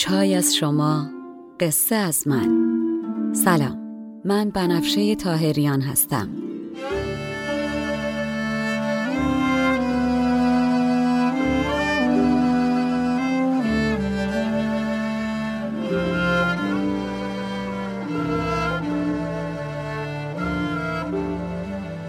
چای 0.00 0.34
از 0.34 0.56
شما 0.56 1.10
قصه 1.60 1.94
از 1.94 2.28
من. 2.28 2.48
سلام 3.32 3.78
من 4.24 4.50
بنفشه 4.50 5.14
تاهریان 5.14 5.80
هستم. 5.80 6.28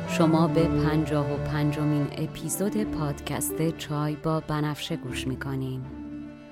شما 0.08 0.48
به 0.48 0.64
پنجاه 0.64 1.34
و 1.34 1.38
پنجمین 1.38 2.08
اپیزود 2.18 2.84
پادکست 2.84 3.78
چای 3.78 4.16
با 4.16 4.40
بنفشه 4.40 4.96
گوش 4.96 5.28
می‌کنین. 5.28 6.01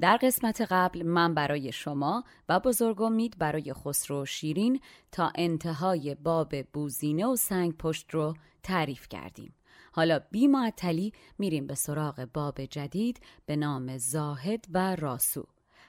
در 0.00 0.16
قسمت 0.16 0.60
قبل 0.70 1.02
من 1.02 1.34
برای 1.34 1.72
شما 1.72 2.24
و 2.48 2.60
بزرگ 2.60 3.02
امید 3.02 3.38
برای 3.38 3.72
خسرو 3.72 4.22
و 4.22 4.24
شیرین 4.24 4.80
تا 5.12 5.32
انتهای 5.34 6.14
باب 6.14 6.62
بوزینه 6.62 7.26
و 7.26 7.36
سنگ 7.36 7.76
پشت 7.76 8.14
رو 8.14 8.34
تعریف 8.62 9.08
کردیم. 9.08 9.54
حالا 9.92 10.20
بی 10.30 10.46
معطلی 10.46 11.12
میریم 11.38 11.66
به 11.66 11.74
سراغ 11.74 12.28
باب 12.34 12.64
جدید 12.64 13.20
به 13.46 13.56
نام 13.56 13.98
زاهد 13.98 14.64
و 14.74 14.96
راسو. 14.96 15.46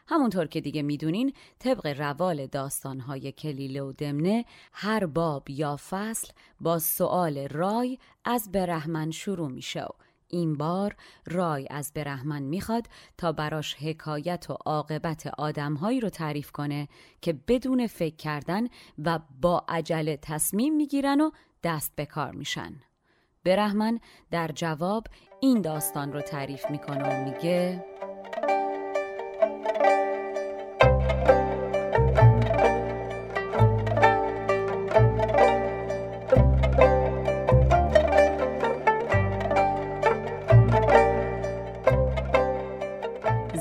همونطور 0.07 0.47
که 0.47 0.61
دیگه 0.61 0.81
می‌دونین 0.81 1.33
طبق 1.59 1.87
روال 1.99 2.47
داستانهای 2.47 3.31
کلیله 3.31 3.81
و 3.81 3.91
دمنه 3.91 4.45
هر 4.73 5.05
باب 5.05 5.49
یا 5.49 5.77
فصل 5.89 6.33
با 6.59 6.79
سؤال 6.79 7.47
رای 7.47 7.97
از 8.25 8.51
برهمن 8.51 9.11
شروع 9.11 9.49
میشه 9.49 9.87
این 10.29 10.57
بار 10.57 10.95
رای 11.27 11.67
از 11.69 11.91
برهمن 11.95 12.41
می‌خواد 12.41 12.87
تا 13.17 13.31
براش 13.31 13.75
حکایت 13.75 14.49
و 14.49 14.53
عاقبت 14.53 15.27
آدمهایی 15.37 15.99
رو 15.99 16.09
تعریف 16.09 16.51
کنه 16.51 16.87
که 17.21 17.33
بدون 17.33 17.87
فکر 17.87 18.15
کردن 18.15 18.67
و 19.05 19.19
با 19.41 19.65
عجله 19.69 20.17
تصمیم 20.21 20.75
می‌گیرن 20.75 21.21
و 21.21 21.31
دست 21.63 21.95
به 21.95 22.05
کار 22.05 22.31
میشن. 22.31 22.75
برهمن 23.43 23.99
در 24.31 24.47
جواب 24.47 25.07
این 25.41 25.61
داستان 25.61 26.13
رو 26.13 26.21
تعریف 26.21 26.71
می‌کنه 26.71 27.03
و 27.03 27.25
میگه 27.25 27.85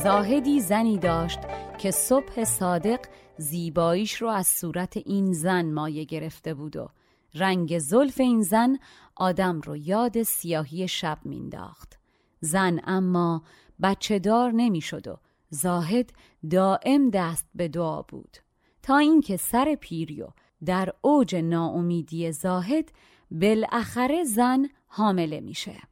زاهدی 0.08 0.60
زنی 0.60 0.98
داشت 0.98 1.38
که 1.78 1.90
صبح 1.90 2.44
صادق 2.44 3.00
زیباییش 3.38 4.14
رو 4.14 4.28
از 4.28 4.46
صورت 4.46 4.96
این 4.96 5.32
زن 5.32 5.72
مایه 5.72 6.04
گرفته 6.04 6.54
بود 6.54 6.76
و 6.76 6.88
رنگ 7.34 7.78
زلف 7.78 8.20
این 8.20 8.42
زن 8.42 8.78
آدم 9.16 9.60
رو 9.60 9.76
یاد 9.76 10.22
سیاهی 10.22 10.88
شب 10.88 11.18
مینداخت 11.24 11.98
زن 12.40 12.80
اما 12.84 13.42
بچه 13.82 14.18
دار 14.18 14.52
نمی‌شد 14.52 15.08
و 15.08 15.16
زاهد 15.50 16.12
دائم 16.50 17.10
دست 17.10 17.46
به 17.54 17.68
دعا 17.68 18.02
بود. 18.02 18.36
تا 18.82 18.98
اینکه 18.98 19.36
سر 19.36 19.76
پیریو 19.80 20.28
در 20.64 20.92
اوج 21.00 21.36
ناامیدی 21.36 22.32
زاهد 22.32 22.92
بالاخره 23.30 24.24
زن 24.24 24.68
حامله 24.86 25.40
میشه. 25.40 25.87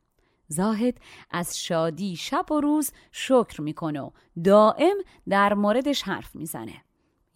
زاهد 0.49 0.99
از 1.31 1.59
شادی 1.59 2.17
شب 2.17 2.53
و 2.53 2.61
روز 2.61 2.91
شکر 3.13 3.61
می‌کنه 3.61 4.01
و 4.01 4.11
دائم 4.45 4.97
در 5.29 5.55
موردش 5.55 6.03
حرف 6.03 6.37
می‌زنه. 6.37 6.83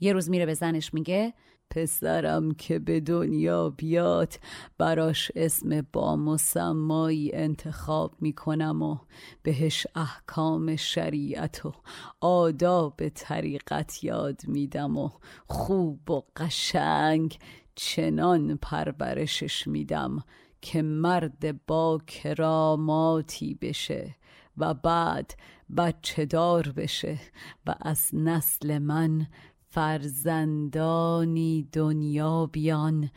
یه 0.00 0.12
روز 0.12 0.31
میره 0.31 0.47
به 0.47 0.54
زنش 0.54 0.94
میگه 0.94 1.34
پسرم 1.71 2.54
که 2.54 2.78
به 2.78 3.00
دنیا 3.00 3.71
بیاد 3.71 4.34
براش 4.78 5.32
اسم 5.37 5.87
با 5.93 6.16
مسمایی 6.16 7.32
انتخاب 7.34 8.15
می‌کنم 8.21 8.82
و 8.82 8.98
بهش 9.42 9.87
احکام 9.94 10.77
شریعت 10.77 11.66
و 11.66 11.72
آداب 12.21 13.09
طریقت 13.09 14.04
یاد 14.04 14.41
میدم 14.47 14.97
و 14.97 15.10
خوب 15.47 16.10
و 16.10 16.22
قشنگ 16.36 17.39
چنان 17.74 18.56
پرورشش 18.56 19.66
میدم 19.66 20.24
که 20.62 20.83
مرد 20.83 21.66
با 21.66 22.01
کراماتی 22.07 23.54
بشه 23.54 24.16
و 24.57 24.74
بعد 24.74 25.34
بچه 25.77 26.24
دار 26.24 26.72
بشه 26.77 27.21
و 27.66 27.74
از 27.80 28.10
نسل 28.12 28.78
من 28.78 29.27
فرزندانی 29.68 31.68
دنیا 31.72 32.47
بیان 32.47 33.10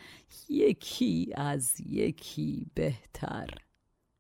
یکی 0.49 1.29
از 1.35 1.73
یکی 1.85 2.71
بهتر. 2.73 3.49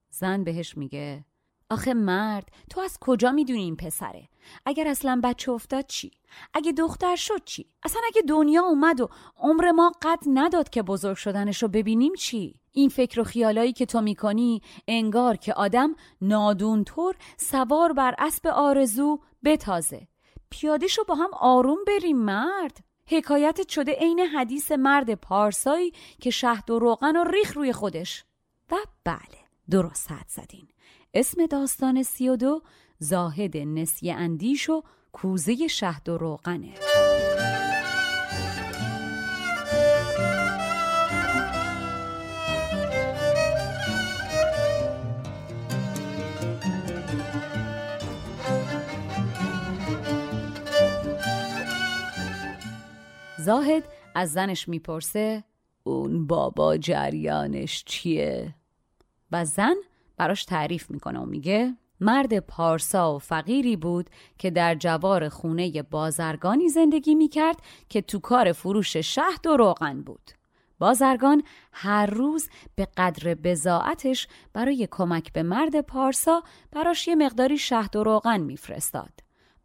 زن 0.09 0.43
بهش 0.43 0.77
میگه 0.77 1.25
آخه 1.69 1.93
مرد 1.93 2.51
تو 2.69 2.81
از 2.81 2.97
کجا 3.01 3.31
می‌دونی 3.31 3.61
این 3.61 3.75
پسره؟ 3.75 4.29
اگر 4.65 4.87
اصلا 4.87 5.21
بچه 5.23 5.51
افتاد 5.51 5.85
چی؟ 5.87 6.11
اگه 6.53 6.71
دختر 6.71 7.15
شد 7.15 7.43
چی؟ 7.45 7.65
اصلا 7.83 8.01
اگه 8.07 8.21
دنیا 8.21 8.63
اومد 8.63 9.01
و 9.01 9.09
عمر 9.37 9.71
ما 9.71 9.91
قد 10.01 10.19
نداد 10.27 10.69
که 10.69 10.83
بزرگ 10.83 11.17
شدنش 11.17 11.63
رو 11.63 11.67
ببینیم 11.67 12.13
چی؟ 12.13 12.59
این 12.71 12.89
فکر 12.89 13.19
و 13.19 13.23
خیالایی 13.23 13.73
که 13.73 13.85
تو 13.85 14.01
می‌کنی 14.01 14.61
انگار 14.87 15.37
که 15.37 15.53
آدم 15.53 15.95
نادونطور 16.21 17.15
سوار 17.37 17.93
بر 17.93 18.15
اسب 18.17 18.47
آرزو 18.47 19.19
بتازه. 19.43 20.07
پیادهشو 20.49 21.03
با 21.03 21.15
هم 21.15 21.29
آروم 21.33 21.77
بریم 21.87 22.17
مرد. 22.17 22.77
حکایتت 23.07 23.69
شده 23.69 23.91
عین 23.91 24.19
حدیث 24.19 24.71
مرد 24.71 25.13
پارسایی 25.13 25.93
که 26.21 26.29
شهد 26.29 26.69
و 26.69 26.79
روغن 26.79 27.15
و 27.15 27.23
ریخ 27.23 27.57
روی 27.57 27.73
خودش. 27.73 28.25
و 28.71 28.75
بله 29.03 29.43
درست 29.69 30.11
حد 30.11 30.27
زدین. 30.27 30.72
اسم 31.15 31.45
داستان 31.45 32.03
سی 32.03 32.29
و 32.29 32.35
دو 32.35 32.61
زاهد 32.99 33.57
نسیه 33.57 34.13
اندیش 34.13 34.69
و 34.69 34.83
کوزه 35.11 35.67
شهد 35.67 36.09
و 36.09 36.17
روغنه 36.17 36.73
زاهد 53.39 53.83
از 54.15 54.31
زنش 54.31 54.69
می‌پرسه 54.69 55.43
اون 55.83 56.27
بابا 56.27 56.77
جریانش 56.77 57.83
چیه؟ 57.85 58.55
و 59.31 59.45
زن 59.45 59.75
براش 60.17 60.45
تعریف 60.45 60.91
می‌کنه 60.91 61.19
و 61.19 61.25
میگه 61.25 61.77
مرد 61.99 62.39
پارسا 62.39 63.15
و 63.15 63.19
فقیری 63.19 63.75
بود 63.75 64.09
که 64.37 64.51
در 64.51 64.75
جوار 64.75 65.29
خونه 65.29 65.83
بازرگانی 65.83 66.69
زندگی 66.69 67.15
می‌کرد 67.15 67.59
که 67.89 68.01
تو 68.01 68.19
کار 68.19 68.51
فروش 68.51 68.97
شهد 68.97 69.47
و 69.47 69.57
روغن 69.57 70.01
بود. 70.01 70.31
بازرگان 70.79 71.43
هر 71.71 72.05
روز 72.05 72.49
به 72.75 72.87
قدر 72.97 73.33
بزاعتش 73.33 74.27
برای 74.53 74.87
کمک 74.91 75.33
به 75.33 75.43
مرد 75.43 75.81
پارسا 75.81 76.43
براش 76.71 77.07
یه 77.07 77.15
مقداری 77.15 77.57
شهد 77.57 77.95
و 77.95 78.03
روغن 78.03 78.41
میفرستاد. 78.41 79.11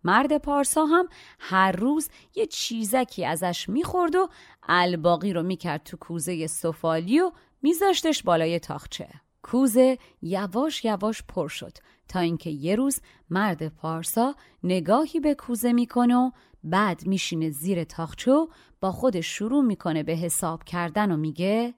مرد 0.05 0.39
پارسا 0.39 0.85
هم 0.85 1.09
هر 1.39 1.73
روز 1.73 2.09
یه 2.35 2.47
چیزکی 2.47 3.25
ازش 3.25 3.69
می‌خورد 3.69 4.15
و 4.15 4.29
الباقی 4.63 5.33
رو 5.33 5.43
می‌کرد 5.43 5.83
تو 5.83 5.97
کوزه 5.97 6.47
سفالی 6.47 7.21
و 7.21 7.33
میذاشتش 7.63 8.23
بالای 8.23 8.59
تاخچه. 8.59 9.09
کوزه 9.43 9.99
یواش 10.23 10.85
یواش 10.85 11.23
پر 11.23 11.49
شد 11.49 11.73
تا 12.09 12.21
اینکه 12.21 12.51
یه 12.51 12.77
روز 12.77 13.01
مرد 13.31 13.69
پارسا 13.69 14.35
نگاهی 14.63 15.21
به 15.21 15.35
کوزه 15.35 15.73
می‌کنه 15.73 16.17
و 16.17 16.31
بعد 16.65 17.07
میشینه 17.07 17.51
زیر 17.51 17.85
تاخچه 17.85 18.47
با 18.81 18.93
خودش 18.93 19.27
شروع 19.27 19.65
می‌کنه 19.65 20.03
به 20.03 20.13
حساب 20.13 20.65
کردن 20.65 21.13
و 21.13 21.17
میگه 21.17 21.75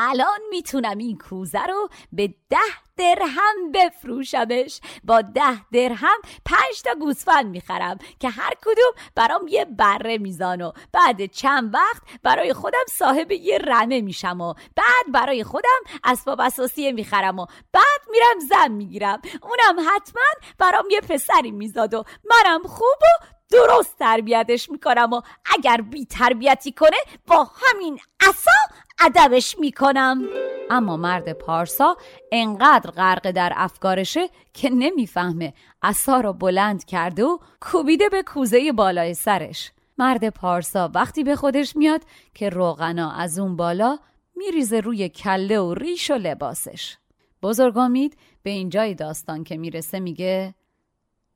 الان 0.00 0.40
می‌تونم 0.50 0.98
این 0.98 1.18
کوزه 1.18 1.62
رو 1.62 1.88
به 2.12 2.34
ده 2.50 2.58
درهم 2.96 3.72
بفروشمش. 3.74 4.80
با 5.04 5.20
ده 5.20 5.70
درهم 5.72 6.18
پنج 6.44 6.82
تا 6.84 6.94
گوسفند 6.94 7.46
می‌خرم 7.46 7.98
که 8.20 8.28
هر 8.28 8.54
کدوم 8.62 8.92
برام 9.14 9.48
یه 9.48 9.64
بره 9.64 10.18
میزان 10.18 10.62
و 10.62 10.72
بعد 10.92 11.26
چند 11.26 11.74
وقت 11.74 12.02
برای 12.22 12.52
خودم 12.52 12.84
صاحب 12.88 13.32
یه 13.32 13.58
رمه 13.58 14.00
میشم 14.00 14.40
و 14.40 14.54
بعد 14.76 15.12
برای 15.12 15.44
خودم 15.44 15.80
اسباب 16.04 16.40
اساسی 16.40 16.92
می‌خرم 16.92 17.38
و 17.38 17.46
بعد 17.72 18.00
میرم 18.10 18.48
زن 18.48 18.72
می‌گیرم. 18.72 19.20
اونم 19.42 19.88
حتما 19.94 20.22
برام 20.58 20.84
یه 20.90 21.00
پسری 21.00 21.50
میزاد 21.50 21.94
و 21.94 22.04
منم 22.24 22.62
خوب 22.62 22.98
و 23.02 23.24
درست 23.50 23.98
تربیتش 23.98 24.70
می‌کنم 24.70 25.12
و 25.12 25.20
اگر 25.56 25.80
بی 25.80 26.04
تربیتی 26.04 26.72
کنه 26.72 26.96
با 27.26 27.50
همین 27.54 27.98
اصا 28.28 28.74
ادبش 29.00 29.58
می‌کنم. 29.58 30.22
اما 30.70 30.96
مرد 30.96 31.32
پارسا 31.32 31.96
انقدر 32.32 32.90
غرق 32.90 33.30
در 33.30 33.52
افکارشه 33.56 34.28
که 34.54 34.70
نمی‌فهمه 34.70 35.54
اصا 35.82 36.20
رو 36.20 36.32
بلند 36.32 36.84
کرده 36.84 37.24
و 37.24 37.38
کوبیده 37.60 38.08
به 38.08 38.22
کوزه 38.22 38.72
بالای 38.72 39.14
سرش. 39.14 39.72
مرد 39.98 40.28
پارسا 40.28 40.90
وقتی 40.94 41.24
به 41.24 41.36
خودش 41.36 41.76
میاد 41.76 42.02
که 42.34 42.48
روغنا 42.48 43.12
از 43.12 43.38
اون 43.38 43.56
بالا 43.56 43.98
میریزه 44.36 44.80
روی 44.80 45.08
کله 45.08 45.60
و 45.60 45.74
ریش 45.74 46.10
و 46.10 46.14
لباسش. 46.14 46.96
بزرگامید 47.42 48.18
به 48.42 48.50
اینجای 48.50 48.94
داستان 48.94 49.44
که 49.44 49.56
می‌رسه 49.56 50.00
میگه 50.00 50.54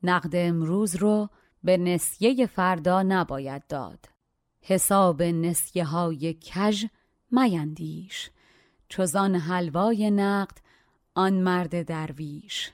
نقد 0.03 0.31
امروز 0.35 0.97
رو 0.97 1.29
به 1.65 1.77
نسیه 1.77 2.47
فردا 2.47 3.03
نباید 3.03 3.67
داد. 3.67 4.09
حساب 4.61 5.23
نسیه 5.23 5.85
های 5.85 6.35
کژ 6.35 6.85
میندیش. 7.31 8.31
چوزان 8.89 9.35
حلوای 9.35 10.11
نقد 10.11 10.59
آن 11.15 11.33
مرد 11.33 11.83
درویش. 11.83 12.73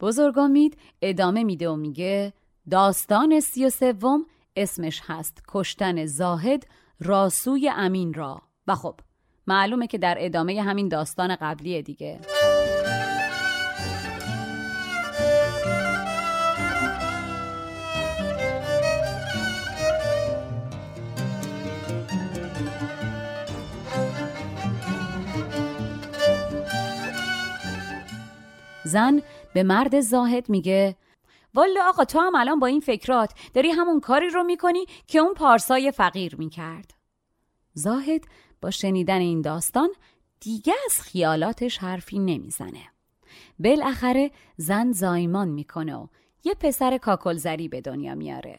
بزرگامید 0.00 0.78
ادامه 1.02 1.44
میده 1.44 1.68
و 1.68 1.76
میگه 1.76 2.32
داستان 2.70 3.40
سی 3.40 3.66
و 3.66 3.70
سوم 3.70 4.26
اسمش 4.56 5.02
هست 5.04 5.42
کشتن 5.48 6.06
زاهد 6.06 6.66
راسوی 7.00 7.70
امین 7.76 8.14
را. 8.14 8.42
و 8.66 8.74
خب 8.74 9.00
معلومه 9.46 9.86
که 9.86 9.98
در 9.98 10.16
ادامه 10.20 10.62
همین 10.62 10.88
داستان 10.88 11.36
قبلی 11.36 11.82
دیگه. 11.82 12.20
زن 28.88 29.22
به 29.54 29.62
مرد 29.62 30.00
زاهد 30.00 30.48
میگه 30.48 30.96
والا 31.54 31.88
آقا 31.88 32.04
تو 32.04 32.20
هم 32.20 32.34
الان 32.34 32.58
با 32.58 32.66
این 32.66 32.80
فکرات 32.80 33.32
داری 33.54 33.70
همون 33.70 34.00
کاری 34.00 34.30
رو 34.30 34.42
می‌کنی 34.42 34.86
که 35.06 35.18
اون 35.18 35.34
پارسای 35.34 35.92
فقیر 35.92 36.36
می‌کرد. 36.36 36.94
زاهد 37.74 38.24
با 38.60 38.70
شنیدن 38.70 39.18
این 39.18 39.42
داستان 39.42 39.88
دیگه 40.40 40.74
از 40.86 41.00
خیالاتش 41.00 41.78
حرفی 41.78 42.18
نمی‌زنه. 42.18 42.84
بالاخره 43.58 44.30
زن 44.56 44.92
زایمان 44.92 45.48
می‌کنه 45.48 45.94
و 45.94 46.06
یه 46.44 46.54
پسر 46.54 46.98
کاکلزری 46.98 47.68
به 47.68 47.80
دنیا 47.80 48.14
میاره. 48.14 48.58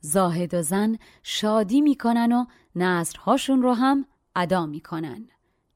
زاهد 0.00 0.54
و 0.54 0.62
زن 0.62 0.98
شادی 1.22 1.80
می‌کنن 1.80 2.32
و 2.32 2.44
نظرهاشون 2.76 3.62
رو 3.62 3.72
هم 3.72 4.06
ادا 4.36 4.66
می‌کنن. 4.66 5.28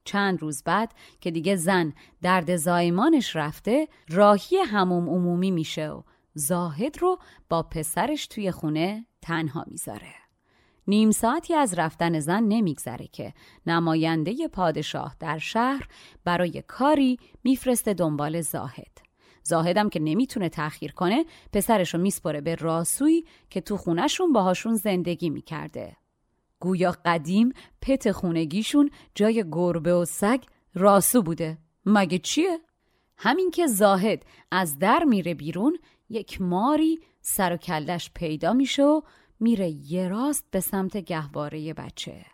چند 0.07 0.41
روز 0.41 0.63
بعد 0.63 0.93
که 1.21 1.31
دیگه 1.31 1.55
زن 1.55 1.93
درد 2.21 2.55
زایمانش 2.55 3.35
رفته 3.35 3.87
راهی 4.09 4.57
هموم 4.57 5.09
عمومی 5.09 5.51
میشه 5.51 5.89
و 5.89 6.01
زاهد 6.33 6.97
رو 7.01 7.19
با 7.49 7.63
پسرش 7.63 8.27
توی 8.27 8.51
خونه 8.51 9.05
تنها 9.21 9.65
می‌ذاره. 9.67 10.13
نیم 10.87 11.11
ساعتی 11.11 11.53
از 11.53 11.73
رفتن 11.73 12.19
زن 12.19 12.43
نمیگذره 12.43 13.07
که 13.07 13.33
نماینده 13.65 14.47
پادشاه 14.47 15.15
در 15.19 15.37
شهر 15.37 15.87
برای 16.23 16.63
کاری 16.67 17.19
میفرسته 17.43 17.93
دنبال 17.93 18.41
زاهد. 18.41 18.97
زاهدم 19.43 19.89
که 19.89 19.99
نمی‌تونه 19.99 20.49
تأخیر 20.49 20.91
کنه 20.91 21.25
پسرش 21.53 21.93
رو 21.93 22.01
میسپره 22.01 22.41
به 22.41 22.55
راسوی 22.55 23.23
که 23.49 23.61
تو 23.61 23.77
خونشون 23.77 24.33
باهاشون 24.33 24.75
زندگی 24.75 25.29
می‌کرده. 25.29 25.97
گویا 26.59 26.95
قدیم 27.05 27.53
پت 27.81 28.11
خونگیشون 28.11 28.89
جای 29.15 29.45
گربه 29.51 29.93
و 29.93 30.05
سگ 30.05 30.43
راسو 30.75 31.21
بوده. 31.21 31.57
مگه 31.85 32.19
چیه؟ 32.19 32.59
همین 33.17 33.51
که 33.51 33.67
زاهد 33.67 34.25
از 34.51 34.79
در 34.79 35.03
میره 35.03 35.33
بیرون 35.33 35.77
یک 36.09 36.41
ماری 36.41 36.99
سر 37.21 37.53
و 37.53 37.57
کلش 37.57 38.11
پیدا 38.13 38.53
میشه 38.53 38.83
و 38.83 39.01
میره 39.39 39.69
یه 39.69 40.07
راست 40.07 40.45
به 40.51 40.59
سمت 40.59 40.97
گهواره 40.97 41.73
بچه. 41.73 42.25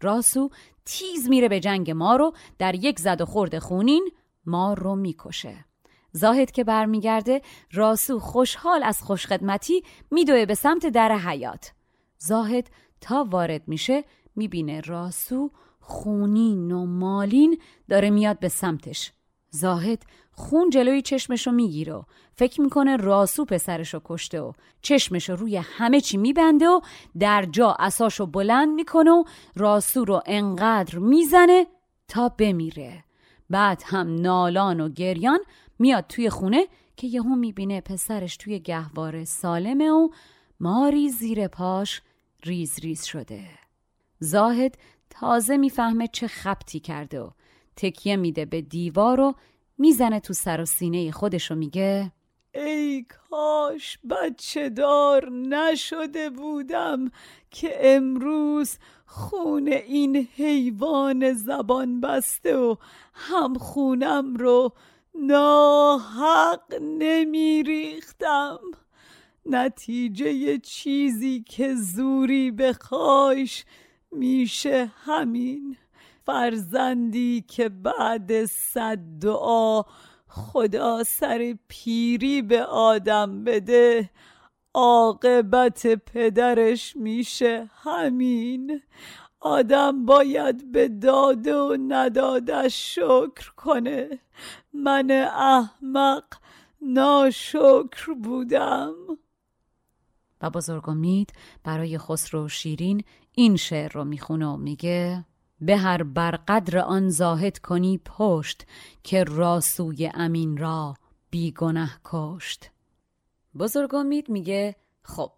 راسو 0.00 0.50
تیز 0.84 1.28
میره 1.28 1.48
به 1.48 1.60
جنگ 1.60 1.90
ما 1.90 2.16
رو 2.16 2.32
در 2.58 2.74
یک 2.74 2.98
زد 3.00 3.20
و 3.20 3.24
خورد 3.24 3.58
خونین 3.58 4.10
مار 4.46 4.78
رو 4.78 4.96
می‌کشه. 4.96 5.64
زاهد 6.12 6.50
که 6.50 6.64
برمیگرده 6.64 7.42
راسو 7.72 8.18
خوشحال 8.18 8.82
از 8.82 9.02
خوشخدمتی 9.02 9.82
میدوه 10.10 10.46
به 10.46 10.54
سمت 10.54 10.86
در 10.86 11.12
حیات. 11.12 11.72
زاهد 12.18 12.70
تا 13.00 13.26
وارد 13.30 13.62
میشه 13.66 14.04
می‌بینه 14.36 14.80
راسو 14.80 15.50
خونین 15.80 16.72
و 16.72 16.86
مالین 16.86 17.58
داره 17.88 18.10
میاد 18.10 18.38
به 18.38 18.48
سمتش. 18.48 19.12
زاهد 19.50 20.02
خون 20.32 20.70
جلوی 20.70 21.02
چشمشو 21.02 21.50
می‌گیره 21.50 21.94
و 21.94 22.02
فکر 22.34 22.60
می‌کنه 22.60 22.96
راسو 22.96 23.44
پسرشو 23.44 24.00
کشته 24.04 24.40
و 24.40 24.52
چشمشو 24.82 25.36
روی 25.36 25.56
همه 25.56 26.00
چی 26.00 26.16
میبنده 26.16 26.68
و 26.68 26.80
در 27.18 27.44
جا 27.44 27.76
اساشو 27.78 28.26
بلند 28.26 28.68
می‌کنه 28.68 29.10
و 29.10 29.24
راسو 29.56 30.04
رو 30.04 30.22
انقدر 30.26 30.98
می‌زنه 30.98 31.66
تا 32.08 32.28
بمیره. 32.28 33.04
بعد 33.50 33.82
هم 33.86 34.14
نالان 34.14 34.80
و 34.80 34.88
گریان 34.88 35.38
میاد 35.78 36.04
توی 36.08 36.30
خونه 36.30 36.66
که 36.96 37.06
یهو 37.06 37.36
می‌بینه 37.36 37.80
پسرش 37.80 38.36
توی 38.36 38.60
گهواره 38.60 39.24
سالمه 39.24 39.90
و 39.90 40.08
ماری 40.60 41.08
زیر 41.08 41.48
پاش 41.48 42.02
ریز 42.44 42.80
ریز 42.80 43.04
شده. 43.04 43.44
زاهد 44.20 44.78
تازه 45.10 45.56
می‌فهمه 45.56 46.08
چه 46.08 46.28
خبتی 46.28 46.80
کرده 46.80 47.20
و 47.20 47.30
تکیه 47.76 48.16
میده 48.16 48.44
به 48.44 48.60
دیوار 48.60 49.20
و 49.20 49.34
می‌زنه 49.78 50.20
تو 50.20 50.32
سر 50.32 50.60
و 50.60 50.64
سینه 50.64 51.10
خودش 51.10 51.50
و 51.50 51.54
میگه 51.54 52.12
ای 52.54 53.06
کاش 53.30 53.98
بچه 54.10 54.68
دار 54.68 55.30
نشده 55.30 56.30
بودم 56.30 57.10
که 57.50 57.76
امروز 57.80 58.78
خون 59.06 59.68
این 59.68 60.16
حیوان 60.16 61.32
زبان 61.32 62.00
بسته 62.00 62.56
و 62.56 62.76
هم 63.14 63.54
خونم 63.54 64.36
رو 64.36 64.72
ناحق 65.14 66.74
نمیریختم. 66.80 68.58
نتیجه 69.50 70.58
چیزی 70.58 71.44
که 71.48 71.74
زوری 71.74 72.50
بخوایش 72.50 73.64
میشه 74.12 74.92
همین. 75.04 75.76
فرزندی 76.26 77.44
که 77.48 77.68
بعد 77.68 78.44
صد 78.44 78.98
دعا 79.20 79.82
خدا 80.28 81.04
سر 81.04 81.56
پیری 81.68 82.42
به 82.42 82.64
آدم 82.64 83.44
بده 83.44 84.10
عاقبت 84.74 85.86
پدرش 85.86 86.96
میشه 86.96 87.70
همین. 87.74 88.82
آدم 89.40 90.04
باید 90.04 90.72
به 90.72 90.88
داده 90.88 91.54
و 91.56 91.76
ندادش 91.88 92.94
شکر 92.94 93.52
کنه. 93.56 94.18
من 94.72 95.10
احمق 95.34 96.24
ناشکر 96.80 98.14
بودم. 98.22 98.94
و 100.40 100.50
بزرگ 100.50 100.88
امید 100.88 101.32
برای 101.64 101.98
خسرو 101.98 102.48
شیرین 102.48 103.04
این 103.32 103.56
شعر 103.56 103.92
رو 103.92 104.04
می‌خونه 104.04 104.46
و 104.46 104.56
میگه 104.56 105.24
به 105.60 105.76
هر 105.76 106.02
برقدر 106.02 106.78
آن 106.78 107.08
زاهد 107.08 107.58
کنی 107.58 107.98
پشت 108.04 108.66
که 109.02 109.24
راسوی 109.24 110.10
امین 110.14 110.56
را 110.56 110.94
بیگنه 111.30 111.90
کشت. 112.04 112.70
بزرگ 113.58 113.94
امید 113.94 114.28
میگه 114.28 114.76
خب 115.02 115.32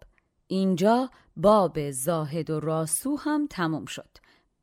اینجا 0.47 1.09
باب 1.37 1.91
زاهد 1.91 2.49
و 2.49 2.59
راسو 2.59 3.15
هم 3.15 3.47
تموم 3.49 3.85
شد. 3.85 4.09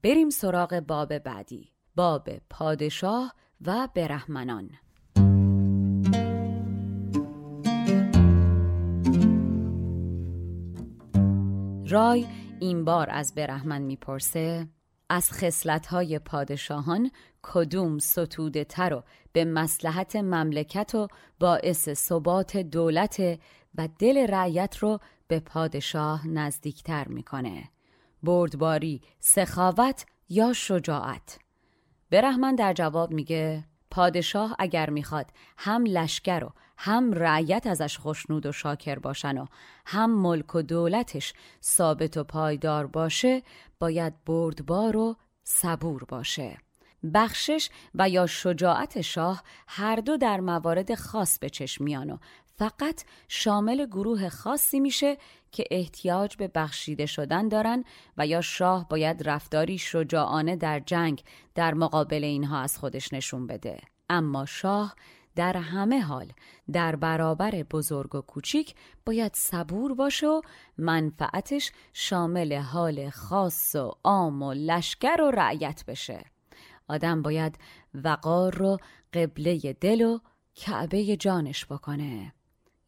بریم 0.02 0.30
سراغ 0.30 0.80
باب 0.80 1.18
بعدی 1.18 1.72
باب 1.96 2.30
پادشاه 2.50 3.34
و 3.66 3.88
برهمنان. 3.94 4.70
رای 11.88 12.26
این 12.60 12.84
بار 12.84 13.10
از 13.10 13.34
برهمن 13.34 13.82
می‌پرسه 13.82 14.68
از 15.08 15.32
خصلت‌های 15.32 16.18
پادشاهان 16.18 17.10
کدوم 17.42 17.98
ستوده 17.98 18.64
تر 18.64 18.94
و 18.94 19.02
به 19.32 19.44
مسلحت 19.44 20.16
مملکت 20.16 20.94
و 20.94 21.08
باعث 21.40 21.88
ثبات 21.88 22.56
دولت 22.56 23.20
و 23.74 23.88
دل 23.98 24.26
رعیت 24.26 24.76
رو 24.76 24.98
به 25.28 25.40
پادشاه 25.40 26.28
نزدیکتر 26.28 27.08
می‌کنه؟ 27.08 27.68
بردباری، 28.22 29.00
سخاوت 29.20 30.06
یا 30.28 30.52
شجاعت؟ 30.52 31.38
برهمن 32.10 32.54
در 32.54 32.72
جواب 32.72 33.10
میگه 33.10 33.64
پادشاه 33.90 34.56
اگر 34.58 34.90
می‌خواد 34.90 35.26
هم 35.58 35.84
لشکر 35.84 36.44
و 36.44 36.52
هم 36.78 37.12
رعیت 37.12 37.66
ازش 37.66 37.98
خوشنود 37.98 38.46
و 38.46 38.52
شاکر 38.52 38.98
باشن 38.98 39.38
و 39.38 39.46
هم 39.86 40.10
ملک 40.10 40.54
و 40.54 40.62
دولتش 40.62 41.34
ثابت 41.62 42.16
و 42.16 42.24
پایدار 42.24 42.86
باشه 42.86 43.42
باید 43.78 44.24
بردبار 44.24 44.96
و 44.96 45.16
صبور 45.44 46.04
باشه. 46.04 46.58
بخشش 47.14 47.70
و 47.94 48.08
یا 48.08 48.26
شجاعت 48.26 49.00
شاه 49.00 49.42
هر 49.68 49.96
دو 49.96 50.16
در 50.16 50.40
موارد 50.40 50.94
خاص 50.94 51.38
به 51.38 51.50
چشم 51.50 51.84
میان 51.84 52.10
و 52.10 52.16
فقط 52.58 53.04
شامل 53.28 53.86
گروه 53.86 54.28
خاصی 54.28 54.80
میشه 54.80 55.18
که 55.56 55.64
احتیاج 55.70 56.36
به 56.36 56.48
بخشیده 56.48 57.06
شدن 57.06 57.48
دارن 57.48 57.84
و 58.16 58.26
یا 58.26 58.40
شاه 58.40 58.88
باید 58.88 59.28
رفتاری 59.28 59.78
شجاعانه 59.78 60.56
در 60.56 60.80
جنگ 60.80 61.22
در 61.54 61.74
مقابل 61.74 62.24
اینها 62.24 62.60
از 62.60 62.78
خودش 62.78 63.12
نشون 63.12 63.46
بده. 63.46 63.80
اما 64.10 64.46
شاه 64.46 64.94
در 65.36 65.56
همه 65.56 66.00
حال 66.00 66.32
در 66.72 66.96
برابر 66.96 67.50
بزرگ 67.50 68.14
و 68.14 68.20
کوچیک 68.20 68.74
باید 69.06 69.34
صبور 69.34 69.94
باشه 69.94 70.26
و 70.26 70.40
منفعتش 70.78 71.72
شامل 71.92 72.54
حال 72.54 73.10
خاص 73.10 73.74
و 73.74 73.92
عام 74.04 74.42
و 74.42 74.52
لشکر 74.52 75.20
و 75.20 75.30
رعیت 75.30 75.84
بشه. 75.88 76.24
آدم 76.88 77.22
باید 77.22 77.58
وقار 77.94 78.54
رو 78.54 78.78
قبله 79.12 79.76
دل 79.80 80.02
و 80.02 80.18
کعبه 80.54 81.16
جانش 81.16 81.66
بکنه. 81.66 82.35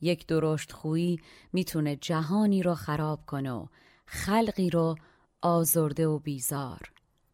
یک 0.01 0.27
درشت 0.27 0.73
خویی 0.73 1.21
می‌تونه 1.53 1.97
جهانی 1.97 2.63
رو 2.63 2.75
خراب 2.75 3.27
کنه 3.27 3.53
و 3.53 3.67
خلقی 4.07 4.71
رو 4.71 4.97
آزرده 5.43 6.07
و 6.07 6.19
بیزار. 6.19 6.81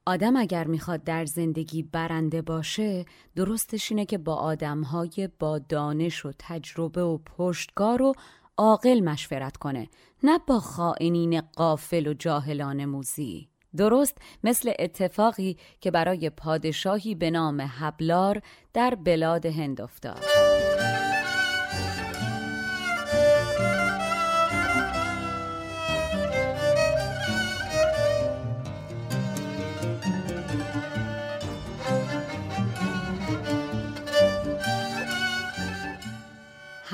آدم 0.06 0.36
اگر 0.36 0.66
می‌خواد 0.66 1.04
در 1.04 1.24
زندگی 1.24 1.82
برنده 1.82 2.42
باشه 2.42 3.04
درستش 3.36 3.92
اینه 3.92 4.06
که 4.06 4.18
با 4.18 4.34
آدمهای 4.34 5.28
با 5.38 5.58
دانش 5.58 6.26
و 6.26 6.32
تجربه 6.38 7.02
و 7.02 7.18
پشتگار 7.18 8.02
و 8.02 8.14
عاقل 8.56 9.00
مشورت 9.00 9.56
کنه 9.56 9.88
نه 10.22 10.38
با 10.38 10.60
خائنین 10.60 11.40
قافل 11.40 12.06
و 12.06 12.14
جاهلان 12.14 12.84
موزی. 12.84 13.48
درست 13.76 14.18
مثل 14.44 14.72
اتفاقی 14.78 15.56
که 15.80 15.90
برای 15.90 16.30
پادشاهی 16.30 17.14
به 17.14 17.30
نام 17.30 17.60
حبلار 17.60 18.42
در 18.72 18.94
بلاد 18.94 19.46
هند 19.46 19.80
افتاد. 19.80 20.24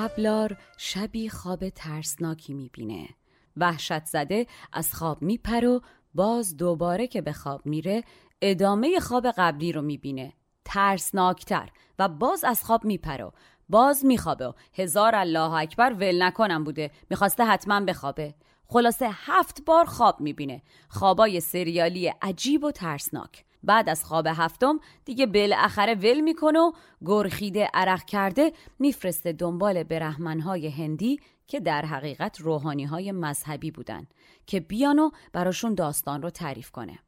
حبلار 0.00 0.56
شبی 0.78 1.28
خواب 1.28 1.68
ترسناکی 1.68 2.54
می‌بینه. 2.54 3.08
وحشت 3.56 4.04
زده 4.04 4.46
از 4.72 4.94
خواب 4.94 5.22
میپره 5.22 5.68
و 5.68 5.80
باز 6.14 6.56
دوباره 6.56 7.06
که 7.06 7.20
به 7.20 7.32
خواب 7.32 7.66
میره 7.66 8.04
ادامه 8.42 9.00
خواب 9.00 9.26
قبلی 9.26 9.72
رو 9.72 9.82
می‌بینه. 9.82 10.32
ترسناکتر 10.64 11.68
و 11.98 12.08
باز 12.08 12.44
از 12.44 12.64
خواب 12.64 12.84
میپره 12.84 13.30
باز 13.68 14.04
میخوابه 14.04 14.46
و 14.46 14.52
هزار 14.74 15.14
الله 15.14 15.52
اکبر 15.52 15.92
ول 15.92 16.22
نکنم 16.22 16.64
بوده 16.64 16.90
می‌خواسته 17.10 17.44
حتما 17.44 17.80
بخوابه. 17.80 18.34
خلاصه 18.66 19.08
هفت 19.10 19.64
بار 19.64 19.84
خواب 19.84 20.20
می‌بینه. 20.20 20.62
خوابای 20.88 21.40
سریالی 21.40 22.12
عجیب 22.22 22.64
و 22.64 22.70
ترسناک. 22.70 23.44
بعد 23.62 23.88
از 23.88 24.04
خواب 24.04 24.26
هفتم 24.30 24.80
دیگه 25.04 25.26
بالاخره 25.26 25.94
ول 25.94 26.20
می‌کنه 26.20 26.58
و 26.58 26.72
گرخیده 27.04 27.68
عرق 27.74 28.04
کرده 28.04 28.52
میفرسته 28.78 29.32
دنبال 29.32 29.82
برهمنهای 29.82 30.68
هندی 30.68 31.20
که 31.46 31.60
در 31.60 31.86
حقیقت 31.86 32.40
روحانی 32.40 32.84
های 32.84 33.12
مذهبی 33.12 33.70
بودن 33.70 34.06
که 34.46 34.60
بیان 34.60 34.98
و 34.98 35.10
براشون 35.32 35.74
داستان 35.74 36.22
رو 36.22 36.30
تعریف 36.30 36.70
کنه. 36.70 36.98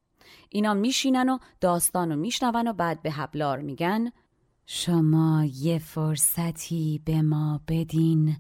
اینا 0.49 0.75
میشینن 0.75 1.29
و 1.29 1.39
داستان 1.61 2.11
رو 2.11 2.17
میشنون 2.17 2.69
و 2.69 2.73
بعد 2.73 3.03
به 3.03 3.11
حبلار 3.11 3.61
میگن 3.61 4.11
شما 4.67 5.45
یه 5.45 5.79
فرصتی 5.79 7.03
به 7.05 7.23
ما 7.23 7.61
بدین 7.69 8.37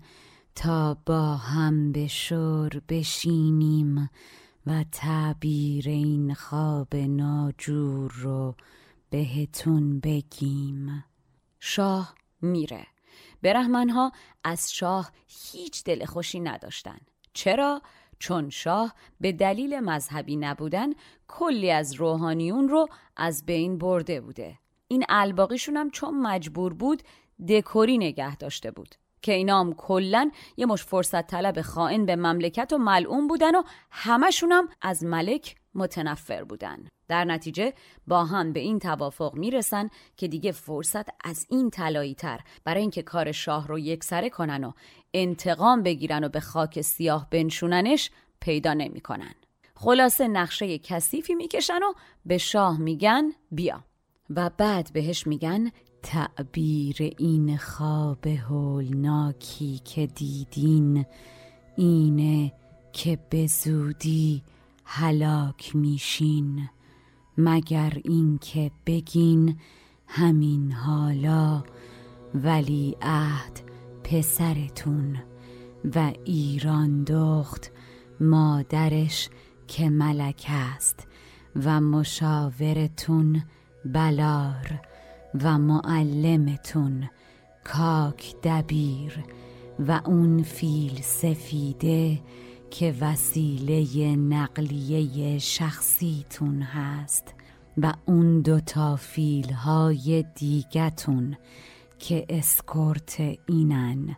تا 0.54 0.94
با 1.06 1.36
هم 1.36 1.92
به 1.92 2.06
شور 2.06 2.82
بشینیم 2.88 4.10
و 4.66 4.84
تعبیر 4.92 5.88
این 5.88 6.21
خواب 6.34 6.96
ناجور 6.96 8.12
رو 8.14 8.54
بهتون 9.10 10.00
بگیم. 10.00 11.04
شاه 11.60 12.14
میره. 12.42 12.86
برهمنها 13.42 14.12
از 14.44 14.72
شاه 14.72 15.12
هیچ 15.26 15.84
دل 15.84 16.04
خوشی 16.04 16.40
نداشتن. 16.40 16.98
چرا؟ 17.32 17.82
چون 18.18 18.50
شاه 18.50 18.94
به 19.20 19.32
دلیل 19.32 19.80
مذهبی 19.80 20.36
نبودن 20.36 20.86
کلی 21.28 21.70
از 21.70 21.92
روحانیون 21.94 22.68
رو 22.68 22.88
از 23.16 23.46
بین 23.46 23.78
برده 23.78 24.20
بوده. 24.20 24.58
این 24.88 25.04
الباقیشون 25.08 25.76
هم 25.76 25.90
چون 25.90 26.20
مجبور 26.20 26.74
بود 26.74 27.02
دکوری 27.48 27.98
نگه 27.98 28.36
داشته 28.36 28.70
بود. 28.70 28.94
که 29.22 29.32
اینام 29.32 29.74
کلن 29.74 30.32
یه 30.56 30.66
مش 30.66 30.82
فرصت 30.84 31.26
طلب 31.26 31.60
خائن 31.60 32.06
به 32.06 32.16
مملکت 32.16 32.72
و 32.72 32.78
ملعون 32.78 33.28
بودن 33.28 33.54
و 33.54 33.62
همشونم 33.90 34.68
از 34.82 35.04
ملک 35.04 35.56
متنفر 35.74 36.44
بودن 36.44 36.88
در 37.08 37.24
نتیجه 37.24 37.72
با 38.06 38.24
هم 38.24 38.52
به 38.52 38.60
این 38.60 38.78
توافق 38.78 39.34
می‌رسن 39.34 39.90
که 40.16 40.28
دیگه 40.28 40.52
فرصت 40.52 41.08
از 41.24 41.46
این 41.50 41.70
طلایی 41.70 42.14
تر 42.14 42.40
برای 42.64 42.80
اینکه 42.80 43.02
کار 43.02 43.32
شاه 43.32 43.68
رو 43.68 43.78
یکسره 43.78 44.30
کنن 44.30 44.64
و 44.64 44.72
انتقام 45.14 45.82
بگیرن 45.82 46.24
و 46.24 46.28
به 46.28 46.40
خاک 46.40 46.80
سیاه 46.80 47.26
بنشوننش 47.30 48.10
پیدا 48.40 48.74
نمی‌کنن. 48.74 49.34
خلاصه 49.74 50.28
نقشه 50.28 50.78
کثیفی 50.78 51.34
می‌کشن 51.34 51.82
و 51.82 51.92
به 52.26 52.38
شاه 52.38 52.78
میگن 52.78 53.32
بیا 53.50 53.84
و 54.30 54.50
بعد 54.50 54.90
بهش 54.92 55.26
میگن 55.26 55.70
تعبیر 56.02 56.96
این 57.18 57.56
خواب 57.56 58.26
هولناکی 58.26 59.80
که 59.84 60.06
دیدین 60.06 61.06
اینه 61.76 62.52
که 62.92 63.18
به 63.30 63.46
زودی 63.46 64.42
هلاک 64.84 65.76
میشین. 65.76 66.68
مگر 67.38 67.98
اینکه 68.04 68.70
بگین 68.86 69.56
همین 70.06 70.72
حالا 70.72 71.62
ولی 72.34 72.96
عهد 73.02 73.60
پسرتون 74.04 75.18
و 75.94 76.12
ایران 76.24 77.04
دخت 77.04 77.70
مادرش 78.20 79.28
که 79.68 79.90
ملک 79.90 80.46
است 80.48 81.06
و 81.64 81.80
مشاورتون 81.80 83.42
بلار. 83.84 84.91
و 85.34 85.58
معلمتون 85.58 87.08
کاک 87.64 88.34
دبیر 88.42 89.24
و 89.78 90.00
اون 90.04 90.42
فیل 90.42 91.00
سفیده 91.02 92.20
که 92.70 92.94
وسیله 93.00 94.16
نقلیه 94.16 95.38
شخصیتون 95.38 96.62
هست 96.62 97.34
و 97.78 97.92
اون 98.06 98.40
دوتا 98.40 98.96
فیل 98.96 99.52
های 99.52 100.24
دیگتون 100.34 101.36
که 101.98 102.26
اسکورت 102.28 103.22
اینن 103.46 104.16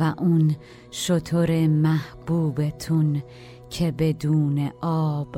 و 0.00 0.14
اون 0.18 0.56
شطور 0.90 1.66
محبوبتون 1.66 3.22
که 3.70 3.90
بدون 3.90 4.70
آب 4.82 5.36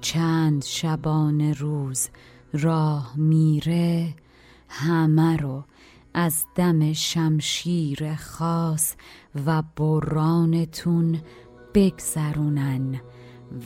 چند 0.00 0.64
شبان 0.64 1.54
روز 1.54 2.08
راه 2.52 3.12
میره 3.16 4.14
همه 4.74 5.36
رو 5.36 5.64
از 6.14 6.44
دم 6.54 6.92
شمشیر 6.92 8.14
خاص 8.14 8.94
و 9.46 9.62
برانتون 9.76 11.20
بگذرونن 11.74 13.00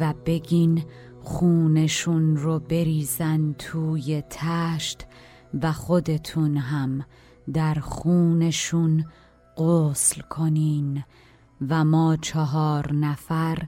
و 0.00 0.14
بگین 0.26 0.84
خونشون 1.22 2.36
رو 2.36 2.58
بریزن 2.58 3.52
توی 3.52 4.22
تشت 4.30 5.06
و 5.62 5.72
خودتون 5.72 6.56
هم 6.56 7.04
در 7.52 7.74
خونشون 7.74 9.04
غسل 9.56 10.20
کنین 10.20 11.04
و 11.68 11.84
ما 11.84 12.16
چهار 12.16 12.92
نفر 12.92 13.58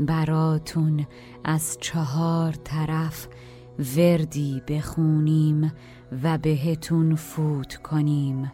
براتون 0.00 1.06
از 1.44 1.78
چهار 1.80 2.52
طرف 2.52 3.28
وردی 3.96 4.62
بخونیم 4.68 5.72
و 6.22 6.38
بهتون 6.38 7.14
فوت 7.14 7.76
کنیم 7.76 8.52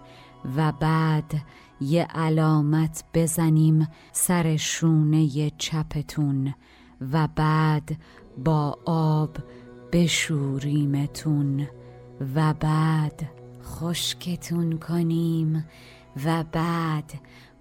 و 0.57 0.73
بعد 0.73 1.35
یه 1.81 2.05
علامت 2.05 3.05
بزنیم 3.15 3.89
سر 4.13 4.57
شونه 4.57 5.51
چپتون 5.51 6.55
و 7.13 7.29
بعد 7.37 7.97
با 8.45 8.79
آب 8.87 9.37
بشوریمتون 9.93 11.67
و 12.35 12.55
بعد 12.55 13.31
خشکتون 13.65 14.79
کنیم 14.79 15.65
و 16.25 16.45
بعد 16.53 17.13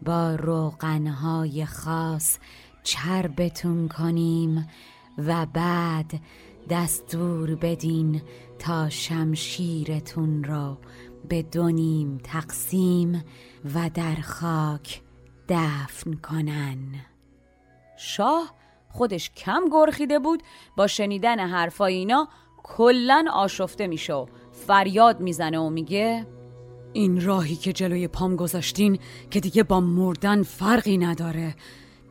با 0.05 0.35
روغنهای 0.35 1.65
خاص 1.65 2.37
چربتون 2.83 3.87
کنیم 3.87 4.67
و 5.17 5.45
بعد 5.45 6.19
دستور 6.69 7.55
بدین 7.55 8.21
تا 8.59 8.89
شمشیرتون 8.89 10.43
را 10.43 10.77
به 11.29 11.41
دونیم 11.41 12.17
تقسیم 12.23 13.23
و 13.75 13.89
در 13.93 14.15
خاک 14.15 15.01
دفن 15.49 16.13
کنن. 16.13 16.77
شاه 17.97 18.53
خودش 18.89 19.29
کم 19.29 19.61
گرخیده 19.71 20.19
بود 20.19 20.43
با 20.77 20.87
شنیدن 20.87 21.39
حرفای 21.39 21.95
اینا 21.95 22.27
کلا 22.63 23.25
آشفته 23.33 23.87
میشه 23.87 24.13
و 24.13 24.25
فریاد 24.67 25.19
می‌زنه 25.19 25.59
و 25.59 25.69
میگه 25.69 26.25
این 26.93 27.25
راهی 27.25 27.55
که 27.55 27.73
جلوی 27.73 28.07
پام 28.07 28.35
گذاشتین 28.35 28.99
که 29.31 29.39
دیگه 29.39 29.63
با 29.63 29.79
مردن 29.79 30.43
فرقی 30.43 30.97
نداره. 30.97 31.55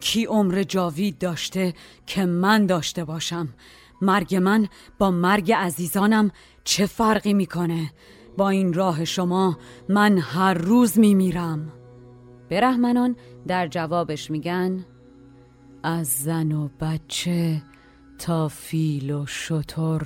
کی 0.00 0.24
عمر 0.24 0.62
جاوید 0.62 1.18
داشته 1.18 1.74
که 2.06 2.24
من 2.24 2.66
داشته 2.66 3.04
باشم؟ 3.04 3.48
مرگ 4.04 4.34
من 4.36 4.68
با 4.98 5.10
مرگ 5.10 5.52
عزیزانم 5.52 6.30
چه 6.64 6.86
فرقی 6.86 7.34
می‌کنه؟ 7.34 7.90
با 8.36 8.48
این 8.48 8.72
راه 8.72 9.04
شما 9.04 9.58
من 9.88 10.18
هر 10.18 10.54
روز 10.54 10.98
میمیرم. 10.98 11.72
برهمنان 12.50 13.16
در 13.46 13.68
جوابش 13.68 14.30
میگن 14.30 14.84
از 15.82 16.08
زن 16.08 16.52
و 16.52 16.68
بچه 16.80 17.62
تا 18.18 18.48
فیل 18.48 19.10
و 19.10 19.26
شتر 19.26 20.00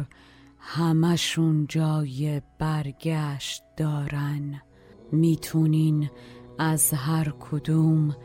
همشون 0.58 1.66
جای 1.66 2.42
برگشت 2.58 3.62
دارن. 3.76 4.62
می‌تونین 5.12 6.10
از 6.58 6.92
هر 6.92 7.32
کدوم 7.40 8.16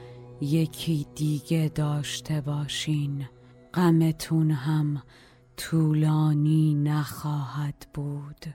یکی 0.42 1.08
دیگه 1.16 1.72
داشته 1.76 2.42
باشین. 2.42 3.26
غمتون 3.74 4.52
هم 4.52 5.04
طولانی 5.58 6.74
نخواهد 6.74 7.88
بود. 7.94 8.46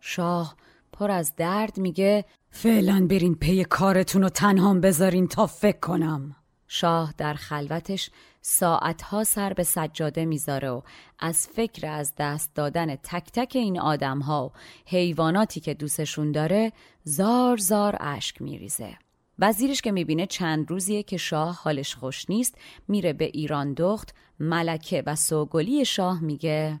شاه 0.00 0.56
پر 0.92 1.10
از 1.10 1.36
درد 1.36 1.78
میگه 1.78 2.24
فعلا 2.50 3.06
برین 3.10 3.34
پی 3.34 3.64
کارتون 3.64 4.22
رو 4.22 4.28
تنهام 4.28 4.80
بذارین 4.80 5.28
تا 5.28 5.46
فکر 5.46 5.78
کنم. 5.78 6.36
شاه 6.68 7.14
در 7.18 7.34
خلوتش 7.34 8.10
ساعتها 8.40 9.24
سر 9.24 9.52
به 9.52 9.62
سجاده 9.62 10.24
می‌ذاره 10.24 10.70
و 10.70 10.80
از 11.18 11.46
فکر 11.46 11.86
از 11.86 12.12
دست 12.18 12.54
دادن 12.54 12.96
تک 12.96 13.32
تک 13.32 13.52
این 13.54 13.80
آدمها 13.80 14.46
و 14.46 14.52
حیواناتی 14.86 15.60
که 15.60 15.74
دوستشون 15.74 16.32
داره 16.32 16.72
زار 17.04 17.56
زار 17.56 17.96
اشک 18.00 18.42
میریزه. 18.42 18.98
وزیرش 19.38 19.82
که 19.82 19.92
می‌بینه 19.92 20.26
چند 20.26 20.70
روزیه 20.70 21.02
که 21.02 21.16
شاه 21.16 21.60
حالش 21.62 21.94
خوش 21.94 22.30
نیست 22.30 22.58
میره 22.88 23.12
به 23.12 23.24
ایران 23.24 23.74
دخت 23.74 24.14
ملکه 24.40 25.02
و 25.06 25.14
سوگلی 25.16 25.84
شاه 25.84 26.20
میگه 26.20 26.80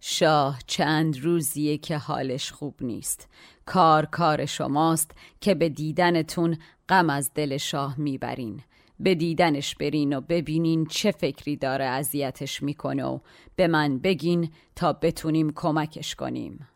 شاه 0.00 0.58
چند 0.66 1.20
روزیه 1.20 1.78
که 1.78 1.98
حالش 1.98 2.52
خوب 2.52 2.74
نیست. 2.80 3.28
کار 3.66 4.06
کار 4.06 4.46
شماست 4.46 5.10
که 5.40 5.54
به 5.54 5.68
دیدنتون 5.68 6.58
غم 6.88 7.10
از 7.10 7.30
دل 7.34 7.56
شاه 7.56 8.00
می‌برین. 8.00 8.60
به 9.00 9.14
دیدنش 9.14 9.74
برین 9.74 10.16
و 10.16 10.20
ببینین 10.20 10.86
چه 10.86 11.10
فکری 11.10 11.56
داره 11.56 11.84
اذیتش 11.84 12.62
می‌کنه 12.62 13.04
و 13.04 13.18
به 13.56 13.66
من 13.66 13.98
بگین 13.98 14.52
تا 14.76 14.92
بتونیم 14.92 15.52
کمکش 15.54 16.14
کنیم. 16.14 16.68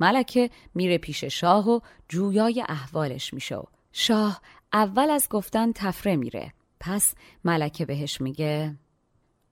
ملکه 0.00 0.50
میره 0.74 0.98
پیش 0.98 1.24
شاه 1.24 1.68
و 1.68 1.80
جویای 2.08 2.64
احوالش 2.68 3.34
میشه 3.34 3.58
شاه 3.92 4.40
اول 4.72 5.10
از 5.10 5.28
گفتن 5.28 5.72
تفره 5.72 6.16
میره. 6.16 6.52
پس 6.80 7.14
ملکه 7.44 7.86
بهش 7.86 8.20
میگه 8.20 8.76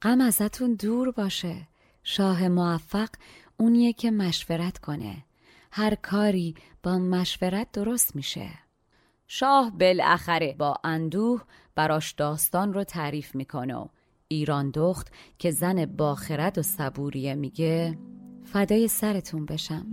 غم 0.03 0.20
ازتون 0.20 0.74
دور 0.74 1.11
باشه. 1.11 1.68
شاه 2.03 2.48
موفق 2.48 3.09
اونیه 3.57 3.92
که 3.92 4.11
مشورت 4.11 4.79
کنه. 4.79 5.24
هر 5.72 5.94
کاری 5.94 6.55
با 6.83 6.98
مشورت 6.98 7.72
درست 7.72 8.16
میشه. 8.16 8.51
شاه 9.27 9.70
بالاخره 9.70 10.55
با 10.59 10.74
اندوه 10.85 11.42
براش 11.74 12.12
داستان 12.12 12.72
رو 12.72 12.85
تعریف 12.85 13.35
می‌کنه 13.35 13.74
و 13.74 13.87
ایران 14.29 14.70
دخت 14.70 15.12
که 15.38 15.51
زن 15.51 15.87
باخرد 15.87 16.59
و 16.59 16.62
صبوریه 16.62 17.35
میگه 17.35 17.98
فدای 18.53 18.89
سرتون 18.89 19.47
بشم. 19.47 19.87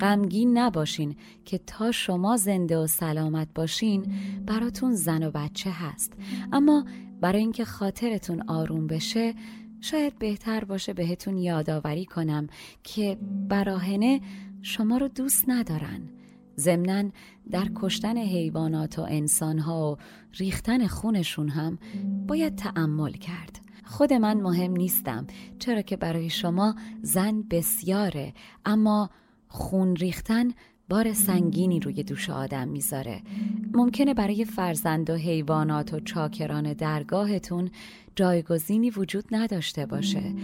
غمگین 0.00 0.58
نباشین 0.58 1.16
که 1.44 1.58
تا 1.58 1.92
شما 1.92 2.36
زنده 2.36 2.78
و 2.78 2.86
سلامت 2.86 3.48
باشین 3.54 4.06
براتون 4.46 4.94
زن 4.94 5.22
و 5.22 5.30
بچه 5.30 5.70
هست. 5.70 6.12
اما 6.52 6.84
برای 7.20 7.40
اینکه 7.40 7.64
خاطرتون 7.64 8.42
آروم 8.42 8.86
بشه 8.86 9.34
شاید 9.80 10.18
بهتر 10.18 10.64
باشه 10.64 10.92
بهتون 10.92 11.38
یادآوری 11.38 12.04
کنم 12.04 12.46
که 12.82 13.18
براهنه 13.48 14.20
شما 14.62 14.96
رو 14.96 15.08
دوست 15.08 15.44
ندارن. 15.48 16.00
ضمنا 16.58 17.10
در 17.50 17.68
کشتن 17.74 18.16
حیوانات 18.18 18.98
و 18.98 19.02
انسانها 19.02 19.92
و 19.92 19.96
ریختن 20.38 20.86
خونشون 20.86 21.48
هم 21.48 21.78
باید 22.26 22.56
تعمل 22.56 23.12
کرد. 23.12 23.61
خود 23.92 24.12
من 24.12 24.40
مهم 24.40 24.72
نیستم. 24.72 25.26
چرا 25.58 25.82
که 25.82 25.96
برای 25.96 26.30
شما 26.30 26.74
زن 27.02 27.42
بسیاره 27.50 28.32
اما 28.64 29.10
خون 29.48 29.96
ریختن 29.96 30.50
بار 30.88 31.12
سنگینی 31.12 31.80
روی 31.80 32.02
دوش 32.02 32.30
آدم 32.30 32.68
می‌ذاره. 32.68 33.22
ممکنه 33.72 34.14
برای 34.14 34.44
فرزند 34.44 35.10
و 35.10 35.14
حیوانات 35.14 35.94
و 35.94 36.00
چاکران 36.00 36.72
درگاهتون 36.72 37.70
جایگزینی 38.16 38.90
وجود 38.90 39.24
نداشته 39.32 39.86
باشه. 39.86 40.34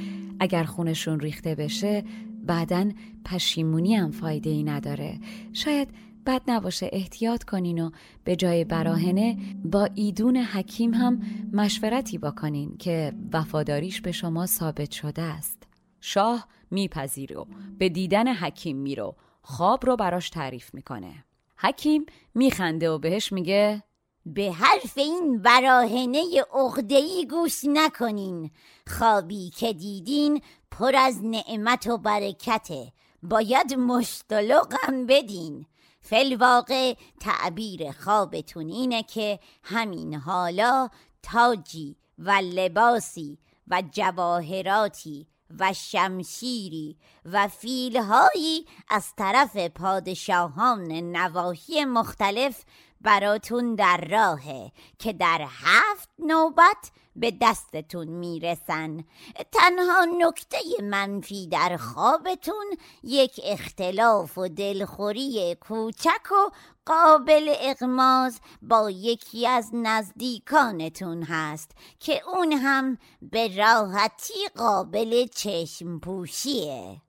اگر 0.40 0.64
خونشون 0.64 1.20
ریخته 1.20 1.54
بشه 1.54 2.04
بعدا 2.46 2.90
پشیمونی 3.24 3.94
هم 3.94 4.10
فایده 4.10 4.50
ای 4.50 4.62
نداره. 4.62 5.18
شاید 5.52 5.88
بد 6.28 6.42
نباشه 6.46 6.88
احتیاط 6.92 7.44
کنین 7.44 7.78
و 7.84 7.90
به 8.24 8.36
جای 8.36 8.64
براهنه 8.64 9.36
با 9.64 9.88
ایدون 9.94 10.36
حکیم 10.36 10.94
هم 10.94 11.22
مشورتی 11.52 12.18
بکنین 12.18 12.76
که 12.76 13.12
وفاداریش 13.32 14.00
به 14.00 14.12
شما 14.12 14.46
ثابت 14.46 14.90
شده 14.90 15.22
است. 15.22 15.62
شاه 16.00 16.48
میپذیره 16.70 17.36
و 17.36 17.44
به 17.78 17.88
دیدن 17.88 18.34
حکیم 18.34 18.76
میرو 18.76 19.16
خواب 19.42 19.86
رو 19.86 19.96
براش 19.96 20.30
تعریف 20.30 20.74
می‌کنه. 20.74 21.24
حکیم 21.58 22.06
میخنده 22.34 22.90
و 22.90 22.98
بهش 22.98 23.32
میگه 23.32 23.82
به 24.26 24.52
حرف 24.52 24.98
این 24.98 25.42
براهنه 25.42 26.22
اغدهی 26.54 27.26
گوش 27.26 27.64
نکنین. 27.64 28.50
خوابی 28.86 29.50
که 29.50 29.72
دیدین 29.72 30.40
پر 30.70 30.96
از 30.96 31.24
نعمت 31.24 31.86
و 31.86 31.98
برکته. 31.98 32.92
باید 33.22 33.74
مشتلقم 33.74 35.06
بدین. 35.08 35.66
فلواقع 36.10 36.94
تعبیر 37.20 37.92
خوابتون 37.92 38.68
اینه 38.68 39.02
که 39.02 39.38
همین 39.62 40.14
حالا 40.14 40.88
تاجی 41.22 41.96
و 42.18 42.30
لباسی 42.30 43.38
و 43.68 43.82
جواهراتی 43.92 45.26
و 45.58 45.72
شمشیری 45.72 46.96
و 47.24 47.48
فیلهایی 47.48 48.66
از 48.90 49.14
طرف 49.16 49.56
پادشاهان 49.56 50.92
نواحی 50.92 51.84
مختلف 51.84 52.64
براتون 53.00 53.74
در 53.74 54.08
راهه 54.10 54.72
که 54.98 55.12
در 55.12 55.46
هفت 55.48 56.08
نوبت 56.18 56.90
به 57.20 57.32
دستتون 57.40 58.08
می‌رسن. 58.08 59.04
تنها 59.52 60.04
نکته 60.04 60.58
منفی 60.82 61.46
در 61.46 61.76
خوابتون 61.76 62.66
یک 63.02 63.40
اختلاف 63.44 64.38
و 64.38 64.48
دلخوری 64.48 65.54
کوچک 65.54 66.32
و 66.32 66.50
قابل 66.86 67.54
اغماز 67.60 68.40
با 68.62 68.90
یکی 68.90 69.46
از 69.46 69.70
نزدیکانتون 69.72 71.22
هست 71.22 71.70
که 72.00 72.22
اون 72.28 72.52
هم 72.52 72.98
به 73.22 73.56
راحتی 73.56 74.48
قابل 74.56 75.26
چشم 75.26 75.98
پوشیه. 75.98 77.02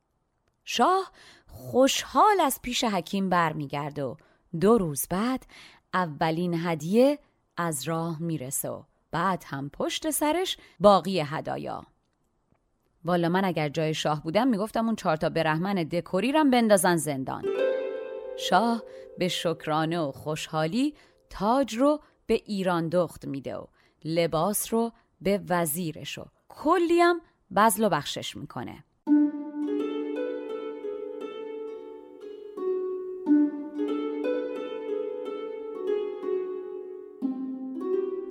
شاه 0.64 1.12
خوشحال 1.48 2.42
از 2.42 2.60
پیش 2.62 2.84
حکیم 2.84 3.30
برمیگرد 3.30 4.00
و 4.00 4.18
دو 4.60 4.78
روز 4.78 5.08
بعد 5.10 5.46
اولین 5.94 6.54
هدیه 6.54 7.20
از 7.58 7.84
راه 7.88 8.22
می‌رسه. 8.22 8.89
بعد 9.12 9.44
هم 9.48 9.70
پشت 9.70 10.10
سرش 10.10 10.58
باقی 10.80 11.20
هدایا. 11.20 11.86
والا 13.06 13.30
من 13.30 13.46
اگر 13.46 13.70
جای 13.70 13.94
شاه 13.94 14.24
بودم 14.24 14.48
می‌گفتم 14.48 14.86
اون 14.86 14.96
چهارتا 14.96 15.30
برهمن 15.30 15.76
دکوری 15.76 16.32
رم 16.32 16.50
بندازن 16.50 16.96
زندان. 16.96 17.46
شاه 18.38 18.84
به 19.18 19.28
شکرانه 19.28 20.00
و 20.00 20.12
خوشحالی 20.12 20.96
تاج 21.30 21.76
رو 21.76 22.02
به 22.26 22.34
ایران 22.34 22.90
دخت 22.90 23.26
میده 23.26 23.56
و 23.56 23.66
لباس 24.06 24.74
رو 24.74 24.92
به 25.22 25.42
وزیرش 25.50 26.18
و 26.18 26.26
کلی 26.50 27.00
هم 27.00 27.22
بزل 27.56 27.84
و 27.84 27.90
بخشش 27.90 28.36
می‌کنه. 28.36 28.84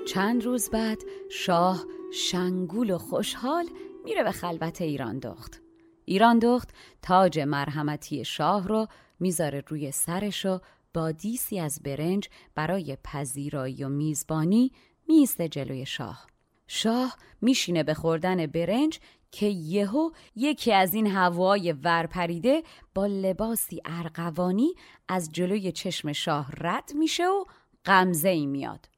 چند 0.09 0.45
روز 0.45 0.71
بعد 0.71 1.03
شاه 1.31 1.85
شنگول 2.13 2.91
و 2.91 2.99
خوشحال 2.99 3.65
میره 4.05 4.23
به 4.23 4.33
خلوت 4.33 4.81
ایران 4.81 5.19
دخت. 5.19 5.63
ایران 6.05 6.39
دخت 6.39 6.71
تاج 7.03 7.39
مرحمتی 7.39 8.25
شاه 8.25 8.69
رو 8.69 8.87
می‌ذاره 9.21 9.65
روی 9.67 9.93
سرش 9.93 10.47
و 10.47 10.61
با 10.95 11.13
دیسی 11.13 11.61
از 11.61 11.81
برنج 11.85 12.29
برای 12.55 12.97
پذیرایی 13.05 13.85
و 13.85 13.89
میزبانی 13.89 14.73
میسته 15.09 15.49
جلوی 15.49 15.87
شاه. 15.87 16.27
شاه 16.67 17.17
میشینه 17.41 17.83
به 17.83 17.95
خوردن 17.95 18.47
برنج 18.47 19.01
که 19.33 19.47
یهو 19.47 20.11
یکی 20.37 20.73
از 20.73 20.95
این 20.95 21.07
هوای 21.07 21.73
ورپریده 21.73 22.63
با 22.95 23.07
لباسی 23.07 23.81
ارغوانی 23.85 24.75
از 25.09 25.33
جلوی 25.33 25.73
چشم 25.73 26.13
شاه 26.13 26.51
رد 26.61 26.93
میشه 26.95 27.27
و 27.27 27.45
غمزه 27.85 28.29
ای 28.29 28.47
میاد. 28.47 28.89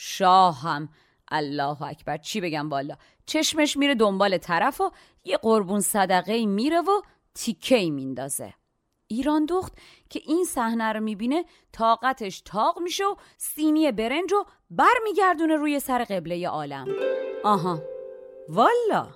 شاه 0.00 0.60
هم 0.60 0.88
الله 1.28 1.82
اکبر. 1.82 2.16
چی 2.16 2.40
بگم 2.40 2.68
بالا 2.68 2.96
چشمش 3.26 3.76
میره 3.76 3.94
دنبال 3.94 4.38
طرف 4.38 4.80
و 4.80 4.90
یه 5.24 5.36
قربون 5.36 5.80
صدقه 5.80 6.46
میره 6.46 6.80
و 6.80 7.00
تیکه 7.34 7.90
میندازه. 7.90 8.54
ایران 9.06 9.46
دخت 9.46 9.72
که 10.10 10.20
این 10.26 10.44
صحنه 10.44 10.92
رو 10.92 11.00
می‌بینه 11.00 11.44
طاقتش 11.72 12.40
تاق 12.40 12.78
میشه 12.78 13.04
و 13.04 13.14
سینی 13.36 13.92
برنج 13.92 14.32
رو 14.32 14.44
برمیگردونه 14.70 15.56
روی 15.56 15.80
سر 15.80 16.04
قبله 16.04 16.48
عالم. 16.48 16.88
آها. 17.44 17.82
والا. 18.48 19.08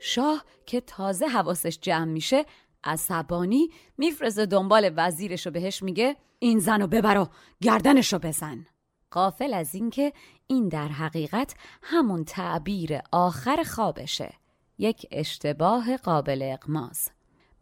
شاه 0.00 0.44
که 0.66 0.80
تازه 0.80 1.26
حواسش 1.26 1.78
جمع 1.82 2.12
میشه 2.12 2.44
عصبانی 2.84 3.70
میفرزه 3.98 4.46
دنبال 4.46 4.92
وزیرش 4.96 5.46
رو 5.46 5.52
بهش 5.52 5.82
میگه 5.82 6.16
این 6.38 6.58
زن 6.58 6.80
رو 6.80 6.86
ببر 6.86 7.18
و 7.18 7.28
گردنش 7.60 8.12
رو 8.12 8.18
بزن. 8.18 8.66
قافل 9.14 9.54
از 9.54 9.74
اینکه 9.74 10.12
این 10.46 10.68
در 10.68 10.88
حقیقت 10.88 11.54
همون 11.82 12.24
تعبیر 12.24 12.98
آخر 13.12 13.64
خوابشه. 13.66 14.32
یک 14.78 15.06
اشتباه 15.10 15.96
قابل 15.96 16.40
اقماز 16.42 17.10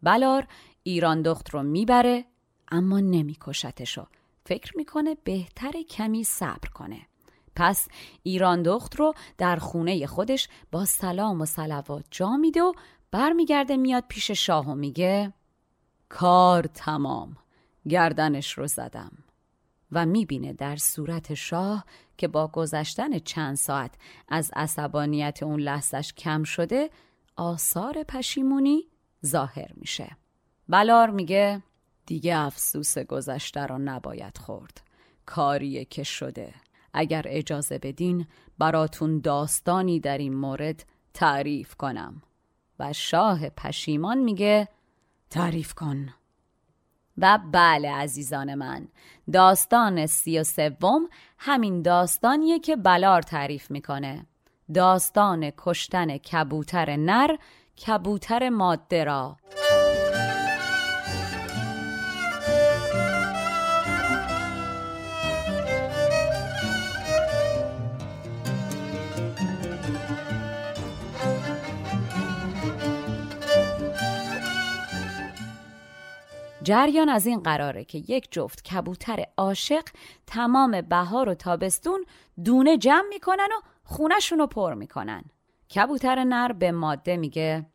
بلار 0.03 0.47
ایران 0.83 1.21
دخت 1.21 1.49
رو 1.49 1.63
می‌بره 1.63 2.25
اما 2.71 2.99
نمیکشتشو. 2.99 4.05
فکر 4.45 4.77
می‌کنه 4.77 5.17
بهتر 5.23 5.71
کمی 5.89 6.23
صبر 6.23 6.69
کنه. 6.73 7.01
پس 7.55 7.87
ایران 8.23 8.61
دخت 8.61 8.95
رو 8.95 9.13
در 9.37 9.55
خونه 9.55 10.07
خودش 10.07 10.47
با 10.71 10.85
سلام 10.85 11.41
و 11.41 11.45
سلوات 11.45 12.05
جا 12.11 12.37
میده 12.37 12.61
و 12.61 12.73
برمیگرده 13.11 13.77
میاد 13.77 14.03
پیش 14.07 14.31
شاه 14.31 14.69
و 14.69 14.75
میگه 14.75 15.33
کار 16.09 16.63
تمام 16.63 17.37
گردنش 17.89 18.57
رو 18.57 18.67
زدم. 18.67 19.22
و 19.95 20.05
می‌بینه 20.05 20.53
در 20.53 20.75
صورت 20.75 21.33
شاه 21.33 21.85
که 22.17 22.27
با 22.27 22.47
گذشتن 22.47 23.19
چند 23.19 23.55
ساعت 23.55 23.91
از 24.27 24.51
عصبانیت 24.55 25.43
اون 25.43 25.59
لحظش 25.59 26.13
کم 26.13 26.43
شده 26.43 26.89
آثار 27.35 28.03
پشیمونی 28.03 28.83
ظاهر 29.25 29.71
میشه. 29.75 30.17
بلار 30.69 31.09
میگه 31.09 31.63
دیگه 32.05 32.37
افسوس 32.37 32.97
گذشته 32.97 33.61
رو 33.61 33.77
نباید 33.77 34.37
خورد. 34.37 34.81
کاریه 35.25 35.85
که 35.85 36.03
شده. 36.03 36.53
اگر 36.93 37.23
اجازه 37.25 37.77
بدین 37.77 38.27
براتون 38.57 39.19
داستانی 39.19 39.99
در 39.99 40.17
این 40.17 40.35
مورد 40.35 40.85
تعریف 41.13 41.75
کنم. 41.75 42.21
و 42.79 42.93
شاه 42.93 43.49
پشیمان 43.49 44.17
میگه 44.17 44.67
تعریف 45.29 45.73
کن. 45.73 46.13
و 47.17 47.39
بله 47.51 47.91
عزیزان 47.91 48.55
من. 48.55 48.87
داستان 49.33 50.05
سی 50.05 50.39
و 50.39 50.43
سوم 50.43 51.09
همین 51.37 51.81
داستانیه 51.81 52.59
که 52.59 52.75
بلار 52.75 53.21
تعریف 53.21 53.71
می‌کنه. 53.71 54.25
داستان 54.73 55.51
کشتن 55.57 56.17
کبوتر 56.17 56.95
نر 56.95 57.35
کبوتر 57.87 58.49
ماده 58.49 59.03
را. 59.03 59.37
جریان 76.63 77.09
از 77.09 77.25
این 77.25 77.39
قراره 77.39 77.85
که 77.85 77.97
یک 77.97 78.27
جفت 78.31 78.63
کبوتر 78.63 79.25
عاشق 79.37 79.83
تمام 80.27 80.81
بهار 80.81 81.29
و 81.29 81.33
تابستون 81.33 82.05
دونه 82.43 82.77
جمع 82.77 83.05
می‌کنن 83.09 83.47
و 83.57 83.61
خونشون 83.83 84.39
رو 84.39 84.47
پر 84.47 84.73
می‌کنن. 84.73 85.23
کبوتر 85.75 86.23
نر 86.23 86.51
به 86.51 86.71
ماده 86.71 87.17
میگه 87.17 87.65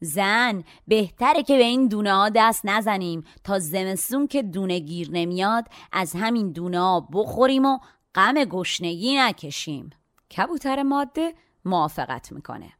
زن 0.00 0.64
بهتره 0.88 1.42
که 1.42 1.56
به 1.56 1.64
این 1.64 1.88
دونه 1.88 2.12
ها 2.12 2.28
دست 2.28 2.60
نزنیم 2.64 3.24
تا 3.44 3.58
زمستون 3.58 4.26
که 4.26 4.42
دونه 4.42 4.78
گیر 4.78 5.08
نمیاد 5.12 5.68
از 5.92 6.12
همین 6.16 6.52
دونه 6.52 6.80
ها 6.80 7.08
بخوریم 7.12 7.64
و 7.64 7.78
غم 8.14 8.44
گشنگی 8.44 9.16
نکشیم. 9.16 9.90
کبوتر 10.36 10.82
ماده 10.82 11.34
موافقت 11.64 12.32
می‌کنه. 12.32 12.72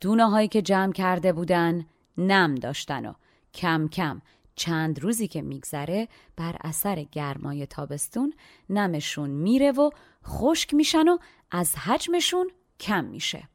دونه 0.00 0.30
هایی 0.30 0.48
که 0.48 0.62
جمع 0.62 0.92
کرده 0.92 1.32
بودن 1.32 1.86
نم 2.18 2.54
داشتن 2.54 3.06
و 3.06 3.12
کم 3.54 3.88
کم 3.88 4.22
چند 4.56 5.00
روزی 5.00 5.28
که 5.28 5.42
میگذره 5.42 6.08
بر 6.36 6.56
اثر 6.60 7.02
گرمای 7.02 7.66
تابستون 7.66 8.32
نمشون 8.70 9.30
میره 9.30 9.72
و 9.72 9.90
خشک 10.26 10.74
میشن 10.74 11.08
و 11.08 11.18
از 11.50 11.76
حجمشون 11.76 12.50
کم 12.80 13.04
میشه. 13.04 13.48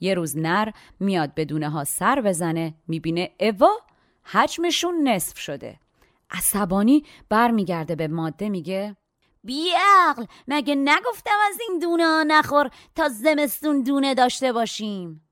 یه 0.00 0.14
روز 0.14 0.36
نر 0.36 0.68
میاد 1.00 1.34
به 1.34 1.44
دونه 1.44 1.68
ها 1.70 1.84
سر 1.84 2.20
بزنه 2.20 2.74
می‌بینه 2.88 3.30
اوا 3.40 3.70
حجمشون 4.24 5.08
نصف 5.08 5.38
شده. 5.38 5.78
عصبانی 6.30 7.04
برمیگرده 7.28 7.94
به 7.94 8.08
ماده 8.08 8.48
میگه 8.48 8.96
بیعقل 9.44 10.24
مگه 10.48 10.74
نگفتم 10.74 11.38
از 11.48 11.58
این 11.68 11.78
دونه 11.78 12.04
ها 12.04 12.22
نخور 12.22 12.70
تا 12.94 13.08
زمستون 13.08 13.82
دونه 13.82 14.14
داشته 14.14 14.52
باشیم؟ 14.52 15.23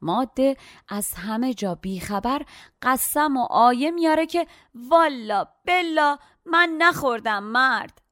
ماده 0.00 0.56
از 0.88 1.14
همه 1.14 1.54
جا 1.54 1.74
بیخبر 1.74 2.42
قسم 2.82 3.36
و 3.36 3.46
آیه 3.50 3.90
میاره 3.90 4.26
که 4.26 4.46
والا 4.74 5.46
بلا 5.64 6.18
من 6.46 6.74
نخوردم 6.78 7.44
مرد. 7.44 8.02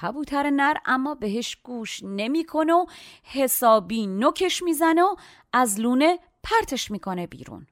کبوتر 0.00 0.50
نر 0.50 0.74
اما 0.86 1.14
بهش 1.14 1.56
گوش 1.56 2.00
نمی‌کنه 2.02 2.72
و 2.72 2.86
حسابی 3.22 4.06
نوکش 4.06 4.62
می‌زنه 4.62 5.02
و 5.02 5.14
از 5.52 5.80
لونه 5.80 6.18
پرتش 6.42 6.90
می‌کنه 6.90 7.26
بیرون. 7.26 7.66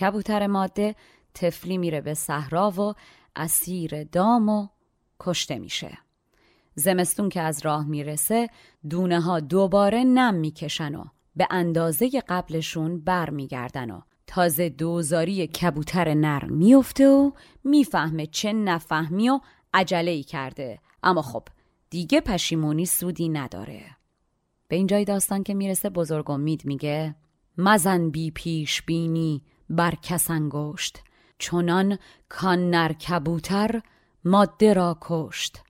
کبوتر 0.00 0.46
ماده 0.46 0.94
تفلی 1.34 1.78
میره 1.78 2.00
به 2.00 2.14
صحرا 2.14 2.70
و 2.70 2.94
اسیر 3.36 4.04
دام 4.04 4.48
و 4.48 4.68
کشته 5.20 5.58
میشه. 5.58 5.98
زمستون 6.74 7.28
که 7.28 7.40
از 7.40 7.64
راه 7.64 7.86
می‌رسه 7.86 8.50
دونه 8.90 9.20
ها 9.20 9.40
دوباره 9.40 10.04
نم 10.04 10.34
می‌کشن 10.34 10.94
و 10.94 11.04
به 11.38 11.46
اندازه 11.50 12.10
قبلشون 12.28 13.00
برمیگردن 13.00 13.90
و 13.90 14.00
تازه 14.26 14.68
دوزاری 14.68 15.46
کبوتر 15.46 16.14
نر 16.14 16.44
میفته 16.44 17.08
و 17.08 17.30
می‌فهمه 17.64 18.26
چه 18.26 18.52
نفهمی 18.52 19.28
و 19.28 19.40
عجله 19.74 20.22
کرده. 20.22 20.78
اما 21.02 21.22
خب 21.22 21.48
دیگه 21.90 22.20
پشیمونی 22.20 22.86
سودی 22.86 23.28
نداره. 23.28 23.84
به 24.68 24.76
اینجای 24.76 25.04
داستان 25.04 25.42
که 25.42 25.54
می‌رسه 25.54 25.90
بزرگ 25.90 26.30
امید 26.30 26.64
میگه 26.64 27.14
مزن 27.58 28.10
بی 28.10 28.30
پیش 28.30 28.82
بینی 28.82 29.42
بر 29.70 29.94
کس 30.02 30.30
انگشت 30.30 31.02
چنان 31.38 31.98
کان 32.28 32.70
نر 32.70 32.92
کبوتر 32.92 33.82
ماده 34.24 34.72
را 34.72 34.98
کشت. 35.00 35.62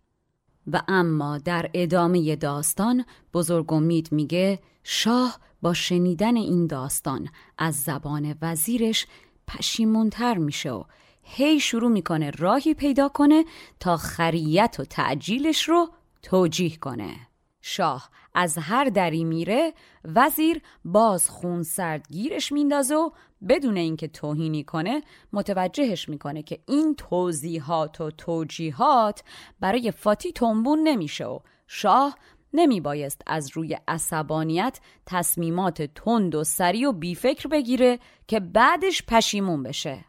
و 0.73 0.83
اما 0.89 1.39
در 1.39 1.71
ادامه 1.75 2.37
داستان 2.37 3.05
بزرگ 3.35 3.73
امید 3.73 4.13
میگه 4.13 4.59
شاه 4.85 5.39
با 5.63 5.75
شنیدن 5.75 6.37
این 6.37 6.67
داستان 6.67 7.29
از 7.59 7.83
زبان 7.83 8.35
وزیرش 8.43 9.07
پشیمونتر 9.49 10.39
میشه 10.39 10.71
و 10.71 10.85
هی 11.23 11.61
شروع 11.61 11.91
می‌کنه 11.91 12.31
راهی 12.31 12.75
پیدا 12.75 13.09
کنه 13.09 13.45
تا 13.81 13.97
خریت 13.97 14.77
و 14.79 14.85
تعجیلش 14.85 15.69
رو 15.69 15.89
توجیه 16.23 16.77
کنه. 16.77 17.28
شاه 17.61 18.11
از 18.35 18.59
هر 18.59 18.85
دری 18.85 19.25
میره 19.25 19.73
وزیر 20.05 20.63
باز 20.85 21.31
خون 21.31 21.63
سرد 21.63 22.09
گیرش 22.09 22.53
میندازه 22.53 22.95
و 22.95 23.11
بدون 23.49 23.77
اینکه 23.77 24.09
توهینی 24.09 24.65
کنه 24.65 25.03
متوجهش 25.33 26.09
می‌کنه 26.09 26.43
که 26.43 26.59
این 26.67 26.95
توضیحات 26.95 28.01
و 28.01 28.11
توجیهات 28.11 29.23
برای 29.61 29.91
فاتی 29.91 30.33
تنبون 30.33 30.79
نمیشه 30.79 31.27
و 31.27 31.39
شاه 31.67 32.19
نمی 32.53 32.81
بایست 32.81 33.23
از 33.27 33.51
روی 33.53 33.79
عصبانیت 33.89 34.81
تصمیمات 35.07 35.83
تند 35.83 36.35
و 36.35 36.45
سریع 36.45 36.89
و 36.89 36.93
بیفکر 36.93 37.49
بگیره 37.49 37.99
که 38.27 38.41
بعدش 38.41 39.03
پشیمون 39.09 39.63
بشه. 39.63 40.05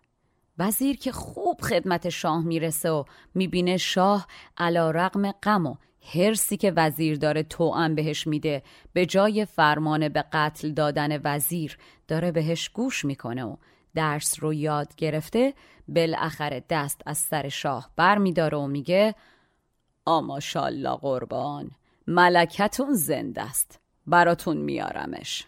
وزیر 0.57 0.97
که 0.97 1.11
خوب 1.11 1.61
خدمت 1.61 2.09
شاه 2.09 2.43
می‌رسه 2.43 2.89
و 2.89 3.03
می‌بینه 3.33 3.77
شاه 3.77 4.27
علا 4.57 4.91
رقم 4.91 5.31
غم 5.31 5.65
و 5.65 5.75
هرسی 6.01 6.57
که 6.57 6.73
وزیر 6.75 7.17
داره 7.17 7.43
توأم 7.43 7.95
بهش 7.95 8.27
میده. 8.27 8.63
به 8.93 9.05
جای 9.05 9.45
فرمان 9.45 10.09
به 10.09 10.23
قتل 10.33 10.71
دادن 10.71 11.21
وزیر 11.23 11.77
داره 12.07 12.31
بهش 12.31 12.69
گوش 12.69 13.05
می‌کنه 13.05 13.43
و 13.43 13.55
درس 13.95 14.43
رو 14.43 14.53
یاد 14.53 14.95
گرفته 14.95 15.53
بالاخره 15.87 16.63
دست 16.69 17.01
از 17.05 17.17
سر 17.17 17.49
شاه 17.49 17.89
بر 17.95 18.17
میداره 18.17 18.57
و 18.57 18.67
میگه 18.67 19.15
آماشالله 20.05 20.95
قربان 20.95 21.71
ملکتون 22.07 22.93
زنده 22.93 23.41
است. 23.41 23.79
براتون 24.07 24.57
میارمش. 24.57 25.47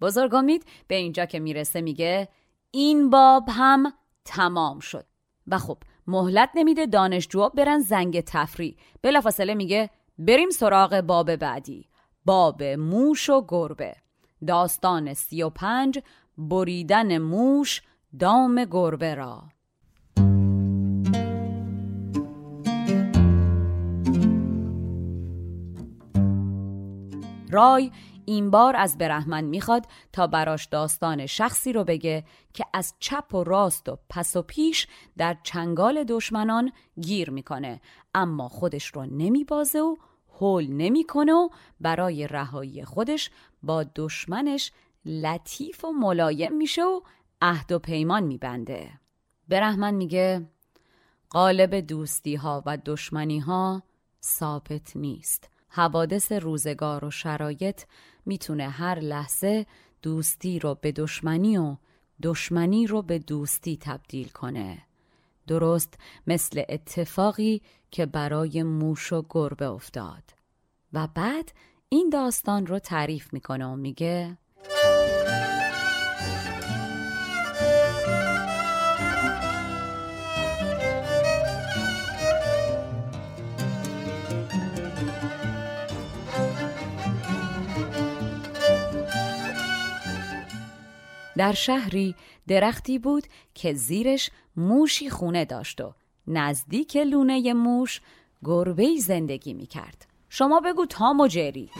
بزرگ 0.00 0.34
امید 0.34 0.64
به 0.88 0.94
اینجا 0.94 1.26
که 1.26 1.38
می‌رسه 1.38 1.80
میگه 1.80 2.28
این 2.70 3.10
باب 3.10 3.44
هم 3.48 3.92
تمام 4.24 4.80
شد. 4.80 5.06
و 5.46 5.58
خب 5.58 5.78
مهلت 6.06 6.50
نمیده 6.54 6.86
دانشجوها 6.86 7.48
برن 7.48 7.78
زنگ 7.78 8.20
تفری 8.20 8.76
بلافاصله 9.02 9.54
میگه 9.54 9.90
بریم 10.18 10.50
سراغ 10.50 11.00
باب 11.00 11.36
بعدی. 11.36 11.88
باب 12.24 12.62
موش 12.62 13.30
و 13.30 13.44
گربه. 13.48 13.96
داستان 14.46 15.14
سی 15.14 15.42
و 15.42 15.50
پنج 15.50 15.98
بریدن 16.38 17.18
موش 17.18 17.82
دام 18.18 18.64
گربه 18.64 19.14
را. 19.14 19.42
رای 27.50 27.90
این 28.26 28.50
بار 28.50 28.76
از 28.76 28.98
برهمن 28.98 29.44
می‌خواد 29.44 29.86
تا 30.12 30.26
براش 30.26 30.66
داستان 30.66 31.26
شخصی 31.26 31.72
رو 31.72 31.84
بگه 31.84 32.24
که 32.54 32.64
از 32.72 32.94
چپ 32.98 33.34
و 33.34 33.44
راست 33.44 33.88
و 33.88 33.98
پس 34.08 34.36
و 34.36 34.42
پیش 34.42 34.86
در 35.16 35.36
چنگال 35.42 36.04
دشمنان 36.04 36.72
گیر 37.00 37.30
می‌کنه. 37.30 37.80
اما 38.14 38.48
خودش 38.48 38.86
رو 38.86 39.06
نمیبازه 39.06 39.80
و 39.80 39.96
هول 40.40 40.66
نمی‌کنه 40.66 41.32
و 41.32 41.48
برای 41.80 42.26
رهایی 42.26 42.84
خودش 42.84 43.30
با 43.62 43.84
دشمنش 43.94 44.72
لطیف 45.04 45.84
و 45.84 45.92
ملایم 45.92 46.56
میشه 46.56 46.82
و 46.84 47.00
عهد 47.42 47.72
و 47.72 47.78
پیمان 47.78 48.22
میبنده. 48.22 48.90
برهمن 49.48 49.94
میگه 49.94 50.48
قالب 51.30 51.74
دوستی 51.74 52.34
ها 52.34 52.62
و 52.66 52.78
دشمنی 52.84 53.38
ها 53.38 53.82
ثابت 54.22 54.96
نیست. 54.96 55.53
حوادث 55.76 56.32
روزگار 56.32 57.04
و 57.04 57.10
شرایط 57.10 57.82
می‌تونه 58.26 58.68
هر 58.68 58.98
لحظه 58.98 59.66
دوستی 60.02 60.58
رو 60.58 60.74
به 60.74 60.92
دشمنی 60.92 61.58
و 61.58 61.76
دشمنی 62.22 62.86
رو 62.86 63.02
به 63.02 63.18
دوستی 63.18 63.78
تبدیل 63.80 64.28
کنه. 64.28 64.82
درست 65.46 65.94
مثل 66.26 66.62
اتفاقی 66.68 67.62
که 67.90 68.06
برای 68.06 68.62
موش 68.62 69.12
و 69.12 69.24
گربه 69.30 69.66
افتاد. 69.66 70.22
و 70.92 71.08
بعد 71.14 71.52
این 71.88 72.10
داستان 72.10 72.66
رو 72.66 72.78
تعریف 72.78 73.32
می‌کنه 73.32 73.66
و 73.66 73.76
میگه 73.76 74.38
در 91.36 91.52
شهری 91.52 92.14
درختی 92.48 92.98
بود 92.98 93.24
که 93.54 93.72
زیرش 93.72 94.30
موشی 94.56 95.10
خونه 95.10 95.44
داشت 95.44 95.80
و 95.80 95.94
نزدیک 96.26 96.96
لونه 96.96 97.52
موش 97.52 98.00
گربه 98.44 98.96
زندگی 98.98 99.54
می 99.54 99.66
کرد. 99.66 100.06
شما 100.28 100.60
بگو 100.60 100.86
تام 100.86 101.20
و 101.20 101.28
جری 101.28 101.70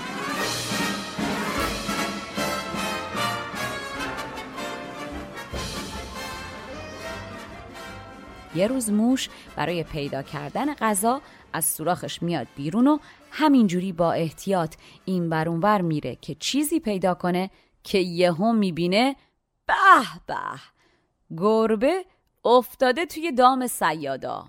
یه 8.54 8.66
روز 8.66 8.90
موش 8.90 9.28
برای 9.56 9.82
پیدا 9.82 10.22
کردن 10.22 10.74
غذا 10.74 11.20
از 11.52 11.64
سوراخش 11.64 12.22
میاد 12.22 12.46
بیرون 12.56 12.86
و 12.86 12.98
همینجوری 13.30 13.92
با 13.92 14.12
احتیاط 14.12 14.74
این 15.04 15.28
برونور 15.28 15.80
میره 15.80 16.16
که 16.20 16.34
چیزی 16.34 16.80
پیدا 16.80 17.14
کنه 17.14 17.50
که 17.84 17.98
یهو 17.98 18.52
می‌بینه 18.52 19.16
به 19.66 19.74
به. 20.26 20.60
گربه 21.36 22.04
افتاده 22.44 23.06
توی 23.06 23.32
دام 23.32 23.66
سیادا. 23.66 24.46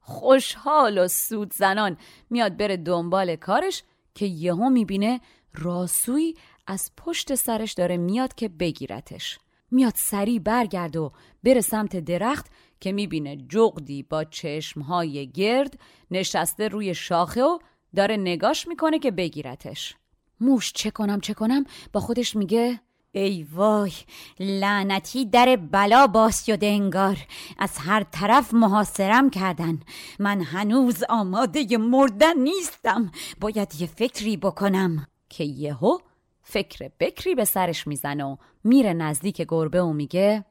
خوشحال 0.00 0.98
و 0.98 1.08
سود 1.08 1.54
زنان. 1.54 1.96
میاد 2.30 2.56
بره 2.56 2.76
دنبال 2.76 3.36
کارش 3.36 3.82
که 4.14 4.26
یهو 4.26 4.70
می‌بینه 4.70 5.20
راسوی 5.54 6.34
از 6.66 6.90
پشت 6.96 7.34
سرش 7.34 7.72
داره 7.72 7.96
میاد 7.96 8.34
که 8.34 8.48
بگیرتش. 8.48 9.38
میاد 9.70 9.92
سریع 9.96 10.38
برگرد 10.38 10.96
و 10.96 11.12
بره 11.42 11.60
سمت 11.60 11.96
درخت 11.96 12.46
که 12.80 12.92
می‌بینه 12.92 13.36
جغدی 13.36 14.02
با 14.02 14.24
چشمهای 14.24 15.30
گرد 15.30 15.78
نشسته 16.10 16.68
روی 16.68 16.94
شاخه 16.94 17.42
و 17.42 17.58
داره 17.96 18.16
نگاش 18.16 18.68
می‌کنه 18.68 18.98
که 18.98 19.10
بگیرتش. 19.10 19.96
موش 20.40 20.72
چه 20.72 20.90
کنم 20.90 21.20
چه 21.20 21.34
کنم؟ 21.34 21.64
با 21.92 22.00
خودش 22.00 22.36
میگه 22.36 22.80
ای 23.12 23.46
وای 23.52 23.92
لعنتی 24.40 25.24
در 25.24 25.56
بلا 25.56 26.06
باز 26.06 26.46
شده 26.46 26.66
انگار 26.66 27.18
از 27.58 27.78
هر 27.78 28.02
طرف 28.02 28.54
محاصرم 28.54 29.30
کردن. 29.30 29.80
من 30.18 30.40
هنوز 30.40 31.02
آماده 31.08 31.76
مردن 31.76 32.38
نیستم. 32.38 33.12
باید 33.40 33.74
یه 33.80 33.86
فکری 33.86 34.36
بکنم. 34.36 35.06
که 35.28 35.44
یهو 35.44 35.98
فکر 36.42 36.90
بکری 37.00 37.34
به 37.34 37.44
سرش 37.44 37.86
می‌زنه 37.86 38.24
و 38.24 38.36
میره 38.64 38.92
نزدیک 38.92 39.42
گربه 39.48 39.82
و 39.82 39.92
میگه 39.92 40.44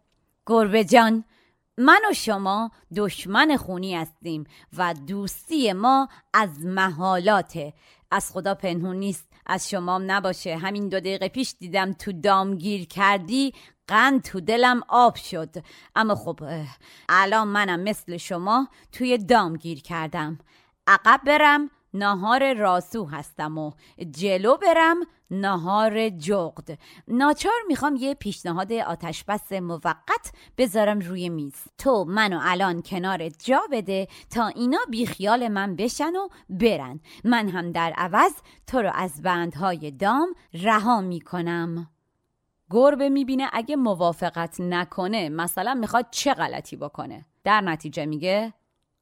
گربه 0.47 0.84
جان 0.84 1.24
من 1.77 2.01
و 2.12 2.13
شما 2.13 2.71
دشمن 2.95 3.57
خونی 3.57 3.95
هستیم 3.95 4.43
و 4.77 4.93
دوستی 4.93 5.73
ما 5.73 6.07
از 6.34 6.65
محالاته 6.65 7.73
از 8.12 8.31
خدا 8.31 8.55
پنهون 8.55 8.95
نیست 8.95 9.27
از 9.45 9.69
شمام 9.69 10.12
نباشه. 10.12 10.57
همین 10.57 10.89
دو 10.89 10.99
دقیقه 10.99 11.29
پیش 11.29 11.55
دیدم 11.60 11.93
تو 11.93 12.12
دام 12.12 12.55
گیر 12.55 12.88
کردی 12.88 13.53
قند 13.88 14.21
تو 14.21 14.39
دلم 14.39 14.81
آب 14.88 15.15
شد. 15.15 15.55
اما 15.95 16.15
خب 16.15 16.39
الان 17.10 17.47
منم 17.47 17.79
مثل 17.79 18.17
شما 18.17 18.67
توی 18.91 19.17
دام 19.17 19.57
گیر 19.57 19.81
کردم. 19.81 20.39
عقب 20.88 21.21
برم 21.25 21.69
ناهار 21.93 22.54
راسو 22.54 23.06
هستم 23.06 23.58
و 23.58 23.71
جلو 24.12 24.58
برم 24.58 24.97
ناهار 25.32 26.10
جغد. 26.10 26.80
ناچار 27.08 27.54
می‌خوام 27.67 27.95
یه 27.95 28.13
پیشنهاد 28.13 28.73
آتشبس 28.73 29.51
موقت 29.51 30.32
بذارم 30.58 30.99
روی 30.99 31.30
میز. 31.30 31.56
تو 31.77 32.04
منو 32.04 32.39
الان 32.41 32.82
کنار 32.82 33.30
جا 33.30 33.62
بده 33.71 34.08
تا 34.30 34.47
اینا 34.47 34.80
بیخیال 34.89 35.47
من 35.47 35.75
بشن 35.75 36.15
و 36.15 36.27
برن. 36.49 36.99
من 37.23 37.49
هم 37.49 37.71
در 37.71 37.93
عوض 37.97 38.34
تو 38.67 38.82
رو 38.82 38.91
از 38.93 39.21
بندهای 39.21 39.91
دام 39.91 40.34
رها 40.54 41.01
می‌کنم. 41.01 41.89
گربه 42.69 43.10
می‌بینه 43.10 43.49
اگه 43.54 43.75
موافقت 43.75 44.62
نکنه 44.62 45.30
مثلا 45.30 45.73
می‌خواد 45.73 46.08
چه 46.12 46.34
غلطی 46.34 46.75
بکنه؟ 46.75 47.25
در 47.43 47.62
نتیجه 47.62 48.06
میگه 48.06 48.54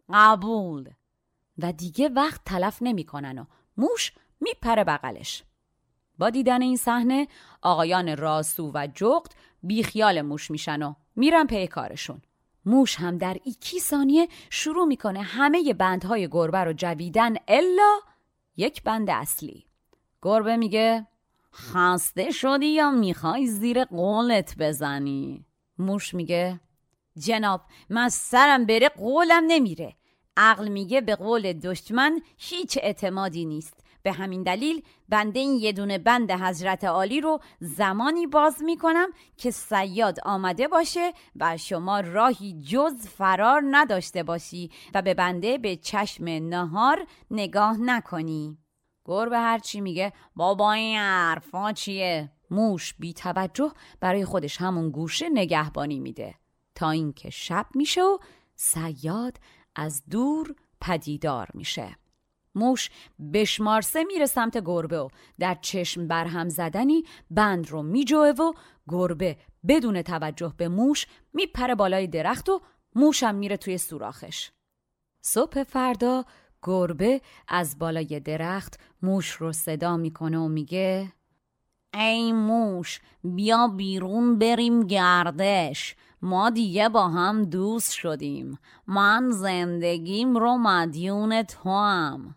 قبول. 0.10 0.90
و 1.62 1.72
دیگه 1.72 2.10
وقت 2.10 2.42
تلف 2.46 2.78
نمی‌کنن 2.82 3.38
و 3.40 3.46
موش 3.78 4.12
میپره 4.42 4.84
بغلش. 4.84 5.44
با 6.18 6.30
دیدن 6.30 6.62
این 6.62 6.78
صحنه 6.78 7.28
آقایان 7.62 8.18
راسو 8.18 8.72
و 8.74 8.88
جغد 8.96 9.36
بیخیال 9.64 10.22
موش 10.22 10.52
میشن 10.52 10.82
و 10.82 10.94
میرن 11.16 11.48
پی 11.48 11.68
کارشون. 11.68 12.22
موش 12.66 12.96
هم 12.96 13.18
در 13.18 13.38
ایکی 13.44 13.80
ثانیه 13.80 14.28
شروع 14.50 14.86
می‌کنه 14.86 15.22
همه 15.22 15.74
بندهای 15.74 16.28
گربه 16.32 16.58
رو 16.58 16.74
جویدن 16.74 17.36
الا 17.48 18.00
یک 18.58 18.84
بند 18.84 19.10
اصلی. 19.10 19.66
گربه 20.22 20.58
میگه 20.58 21.08
خسته 21.54 22.32
شدی 22.32 22.68
یا 22.68 22.92
می‌خوای 22.92 23.48
زیر 23.48 23.84
قولت 23.84 24.58
بزنی؟ 24.58 25.46
موش 25.78 26.14
میگه 26.14 26.60
جناب 27.18 27.62
من 27.90 28.10
سرم 28.10 28.66
بره 28.66 28.90
قولم 28.90 29.44
نمیره. 29.48 29.96
عقل 30.40 30.68
میگه 30.68 31.02
به 31.02 31.16
قول 31.16 31.54
دشمن 31.54 32.22
هیچ 32.38 32.78
اعتمادی 32.82 33.46
نیست. 33.46 33.84
به 34.04 34.12
همین 34.12 34.44
دلیل 34.44 34.82
بنده 35.10 35.40
این 35.40 35.56
یه 35.56 35.72
دونه 35.72 35.98
بند 35.98 36.32
حضرت 36.32 36.84
عالی 36.84 37.22
رو 37.22 37.40
زمانی 37.60 38.28
باز 38.28 38.64
می‌کنم 38.64 39.10
که 39.38 39.52
سیاد 39.52 40.20
آمده 40.24 40.68
باشه 40.68 41.14
و 41.36 41.58
شما 41.58 42.00
راهی 42.00 42.62
جز 42.62 43.08
فرار 43.08 43.62
نداشته 43.72 44.24
باشی 44.24 44.72
و 44.94 45.02
به 45.02 45.14
بنده 45.14 45.58
به 45.58 45.76
چشم 45.76 46.26
نهار 46.26 47.08
نگاه 47.32 47.78
نکنی. 47.78 48.58
گربه 49.06 49.40
هرچی 49.40 49.82
میگه 49.82 50.14
بابا 50.36 50.72
این 50.72 50.98
حرفا 50.98 51.74
چیه؟ 51.74 52.32
موش 52.52 52.94
بی 52.94 53.14
توجه 53.14 53.72
برای 54.00 54.26
خودش 54.26 54.62
همون 54.62 54.90
گوشه 54.90 55.30
نگهبانی 55.30 56.00
میده. 56.00 56.36
تا 56.76 56.90
اینکه 56.92 57.30
شب 57.30 57.66
میشه 57.76 58.02
و 58.02 58.18
سیاد 58.56 59.38
از 59.76 60.04
دور 60.10 60.56
پدیدار 60.82 61.48
میشه. 61.54 61.96
موش 62.56 62.90
بشمارسه 63.34 64.04
میره 64.04 64.26
سمت 64.26 64.58
گربه 64.58 65.00
و 65.00 65.10
در 65.40 65.58
چشم 65.62 66.08
برهم 66.08 66.50
زدنی 66.50 67.04
بند 67.32 67.70
رو 67.70 67.84
میجوه 67.84 68.30
و 68.30 68.54
گربه 68.88 69.38
بدون 69.68 70.02
توجه 70.02 70.54
به 70.58 70.68
موش 70.68 71.06
میپره 71.34 71.76
بالای 71.76 72.08
درخت 72.08 72.50
و 72.50 72.62
موشم 72.96 73.36
میره 73.36 73.58
توی 73.58 73.78
سوراخش. 73.78 74.52
صبح 75.22 75.64
فردا 75.64 76.26
گربه 76.64 77.22
از 77.48 77.80
بالای 77.80 78.20
درخت 78.20 78.80
موش 79.02 79.32
رو 79.32 79.52
صدا 79.52 79.98
می‌کنه 79.98 80.38
و 80.38 80.48
میگه 80.48 81.14
ای 81.94 82.32
موش 82.32 83.02
بیا 83.24 83.68
بیرون 83.68 84.40
بریم 84.40 84.88
گردش. 84.88 85.96
ما 86.22 86.50
دیگه 86.50 86.90
با 86.90 87.08
هم 87.08 87.46
دوست 87.46 87.92
شدیم. 87.94 88.60
من 88.88 89.30
زندگیم 89.32 90.38
رو 90.38 90.58
مدیون 90.58 91.44
تو 91.44 91.70
هم 91.70 92.36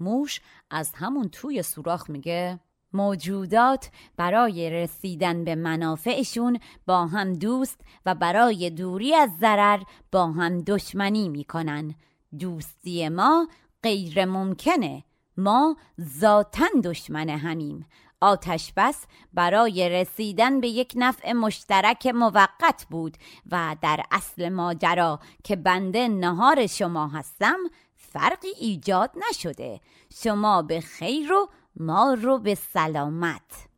موش 0.00 0.40
از 0.70 0.92
همون 0.94 1.28
توی 1.28 1.62
سوراخ 1.62 2.10
میگه 2.10 2.60
موجودات 2.92 3.90
برای 4.16 4.70
رسیدن 4.70 5.44
به 5.44 5.54
منافعشون 5.54 6.58
با 6.86 7.06
هم 7.06 7.32
دوست 7.32 7.80
و 8.06 8.14
برای 8.14 8.70
دوری 8.70 9.14
از 9.14 9.30
ضرر 9.40 9.82
با 10.12 10.26
هم 10.26 10.60
دشمنی 10.60 11.28
می‌کنن. 11.28 11.94
دوستی 12.38 13.08
ما 13.08 13.48
غیر 13.82 14.24
ممکنه 14.24 15.04
ما 15.36 15.76
ذاتا 16.00 16.66
دشمن 16.84 17.28
همیم. 17.28 17.86
آتش 18.20 18.72
بس 18.76 19.04
برای 19.34 19.88
رسیدن 19.88 20.60
به 20.60 20.68
یک 20.68 20.92
نفع 20.96 21.32
مشترک 21.32 22.06
موقت 22.06 22.86
بود 22.90 23.16
و 23.50 23.76
در 23.82 24.00
اصل 24.10 24.48
ماجرا 24.48 25.20
که 25.44 25.56
بنده 25.56 26.08
نهار 26.08 26.66
شما 26.66 27.08
هستم 27.08 27.58
فرقی 27.96 28.48
ایجاد 28.60 29.10
نشده. 29.28 29.80
شما 30.22 30.62
به 30.62 30.80
خیر 30.80 31.32
و 31.32 31.48
ما 31.76 32.14
رو 32.14 32.38
به 32.38 32.54
سلامت. 32.54 33.68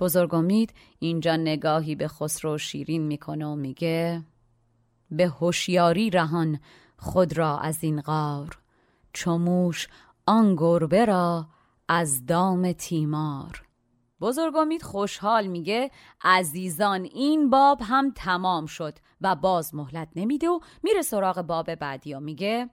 بزرگ 0.00 0.34
امید 0.34 0.74
اینجا 0.98 1.36
نگاهی 1.36 1.94
به 1.94 2.08
خسرو 2.08 2.58
شیرین 2.58 3.02
می‌کنه 3.02 3.46
و 3.46 3.54
میگه 3.54 4.22
به 5.10 5.28
هوشیاری 5.28 6.10
رهان 6.10 6.60
خود 6.98 7.38
را 7.38 7.58
از 7.58 7.84
این 7.84 8.00
غار 8.00 8.58
چموش 9.12 9.88
آن 10.26 10.56
گربه 10.56 11.04
را 11.04 11.46
از 11.88 12.26
دام 12.26 12.72
تیمار 12.72 13.62
بزرگ 14.20 14.56
امید 14.56 14.82
خوشحال 14.82 15.46
میگه 15.46 15.90
عزیزان 16.24 17.04
این 17.04 17.50
باب 17.50 17.78
هم 17.82 18.12
تمام 18.16 18.66
شد 18.66 18.98
و 19.20 19.36
باز 19.36 19.74
مهلت 19.74 20.08
نمیده 20.16 20.48
و 20.48 20.60
میره 20.82 21.02
سراغ 21.02 21.42
باب 21.42 21.74
بعدی 21.74 22.14
و 22.14 22.20
میگه 22.20 22.70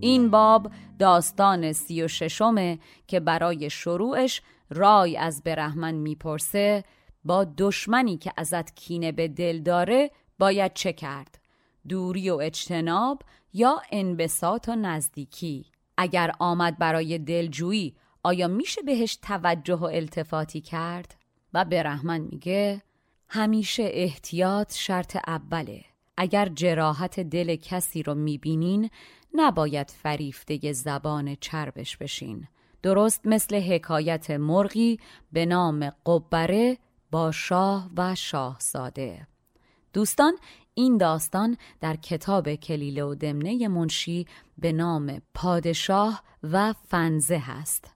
این 0.00 0.30
باب 0.30 0.70
داستان 0.98 1.72
سی 1.72 2.02
و 2.02 2.08
ششمه 2.08 2.78
که 3.06 3.20
برای 3.20 3.70
شروعش 3.70 4.42
رای 4.70 5.16
از 5.16 5.42
برهمن 5.42 5.94
می‌پرسه 5.94 6.84
با 7.24 7.44
دشمنی 7.58 8.16
که 8.16 8.32
ازت 8.36 8.74
کینه 8.74 9.12
به 9.12 9.28
دل 9.28 9.58
داره 9.60 10.10
باید 10.38 10.74
چه 10.74 10.92
کرد؟ 10.92 11.41
دوری 11.88 12.30
و 12.30 12.34
اجتناب 12.34 13.22
یا 13.52 13.82
انبساط 13.92 14.68
و 14.68 14.76
نزدیکی. 14.76 15.66
اگر 15.96 16.32
آمد 16.38 16.78
برای 16.78 17.18
دلجویی 17.18 17.96
آیا 18.22 18.48
میشه 18.48 18.82
بهش 18.82 19.16
توجه 19.16 19.74
و 19.74 19.84
التفاتی 19.84 20.60
کرد؟ 20.60 21.14
و 21.54 21.64
برهمن 21.64 22.20
میگه 22.20 22.82
همیشه 23.28 23.90
احتیاط 23.92 24.74
شرط 24.74 25.16
اوله. 25.28 25.84
اگر 26.16 26.48
جراحت 26.48 27.20
دل 27.20 27.56
کسی 27.56 28.02
رو 28.02 28.14
می‌بینین 28.14 28.90
نباید 29.34 29.90
فریفته 29.90 30.72
زبان 30.72 31.34
چربش 31.40 31.96
بشین. 31.96 32.48
درست 32.82 33.26
مثل 33.26 33.56
حکایت 33.56 34.30
مرغی 34.30 35.00
به 35.32 35.46
نام 35.46 35.92
قبره 36.06 36.78
با 37.10 37.32
شاه 37.32 37.90
و 37.96 38.14
شاهزاده. 38.14 39.26
دوستان 39.92 40.36
این 40.74 40.96
داستان 40.96 41.56
در 41.80 41.96
کتاب 41.96 42.54
کلیله 42.54 43.04
و 43.04 43.14
دمنه 43.14 43.68
منشی 43.68 44.26
به 44.58 44.72
نام 44.72 45.22
پادشاه 45.34 46.22
و 46.42 46.72
فنزه 46.72 47.38
هست. 47.38 47.90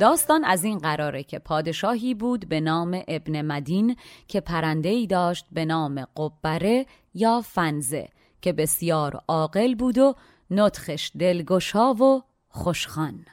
داستان 0.00 0.44
از 0.44 0.64
این 0.64 0.78
قراره 0.78 1.22
که 1.22 1.38
پادشاهی 1.38 2.14
بود 2.14 2.48
به 2.48 2.60
نام 2.60 3.02
ابن 3.08 3.42
مدین 3.42 3.96
که 4.28 4.40
پرنده 4.40 4.88
ای 4.88 5.06
داشت 5.06 5.46
به 5.52 5.64
نام 5.64 6.04
قبره 6.16 6.86
یا 7.14 7.40
فنزه 7.40 8.08
که 8.42 8.52
بسیار 8.52 9.22
عاقل 9.28 9.74
بود 9.74 9.98
و 9.98 10.14
نطخش 10.50 11.10
دلگشا 11.18 11.94
و 11.94 12.22
خوشخان 12.48 13.24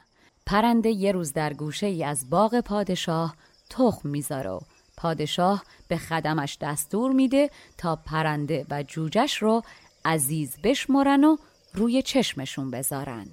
پرنده 0.46 0.88
یه 0.88 1.12
روز 1.12 1.32
در 1.32 1.52
گوشه 1.52 1.86
ای 1.86 2.04
از 2.04 2.30
باغ 2.30 2.60
پادشاه 2.60 3.36
تخم 3.70 4.08
می‌ذاره 4.08 4.50
و 4.50 4.60
پادشاه 4.96 5.64
به 5.88 5.96
خدمش 5.96 6.58
دستور 6.60 7.12
میده 7.12 7.50
تا 7.78 7.96
پرنده 7.96 8.66
و 8.70 8.82
جوجش 8.82 9.42
رو 9.42 9.62
عزیز 10.04 10.56
بشمرن 10.64 11.24
و 11.24 11.36
روی 11.74 12.02
چشمشون 12.02 12.70
بذارن. 12.70 13.26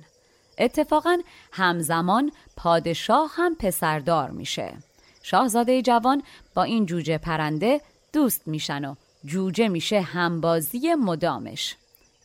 اتفاقا 0.57 1.17
همزمان 1.51 2.31
پادشاه 2.57 3.31
هم 3.35 3.55
پسردار 3.55 4.29
میشه. 4.29 4.77
شاهزاده 5.23 5.81
جوان 5.81 6.23
با 6.55 6.63
این 6.63 6.85
جوجه 6.85 7.17
پرنده 7.17 7.81
دوست 8.13 8.47
میشن 8.47 8.85
و 8.85 8.95
جوجه 9.25 9.67
میشه 9.67 10.01
همبازی 10.01 10.93
مدامش. 10.93 11.75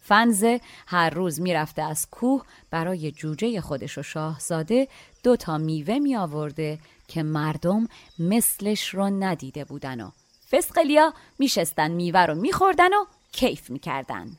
فنزه 0.03 0.61
هر 0.87 1.11
روز 1.11 1.41
می‌رفته 1.41 1.83
از 1.83 2.07
کوه 2.11 2.45
برای 2.71 3.11
جوجه 3.11 3.61
خودش 3.61 3.99
و 3.99 4.03
شاهزاده 4.03 4.89
دو 5.23 5.37
تا 5.37 5.59
میوه 5.59 5.99
می 5.99 6.17
آورده 6.17 6.79
که 7.09 7.23
مردم 7.23 7.89
مثلش 8.19 8.95
رو 8.95 9.11
ندیده 9.11 9.65
بودن 9.65 10.01
و 10.01 10.11
فسقلیا 10.51 11.15
میشستن 11.39 11.91
میوه 11.91 12.21
رو 12.21 12.35
میخوردن 12.35 12.95
و 12.95 13.05
کیف 13.33 13.71
می‌کردن. 13.71 14.37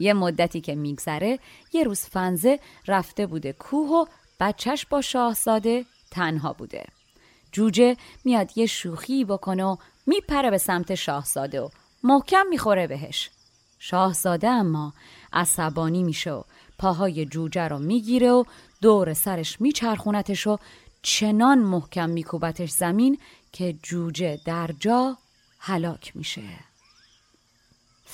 یه 0.00 0.12
مدتی 0.12 0.60
که 0.60 0.74
میگذره 0.74 1.38
یه 1.72 1.84
روز 1.84 2.00
فنزه 2.00 2.60
رفته 2.88 3.26
بوده 3.26 3.52
کوه 3.52 3.90
و 3.90 4.04
بچهش 4.40 4.86
با 4.86 5.00
شاهزاده 5.00 5.84
تنها 6.10 6.52
بوده. 6.52 6.84
جوجه 7.52 7.96
میاد 8.24 8.58
یه 8.58 8.66
شوخی 8.66 9.24
بکنه 9.24 9.64
و 9.64 9.76
میپره 10.06 10.50
به 10.50 10.58
سمت 10.58 10.94
شاهزاده 10.94 11.60
و 11.60 11.68
محکم 12.02 12.46
می‌خوره 12.50 12.86
بهش. 12.86 13.30
شاهزاده 13.78 14.48
اما 14.48 14.92
عصبانی 15.32 16.02
میشه 16.02 16.32
و 16.32 16.42
پاهای 16.78 17.26
جوجه 17.26 17.68
رو 17.68 17.78
می‌گیره 17.78 18.30
و 18.30 18.44
دور 18.82 19.14
سرش 19.14 19.60
میچرخونتش 19.60 20.46
و 20.46 20.58
چنان 21.02 21.58
محکم 21.58 22.10
میکوبتش 22.10 22.70
زمین 22.70 23.18
که 23.52 23.72
جوجه 23.82 24.40
در 24.44 24.70
جا 24.80 25.18
هلاک 25.58 26.12
میشه. 26.16 26.69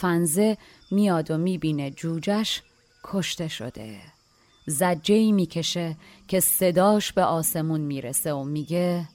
فنزه 0.00 0.58
میاد 0.90 1.30
و 1.30 1.38
می‌بینه 1.38 1.90
جوجش 1.90 2.62
کشته 3.04 3.48
شده. 3.48 4.00
زجهی 4.66 5.32
می‌کشه 5.32 5.96
که 6.28 6.40
صداش 6.40 7.12
به 7.12 7.24
آسمون 7.24 7.80
می‌رسه 7.80 8.32
و 8.32 8.44
میگه 8.44 9.08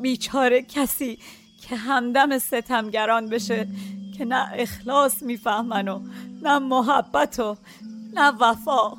بیچاره 0.00 0.62
کسی 0.62 1.18
که 1.62 1.76
همدم 1.76 2.38
ستمگران 2.38 3.28
بشه 3.28 3.68
که 4.18 4.24
نه 4.24 4.48
اخلاص 4.54 5.22
می‌فهمن 5.22 5.88
و 5.88 6.00
نه 6.42 6.58
محبت 6.58 7.40
و 7.40 7.56
نه 8.14 8.28
وفا. 8.40 8.92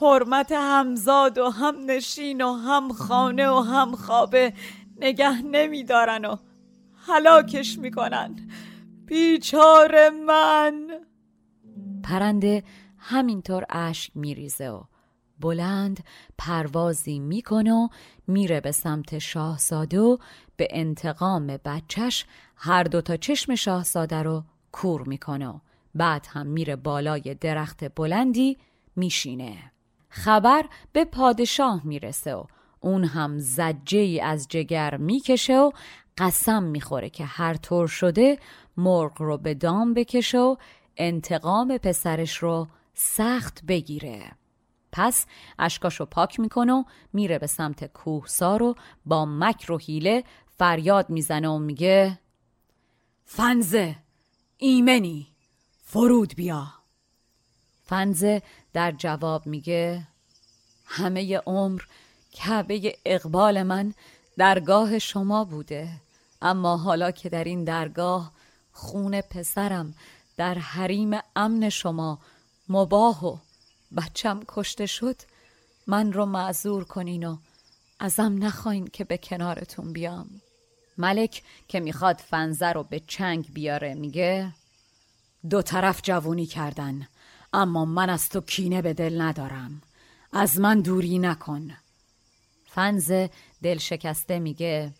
حرمت 0.00 0.52
همزاد 0.52 1.38
و 1.38 1.50
هم 1.50 1.74
نشین 1.86 2.40
و 2.42 2.52
هم 2.52 2.92
خانه 2.92 3.50
و 3.50 3.58
هم 3.58 3.96
خوابه 3.96 4.52
نگه 5.00 5.42
نمیدارن 5.42 6.24
و 6.24 6.36
هلاکش 7.06 7.78
می‌کنن. 7.78 8.50
بیچاره 9.06 10.10
من. 10.10 10.88
پرنده 12.04 12.62
همینطور 12.98 13.64
اشک 13.70 14.10
میریزه 14.14 14.68
و 14.68 14.82
بلند 15.40 16.04
پروازی 16.38 17.18
می‌کنه 17.18 17.72
و 17.72 17.88
میره 18.26 18.60
به 18.60 18.72
سمت 18.72 19.18
شاهزاده 19.18 20.00
و 20.00 20.16
به 20.56 20.68
انتقام 20.70 21.46
بچهش 21.46 22.24
هر 22.56 22.82
دوتا 22.82 23.16
چشم 23.16 23.54
شاهزاده 23.54 24.22
رو 24.22 24.44
کور 24.72 25.08
می‌کنه 25.08 25.60
بعد 25.94 26.26
هم 26.30 26.46
میره 26.46 26.76
بالای 26.76 27.36
درخت 27.40 27.94
بلندی 27.94 28.58
میشینه. 28.96 29.72
خبر 30.08 30.64
به 30.92 31.04
پادشاه 31.04 31.86
می‌رسه 31.86 32.34
و 32.34 32.44
اون 32.80 33.04
هم 33.04 33.38
زجه 33.38 34.20
از 34.22 34.48
جگر 34.48 34.96
می‌کشه 34.96 35.58
و 35.58 35.70
قسم 36.18 36.62
می‌خوره 36.62 37.10
که 37.10 37.24
هر 37.24 37.54
طور 37.54 37.86
شده 37.88 38.38
مرغ 38.76 39.22
رو 39.22 39.38
به 39.38 39.54
دام 39.54 39.94
بکشه 39.94 40.38
و 40.38 40.56
انتقام 40.96 41.78
پسرش 41.78 42.36
رو 42.36 42.68
سخت 42.94 43.64
بگیره. 43.64 44.32
پس 44.92 45.26
اشکاشو 45.58 46.04
پاک 46.04 46.40
می‌کنه 46.40 46.72
و 46.72 46.84
میره 47.12 47.38
به 47.38 47.46
سمت 47.46 47.84
کوهسار 47.84 48.62
و 48.62 48.74
با 49.06 49.24
مکر 49.24 49.72
و 49.72 49.78
حیله 49.78 50.24
فریاد 50.58 51.10
می‌زنه 51.10 51.48
و 51.48 51.58
میگه 51.58 52.18
فنزه 53.24 53.96
ایمنی 54.56 55.26
فرود 55.84 56.34
بیا. 56.36 56.66
فنزه 57.84 58.42
در 58.72 58.92
جواب 58.92 59.46
میگه 59.46 60.08
همه 60.86 61.38
عمر 61.38 61.82
کعبه 62.32 62.94
اقبال 63.04 63.62
من 63.62 63.94
درگاه 64.38 64.98
شما 64.98 65.44
بوده 65.44 65.88
اما 66.42 66.76
حالا 66.76 67.10
که 67.10 67.28
در 67.28 67.44
این 67.44 67.64
درگاه 67.64 68.32
خون 68.72 69.20
پسرم 69.20 69.94
در 70.36 70.54
حریم 70.58 71.18
امن 71.36 71.68
شما 71.68 72.18
مباه 72.68 73.26
و 73.26 73.36
بچم 73.96 74.40
کشته 74.48 74.86
شد. 74.86 75.16
من 75.86 76.12
رو 76.12 76.26
معذور 76.26 76.84
کنین 76.84 77.24
و 77.24 77.36
ازم 77.98 78.44
نخواین 78.44 78.86
که 78.86 79.04
به 79.04 79.18
کنارتون 79.18 79.92
بیام. 79.92 80.40
ملک 80.98 81.42
که 81.68 81.80
می‌خواد 81.80 82.16
فنزه 82.16 82.72
رو 82.72 82.82
به 82.82 83.00
چنگ 83.00 83.52
بیاره 83.52 83.94
میگه 83.94 84.52
دو 85.50 85.62
طرف 85.62 86.00
جوونی 86.02 86.46
کردن 86.46 87.08
اما 87.52 87.84
من 87.84 88.10
از 88.10 88.28
تو 88.28 88.40
کینه 88.40 88.82
به 88.82 88.94
دل 88.94 89.20
ندارم. 89.20 89.82
از 90.32 90.60
من 90.60 90.80
دوری 90.80 91.18
نکن. 91.18 91.70
فنز 92.66 93.12
دل 93.62 93.78
شکسته 93.78 94.38
میگه 94.38 94.94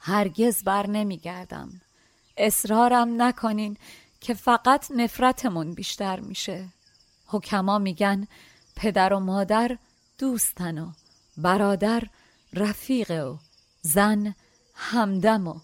هرگز 0.00 0.64
بر 0.64 0.86
نمیگردم. 0.86 1.80
اصرارم 2.38 3.22
نکنین 3.22 3.76
که 4.20 4.34
فقط 4.34 4.90
نفرتمون 4.90 5.74
بیشتر 5.74 6.20
میشه. 6.20 6.68
حکما 7.26 7.78
میگن 7.78 8.26
پدر 8.76 9.12
و 9.12 9.20
مادر 9.20 9.78
دوستن 10.18 10.78
و 10.78 10.92
برادر 11.36 12.02
رفیقه 12.52 13.22
و 13.22 13.36
زن 13.82 14.34
همدم 14.74 15.48
و 15.48 15.54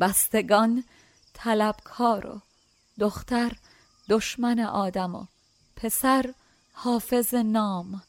بستگان 0.00 0.84
طلبکار 1.34 2.26
و 2.26 2.40
دختر 2.98 3.52
دشمن 4.08 4.60
آدم 4.60 5.14
و 5.14 5.26
پسر 5.76 6.34
حافظ 6.72 7.34
نام. 7.34 8.02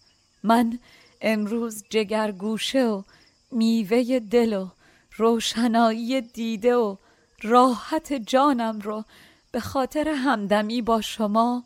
من 0.44 0.80
امروز 1.22 1.84
جگرگوشه 1.90 2.86
و 2.86 3.04
میوه 3.52 4.20
دل 4.20 4.54
و 4.54 4.70
روشنایی 5.18 6.22
دیده 6.22 6.76
و 6.76 6.96
راحت 7.42 8.14
جانم 8.14 8.80
رو 8.80 9.04
به 9.52 9.60
خاطر 9.60 10.10
همدمی 10.10 10.82
با 10.82 11.02
شما 11.02 11.64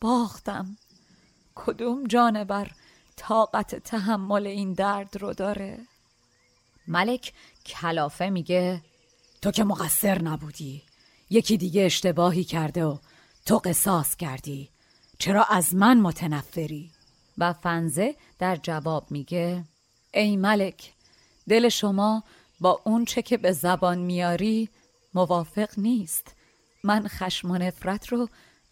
باختم. 0.00 0.76
کدوم 1.54 2.04
جانبر 2.04 2.70
طاقت 3.16 3.74
تحمل 3.74 4.46
این 4.46 4.72
درد 4.72 5.16
رو 5.16 5.32
داره؟ 5.32 5.78
ملک 6.88 7.32
کلافه 7.66 8.30
میگه 8.30 8.82
تو 9.42 9.50
که 9.50 9.64
مقصر 9.64 10.22
نبودی. 10.22 10.82
یکی 11.30 11.56
دیگه 11.56 11.82
اشتباهی 11.82 12.44
کرده 12.44 12.84
و 12.84 12.98
تو 13.46 13.58
قصاص 13.58 14.16
کردی. 14.16 14.68
چرا 15.18 15.44
از 15.44 15.74
من 15.74 16.00
متنفری؟ 16.00 16.90
و 17.38 17.52
فنزه 17.52 18.16
در 18.38 18.56
جواب 18.56 19.10
میگه 19.10 19.64
ای 20.14 20.36
ملک 20.36 20.92
دل 21.48 21.68
شما 21.68 22.22
با 22.60 22.80
اون 22.84 23.04
چه 23.04 23.22
که 23.22 23.36
به 23.36 23.52
زبان 23.52 23.98
میاری 23.98 24.68
موافق 25.14 25.78
نیست. 25.78 26.36
من 26.84 27.08
خشم 27.08 27.50
و 27.50 27.58
نفرت 27.58 28.08
رو 28.08 28.28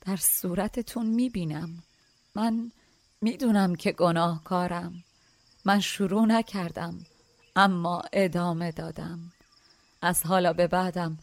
در 0.07 0.16
صورتتون 0.16 1.07
می‌بینم. 1.07 1.82
من 2.34 2.72
می‌دونم 3.20 3.74
که 3.74 3.93
گناهکارم. 3.93 5.05
من 5.64 5.80
شروع 5.80 6.26
نکردم 6.26 6.99
اما 7.57 8.03
ادامه 8.12 8.72
دادم. 8.72 9.32
از 10.03 10.26
حالا 10.26 10.53
به 10.53 10.66
بعدم 10.66 11.18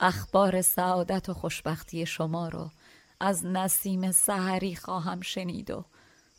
اخبار 0.00 0.62
سعادت 0.62 1.28
و 1.28 1.34
خوشبختی 1.34 2.06
شما 2.06 2.48
رو 2.48 2.70
از 3.20 3.46
نسیم 3.46 4.12
سحری 4.12 4.76
خواهم 4.76 5.20
شنید 5.20 5.70
و 5.70 5.84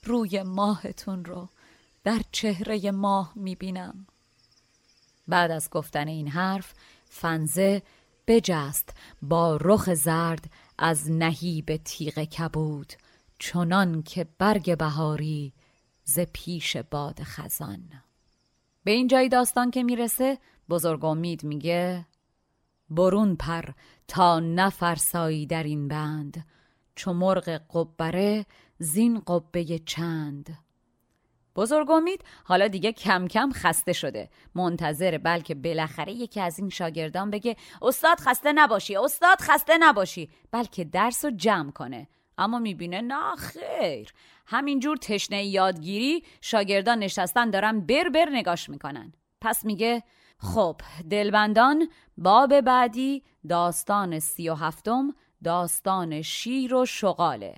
روی 0.03 0.43
ماهتون 0.43 1.25
رو 1.25 1.49
در 2.03 2.21
چهره 2.31 2.91
ماه 2.91 3.33
می‌بینم. 3.35 4.07
بعد 5.27 5.51
از 5.51 5.69
گفتن 5.69 6.07
این 6.07 6.27
حرف 6.27 6.73
فنزه 7.09 7.81
بجست 8.27 8.89
با 9.21 9.57
رخ 9.61 9.93
زرد 9.93 10.51
از 10.77 11.11
نهیب 11.11 11.77
تیغ 11.77 12.23
کبود 12.23 12.93
چنان 13.39 14.03
که 14.03 14.27
برگ 14.37 14.77
بهاری 14.77 15.53
ز 16.03 16.19
پیش 16.33 16.77
باد 16.77 17.19
خزان. 17.23 17.89
به 18.83 18.91
این 18.91 19.07
جای 19.07 19.29
داستان 19.29 19.71
که 19.71 19.83
می‌رسه 19.83 20.37
بزرگ 20.69 21.05
امید 21.05 21.43
میگه 21.43 22.05
برون 22.89 23.35
پر 23.35 23.65
تا 24.07 24.39
نفرسایی 24.39 25.45
در 25.45 25.63
این 25.63 25.87
بند 25.87 26.45
چو 26.95 27.13
مرغ 27.13 27.61
قبره 27.73 28.45
زین 28.79 29.21
قبه 29.27 29.79
چند. 29.79 30.57
بزرگ 31.55 31.91
امید 31.91 32.23
حالا 32.43 32.67
دیگه 32.67 32.91
کم 32.91 33.27
کم 33.27 33.51
خسته 33.53 33.93
شده. 33.93 34.29
منتظر 34.55 35.17
بلکه 35.17 35.55
بالاخره 35.55 36.13
یکی 36.13 36.41
از 36.41 36.59
این 36.59 36.69
شاگردان 36.69 37.29
بگه 37.29 37.55
استاد 37.81 38.19
خسته 38.19 38.53
نباشی 38.53 38.95
استاد 38.95 39.41
خسته 39.41 39.77
نباشی. 39.77 40.29
بلکه 40.51 40.83
درس 40.83 41.25
رو 41.25 41.31
جمع 41.31 41.71
کنه. 41.71 42.07
اما 42.37 42.59
می‌بینه 42.59 43.01
نه 43.01 43.35
خیر. 43.35 44.13
همینجور 44.47 44.97
تشنه 44.97 45.45
یادگیری 45.45 46.23
شاگردان 46.41 46.99
نشستن 46.99 47.49
دارن 47.49 47.79
بر 47.79 48.09
بر 48.09 48.29
نگاش 48.29 48.69
می‌کنن. 48.69 49.13
پس 49.41 49.65
میگه 49.65 50.03
خب 50.37 50.75
دلبندان 51.09 51.89
باب 52.17 52.61
بعدی 52.61 53.23
داستان 53.49 54.19
سی 54.19 54.49
و 54.49 54.53
هفتم 54.53 55.15
داستان 55.43 56.21
شیر 56.21 56.75
و 56.75 56.85
شغاله. 56.85 57.55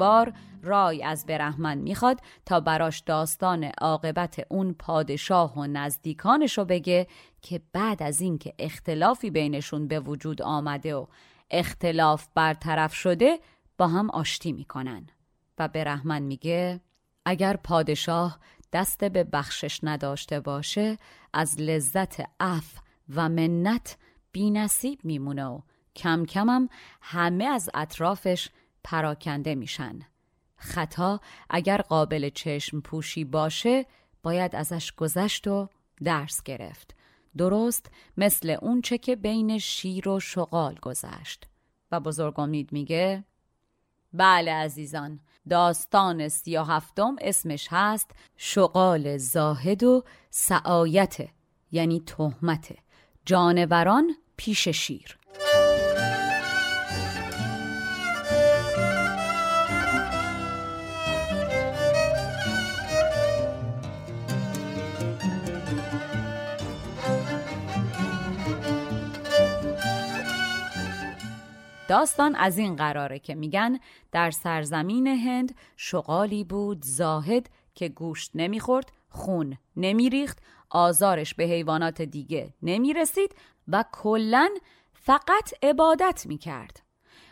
بار 0.00 0.32
رای 0.62 1.04
از 1.04 1.26
برحمن 1.26 1.78
می‌خواد 1.78 2.20
تا 2.46 2.60
براش 2.60 3.00
داستان 3.00 3.64
عاقبت 3.64 4.46
اون 4.48 4.72
پادشاه 4.72 5.58
و 5.58 5.66
نزدیکانشو 5.66 6.64
بگه 6.64 7.06
که 7.42 7.60
بعد 7.72 8.02
از 8.02 8.20
اینکه 8.20 8.54
اختلافی 8.58 9.30
بینشون 9.30 9.88
به 9.88 10.00
وجود 10.00 10.42
آمده 10.42 10.94
و 10.94 11.06
اختلاف 11.50 12.28
برطرف 12.34 12.94
شده 12.94 13.38
با 13.78 13.88
هم 13.88 14.10
آشتی 14.10 14.52
می‌کنن. 14.52 15.06
و 15.58 15.68
برحمن 15.68 16.22
میگه 16.22 16.80
اگر 17.24 17.56
پادشاه 17.56 18.38
دست 18.72 19.04
به 19.04 19.24
بخشش 19.24 19.80
نداشته 19.82 20.40
باشه 20.40 20.98
از 21.32 21.60
لذت 21.60 22.22
عف 22.40 22.78
و 23.14 23.28
منت 23.28 23.96
بی 24.32 24.50
نصیب 24.50 24.98
میمونه 25.04 25.44
و 25.44 25.60
کم 25.96 26.24
کمم 26.24 26.68
همه 27.02 27.44
از 27.44 27.70
اطرافش 27.74 28.48
پراکنده 28.84 29.54
میشن. 29.54 30.00
خطا 30.56 31.20
اگر 31.50 31.80
قابل 31.80 32.28
چشم 32.28 32.80
پوشی 32.80 33.24
باشه 33.24 33.86
باید 34.22 34.56
ازش 34.56 34.92
گذشت 34.92 35.46
و 35.46 35.68
درس 36.04 36.42
گرفت. 36.42 36.94
درست 37.36 37.90
مثل 38.16 38.56
اونچه 38.62 38.98
که 38.98 39.16
بین 39.16 39.58
شیر 39.58 40.08
و 40.08 40.20
شغال 40.20 40.78
گذشت. 40.82 41.46
و 41.92 42.00
بزرگ 42.00 42.40
امید 42.40 42.72
میگه 42.72 43.24
بله 44.12 44.52
عزیزان 44.52 45.20
داستان 45.50 46.28
سی 46.28 46.56
و 46.56 46.62
هفتم 46.62 47.16
اسمش 47.20 47.68
هست 47.70 48.10
شغال 48.36 49.16
زاهد 49.16 49.82
و 49.82 50.04
سعایت 50.30 51.28
یعنی 51.72 52.00
تهمت. 52.06 52.72
جانوران 53.24 54.16
پیش 54.36 54.68
شیر. 54.68 55.18
داستان 71.90 72.34
از 72.34 72.58
این 72.58 72.76
قراره 72.76 73.18
که 73.18 73.34
میگن 73.34 73.78
در 74.12 74.30
سرزمین 74.30 75.06
هند 75.06 75.54
شغالی 75.76 76.44
بود 76.44 76.84
زاهد 76.84 77.50
که 77.74 77.88
گوشت 77.88 78.30
نمی‌خورد 78.34 78.92
خون 79.08 79.58
نمیریخت 79.76 80.38
آزارش 80.70 81.34
به 81.34 81.44
حیوانات 81.44 82.02
دیگه 82.02 82.54
نمی‌رسید 82.62 83.34
و 83.68 83.84
کلا 83.92 84.48
فقط 84.94 85.52
عبادت 85.62 86.26
می‌کرد. 86.26 86.82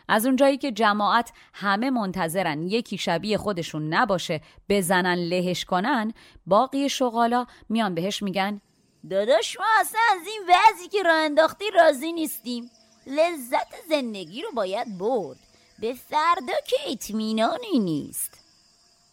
از 0.07 0.25
اونجایی 0.25 0.57
که 0.57 0.71
جماعت 0.71 1.33
همه 1.53 1.89
منتظرن 1.89 2.63
یکی 2.63 2.97
شبیه 2.97 3.37
خودشون 3.37 3.93
نباشه 3.93 4.41
بزنن 4.69 5.15
لهش 5.15 5.65
کنن 5.65 6.13
باقی 6.45 6.89
شغالا 6.89 7.45
میان 7.69 7.95
بهش 7.95 8.23
میگن 8.23 8.61
داداش 9.09 9.57
ما 9.59 9.65
اصلا 9.81 9.99
از 10.11 10.27
این 10.27 10.41
وضعی 10.43 10.87
که 10.87 11.03
راه 11.03 11.15
انداختی 11.15 11.65
راضی 11.75 12.13
نیستیم. 12.13 12.69
لذت 13.09 13.75
زندگی 13.89 14.41
رو 14.41 14.51
باید 14.51 14.97
برد. 14.97 15.37
به 15.79 15.93
فردا 15.93 16.53
که 16.67 16.75
اطمینانی 16.87 17.79
نیست. 17.79 18.33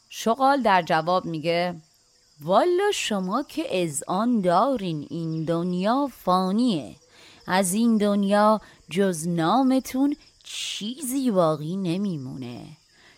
شغال 0.08 0.62
در 0.62 0.82
جواب 0.82 1.24
میگه 1.24 1.74
والا 2.40 2.90
شما 2.94 3.42
که 3.42 3.82
از 3.82 4.04
آن 4.06 4.40
دارین 4.40 5.06
این 5.10 5.44
دنیا 5.44 6.10
فانیه. 6.24 6.96
از 7.46 7.74
این 7.74 7.96
دنیا 7.96 8.60
جز 8.90 9.28
نامتون 9.28 10.16
چیزی 10.44 11.30
باقی 11.30 11.76
نمیمونه. 11.76 12.66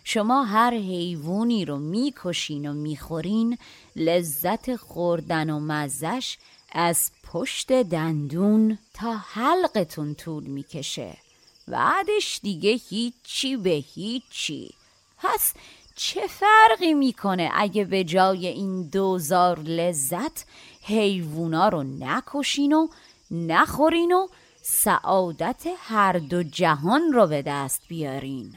شما 0.03 0.43
هر 0.43 0.73
حیوانی 0.73 1.65
رو 1.65 1.77
می‌کشین 1.77 2.69
و 2.69 2.73
می‌خورین 2.73 3.57
لذت 3.95 4.75
خوردن 4.75 5.49
و 5.49 5.59
مزش 5.59 6.37
از 6.71 7.11
پشت 7.23 7.71
دندون 7.71 8.77
تا 8.93 9.15
حلقتون 9.15 10.15
طول 10.15 10.43
می‌کشه. 10.43 11.17
بعدش 11.67 12.39
دیگه 12.43 12.71
هیچی 12.71 13.57
به 13.57 13.69
هیچی. 13.69 14.73
پس 15.17 15.53
چه 15.95 16.27
فرقی 16.27 16.93
می‌کنه 16.93 17.51
اگه 17.53 17.85
به 17.85 18.03
جای 18.03 18.47
این 18.47 18.89
دوزار 18.89 19.59
لذت 19.59 20.45
حیوونا 20.81 21.69
رو 21.69 21.83
نکشین 21.83 22.73
و 22.73 22.87
نخورین 23.31 24.11
و 24.11 24.27
سعادت 24.61 25.63
هر 25.77 26.13
دو 26.13 26.43
جهان 26.43 27.13
رو 27.13 27.27
به 27.27 27.41
دست 27.41 27.81
بیارین؟ 27.87 28.55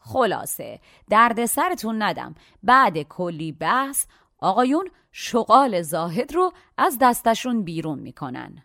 خلاصه 0.00 0.80
درد 1.10 1.46
سرتون 1.46 2.02
ندم. 2.02 2.34
بعد 2.62 3.02
کلی 3.02 3.52
بحث 3.52 4.04
آقایون 4.40 4.90
شغال 5.12 5.82
زاهد 5.82 6.34
رو 6.34 6.52
از 6.76 6.98
دستشون 7.00 7.62
بیرون 7.62 7.98
می‌کنن. 7.98 8.62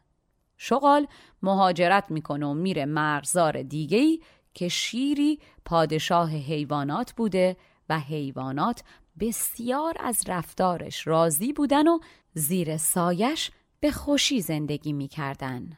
شغال 0.57 1.07
مهاجرت 1.41 2.11
می‌کنه 2.11 2.45
و 2.45 2.53
میره 2.53 2.85
مرزار 2.85 3.63
دیگهی 3.63 4.21
که 4.53 4.67
شیری 4.67 5.39
پادشاه 5.65 6.31
حیوانات 6.31 7.13
بوده 7.13 7.57
و 7.89 7.99
حیوانات 7.99 8.83
بسیار 9.19 9.95
از 9.99 10.21
رفتارش 10.27 11.07
راضی 11.07 11.53
بودن 11.53 11.87
و 11.87 11.99
زیر 12.33 12.77
سایش 12.77 13.51
به 13.79 13.91
خوشی 13.91 14.41
زندگی 14.41 14.93
می‌کردن. 14.93 15.77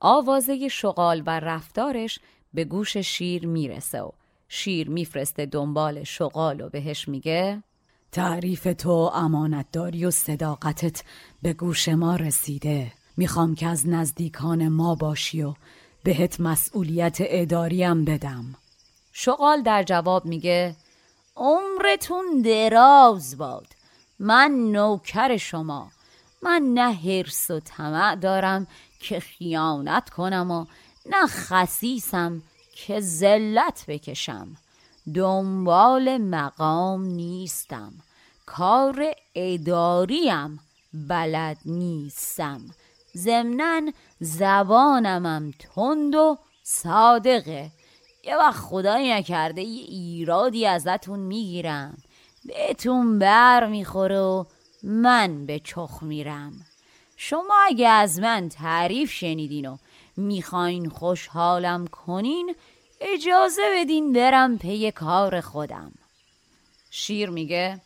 آوازه 0.00 0.68
شغال 0.68 1.22
و 1.26 1.40
رفتارش 1.40 2.18
به 2.54 2.64
گوش 2.64 2.96
شیر 2.96 3.46
می‌رسه 3.46 4.00
و 4.00 4.10
شیر 4.48 4.90
میفرسته 4.90 5.46
دنبال 5.46 6.04
شغال 6.04 6.60
و 6.60 6.68
بهش 6.68 7.08
میگه 7.08 7.62
تعریف 8.12 8.68
تو 8.78 8.90
امانتداری 8.90 10.04
و 10.04 10.10
صداقتت 10.10 11.02
به 11.42 11.52
گوش 11.52 11.88
ما 11.88 12.16
رسیده. 12.16 12.92
می‌خوام 13.16 13.54
که 13.54 13.66
از 13.66 13.88
نزدیکان 13.88 14.68
ما 14.68 14.94
باشی 14.94 15.42
و 15.42 15.54
بهت 16.04 16.40
مسئولیت 16.40 17.16
اداریم 17.20 18.04
بدم. 18.04 18.54
شغال 19.12 19.62
در 19.62 19.82
جواب 19.82 20.24
میگه 20.24 20.76
عمرتون 21.36 22.42
دراز 22.44 23.38
باد. 23.38 23.66
من 24.18 24.50
نوکر 24.50 25.36
شما. 25.36 25.90
من 26.42 26.62
نه 26.74 26.92
حرس 26.92 27.50
و 27.50 27.60
طمع 27.60 28.16
دارم 28.16 28.66
که 29.00 29.20
خیانت 29.20 30.10
کنم 30.10 30.50
و 30.50 30.66
نه 31.06 31.26
خسیسم 31.26 32.42
که 32.74 33.00
ذلت 33.00 33.84
بکشم. 33.88 34.56
دنبال 35.14 36.18
مقام 36.18 37.04
نیستم. 37.04 37.92
کار 38.46 39.04
اداریم 39.34 40.60
بلد 40.92 41.58
نیستم. 41.66 42.60
ضمنا 43.16 43.92
زبانمم 44.20 45.50
تند 45.58 46.14
و 46.14 46.38
صادقه. 46.62 47.70
یه 48.24 48.36
وقت 48.36 48.60
خدایی 48.60 49.12
نکرده 49.12 49.62
یه 49.62 49.84
ایرادی 49.84 50.66
ازتون 50.66 51.18
می‌گیرم. 51.18 51.98
بهتون 52.44 53.18
بر 53.18 53.66
می‌خوره 53.66 54.20
و 54.20 54.44
من 54.82 55.46
به 55.46 55.58
چخ 55.64 56.02
میرم. 56.02 56.52
شما 57.16 57.54
اگه 57.66 57.88
از 57.88 58.20
من 58.20 58.48
تعریف 58.48 59.12
شنیدین 59.12 59.68
و 59.68 59.76
می‌خواین 60.16 60.88
خوشحالم 60.88 61.86
کنین 61.86 62.54
اجازه 63.00 63.62
بدین 63.76 64.12
برم 64.12 64.58
پی 64.58 64.90
کار 64.90 65.40
خودم. 65.40 65.92
شیر 66.90 67.30
میگه 67.30 67.80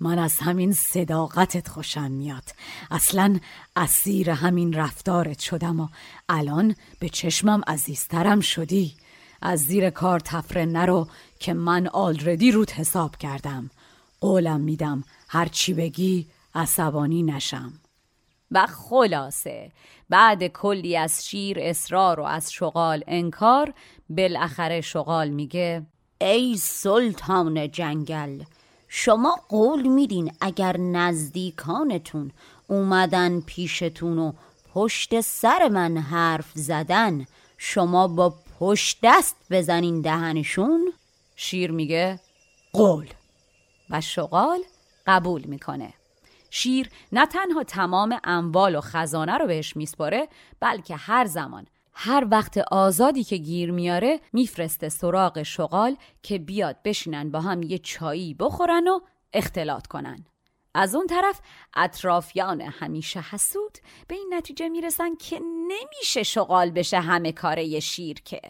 من 0.00 0.18
از 0.18 0.38
همین 0.38 0.72
صداقتت 0.72 1.68
خوشم 1.68 2.10
میاد. 2.10 2.44
اصلا 2.90 3.40
اسیر 3.76 4.30
همین 4.30 4.72
رفتارت 4.72 5.38
شدم 5.38 5.80
و 5.80 5.88
الان 6.28 6.74
به 6.98 7.08
چشمم 7.08 7.62
عزیزترم 7.66 8.40
شدی. 8.40 8.94
از 9.42 9.60
زیر 9.60 9.90
کار 9.90 10.20
تفره 10.20 10.64
نرو 10.64 11.08
که 11.38 11.54
من 11.54 11.86
آلردی 11.86 12.50
روت 12.50 12.80
حساب 12.80 13.16
کردم. 13.16 13.70
قولم 14.20 14.60
میدم 14.60 15.04
هر 15.28 15.48
چی 15.48 15.74
بگی 15.74 16.26
عصبانی 16.54 17.22
نشم. 17.22 17.72
و 18.52 18.66
خلاصه. 18.66 19.70
بعد 20.10 20.46
کلی 20.46 20.96
از 20.96 21.26
شیر 21.26 21.58
اصرار 21.60 22.20
و 22.20 22.24
از 22.24 22.52
شغال 22.52 23.04
انکار 23.06 23.74
بالاخره 24.08 24.80
شغال 24.80 25.28
میگه 25.28 25.82
ای 26.20 26.56
سلطان 26.56 27.70
جنگل 27.70 28.42
شما 28.88 29.40
قول 29.48 29.88
میدین 29.88 30.32
اگر 30.40 30.76
نزدیکانتون 30.76 32.30
اومدن 32.68 33.40
پیشتون 33.40 34.18
و 34.18 34.32
پشت 34.74 35.20
سر 35.20 35.68
من 35.68 35.96
حرف 35.96 36.50
زدن 36.54 37.26
شما 37.58 38.08
با 38.08 38.34
پشت 38.60 38.98
دست 39.02 39.36
بزنین 39.50 40.00
دهنشون؟ 40.00 40.92
شیر 41.36 41.70
میگه 41.70 42.20
قول. 42.72 43.06
و 43.90 44.00
شغال 44.00 44.60
قبول 45.06 45.42
می‌کنه. 45.42 45.94
شیر 46.54 46.88
نه 47.12 47.26
تنها 47.26 47.64
تمام 47.64 48.18
اموال 48.24 48.76
و 48.76 48.80
خزانه 48.80 49.38
رو 49.38 49.46
بهش 49.46 49.76
میسپاره 49.76 50.28
بلکه 50.60 50.96
هر 50.96 51.24
زمان 51.24 51.66
هر 51.94 52.26
وقت 52.30 52.58
آزادی 52.58 53.24
که 53.24 53.36
گیر 53.36 53.70
میاره 53.70 54.20
میفرسته 54.32 54.88
سراغ 54.88 55.42
شغال 55.42 55.96
که 56.22 56.38
بیاد 56.38 56.76
بشینن 56.84 57.30
با 57.30 57.40
هم 57.40 57.62
یه 57.62 57.78
چایی 57.78 58.34
بخورن 58.34 58.88
و 58.88 59.00
اختلاط 59.32 59.86
کنن. 59.86 60.24
از 60.74 60.94
اون 60.94 61.06
طرف 61.06 61.40
اطرافیان 61.74 62.60
همیشه 62.60 63.20
حسود 63.20 63.78
به 64.08 64.14
این 64.14 64.30
نتیجه 64.32 64.68
می‌رسن 64.68 65.14
که 65.14 65.40
نمیشه 65.68 66.22
شغال 66.22 66.70
بشه 66.70 67.00
همه 67.00 67.32
کاره 67.32 67.80
شیر 67.80 68.20
که. 68.20 68.40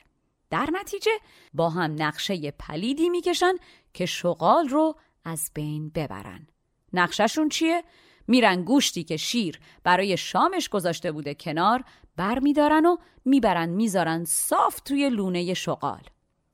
در 0.50 0.68
نتیجه 0.72 1.12
با 1.54 1.70
هم 1.70 1.94
نقشه 1.98 2.50
پلیدی 2.50 3.08
می‌کشن 3.08 3.52
که 3.94 4.06
شغال 4.06 4.68
رو 4.68 4.94
از 5.24 5.50
بین 5.54 5.90
ببرن. 5.90 6.46
نقششون 6.94 7.48
چیه؟ 7.48 7.84
میرن 8.28 8.62
گوشتی 8.62 9.04
که 9.04 9.16
شیر 9.16 9.60
برای 9.84 10.16
شامش 10.16 10.68
گذاشته 10.68 11.12
بوده 11.12 11.34
کنار 11.34 11.84
بر 12.16 12.38
میدارن 12.38 12.86
و 12.86 12.96
می‌برن 13.24 13.68
می‌ذارن 13.68 14.24
صاف 14.24 14.80
توی 14.80 15.10
لونه 15.10 15.54
شغال. 15.54 16.02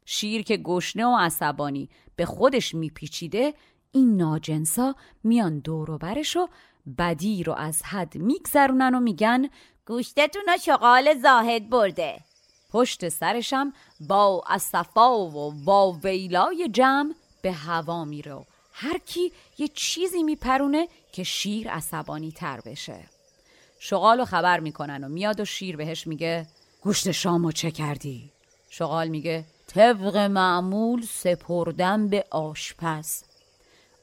شیر 0.05 0.43
که 0.43 0.57
گشنه 0.57 1.07
و 1.07 1.17
عصبانی 1.17 1.89
به 2.17 2.25
خودش 2.27 2.75
میپیچیده 2.75 3.55
این 3.93 4.17
ناجنسا 4.17 4.95
میان 5.25 5.59
دور 5.59 5.91
و 5.91 5.99
و 6.37 6.47
بدی 6.99 7.45
رو 7.45 7.53
از 7.53 7.83
حد 7.83 8.17
میگذرونن 8.17 8.95
و 8.95 9.01
میگن 9.01 9.49
گوشتتون 9.87 10.57
شغال 10.65 11.15
زاهد 11.15 11.71
برده. 11.71 12.21
پشت 12.71 13.09
سرشم 13.09 13.73
با 14.01 14.45
اصفا 14.47 15.19
و 15.19 15.53
با 15.65 15.93
ویلای 15.93 16.69
جمع 16.69 17.15
به 17.43 17.53
هوا 17.53 18.05
میره. 18.05 18.47
هر 18.81 18.99
کی 18.99 19.33
یه 19.59 19.69
چیزی 19.69 20.23
میپرونه 20.23 20.89
که 21.13 21.25
شیر 21.25 21.71
عصبانی 21.71 22.33
تر 22.33 22.61
بشه. 22.61 23.05
شغال 23.79 24.25
خبر 24.25 24.61
می‌کنن 24.61 25.05
و 25.05 25.09
میاد 25.09 25.41
و 25.41 25.45
شیر 25.45 25.77
بهش 25.77 26.07
میگه 26.07 26.47
گوشت 26.83 27.11
شامو 27.11 27.53
چه 27.53 27.71
کردی؟ 27.71 28.31
شغال 28.71 29.09
میگه 29.09 29.45
طبق 29.67 30.17
معمول 30.17 31.03
سپردم 31.03 32.09
به 32.09 32.25
آشپز. 32.31 33.23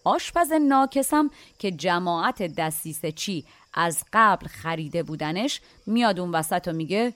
آشپز 0.04 0.52
ناکسم 0.52 1.30
که 1.60 1.72
جماعت 1.72 2.56
دستیسه 2.56 3.12
چی 3.12 3.46
از 3.74 4.04
قبل 4.14 4.48
خریده 4.48 5.04
بودنش 5.04 5.62
میاد 5.86 6.20
اون 6.20 6.32
وسط 6.32 6.68
و 6.68 6.74
میگه 6.74 7.14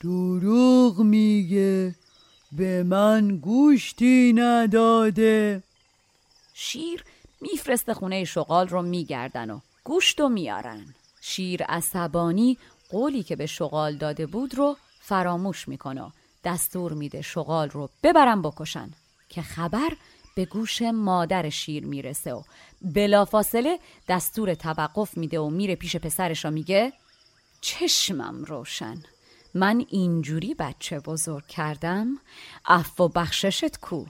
دروغ 0.00 1.00
میگه 1.00 1.94
به 2.52 2.82
من 2.82 3.36
گوشتی 3.36 4.32
نداده. 4.32 5.62
شیر 6.54 7.04
میفرسته 7.40 7.94
خونه 7.94 8.24
شغال 8.24 8.68
رو 8.68 8.82
میگردن 8.82 9.50
و 9.50 9.60
گوشت 9.84 10.20
و 10.20 10.28
میارن 10.28 10.94
شیر 11.20 11.62
عصبانی 11.62 12.58
قولی 12.90 13.22
که 13.22 13.36
به 13.36 13.46
شغال 13.46 13.96
داده 13.96 14.26
بود 14.26 14.54
رو 14.54 14.76
فراموش 15.00 15.68
می‌کنه 15.68 16.12
دستور 16.44 16.92
میده 16.92 17.22
شغال 17.22 17.70
رو 17.70 17.90
ببرن 18.02 18.42
بکشن 18.42 18.90
که 19.28 19.42
خبر 19.42 19.90
به 20.34 20.44
گوش 20.44 20.82
مادر 20.82 21.48
شیر 21.48 21.86
می‌رسه 21.86 22.32
و 22.32 22.42
بلافاصله 22.82 23.78
دستور 24.08 24.54
توقف 24.54 25.16
میده 25.16 25.40
و 25.40 25.50
میره 25.50 25.76
پیش 25.76 25.96
پسرش 25.96 26.44
و 26.44 26.50
میگه 26.50 26.92
چشمم 27.60 28.44
روشن. 28.44 29.02
من 29.54 29.84
اینجوری 29.88 30.54
بچه 30.54 31.00
بزرگ 31.00 31.46
کردم 31.46 32.18
اف 32.66 33.00
و 33.00 33.08
بخششت 33.08 33.80
کو؟ 33.80 34.04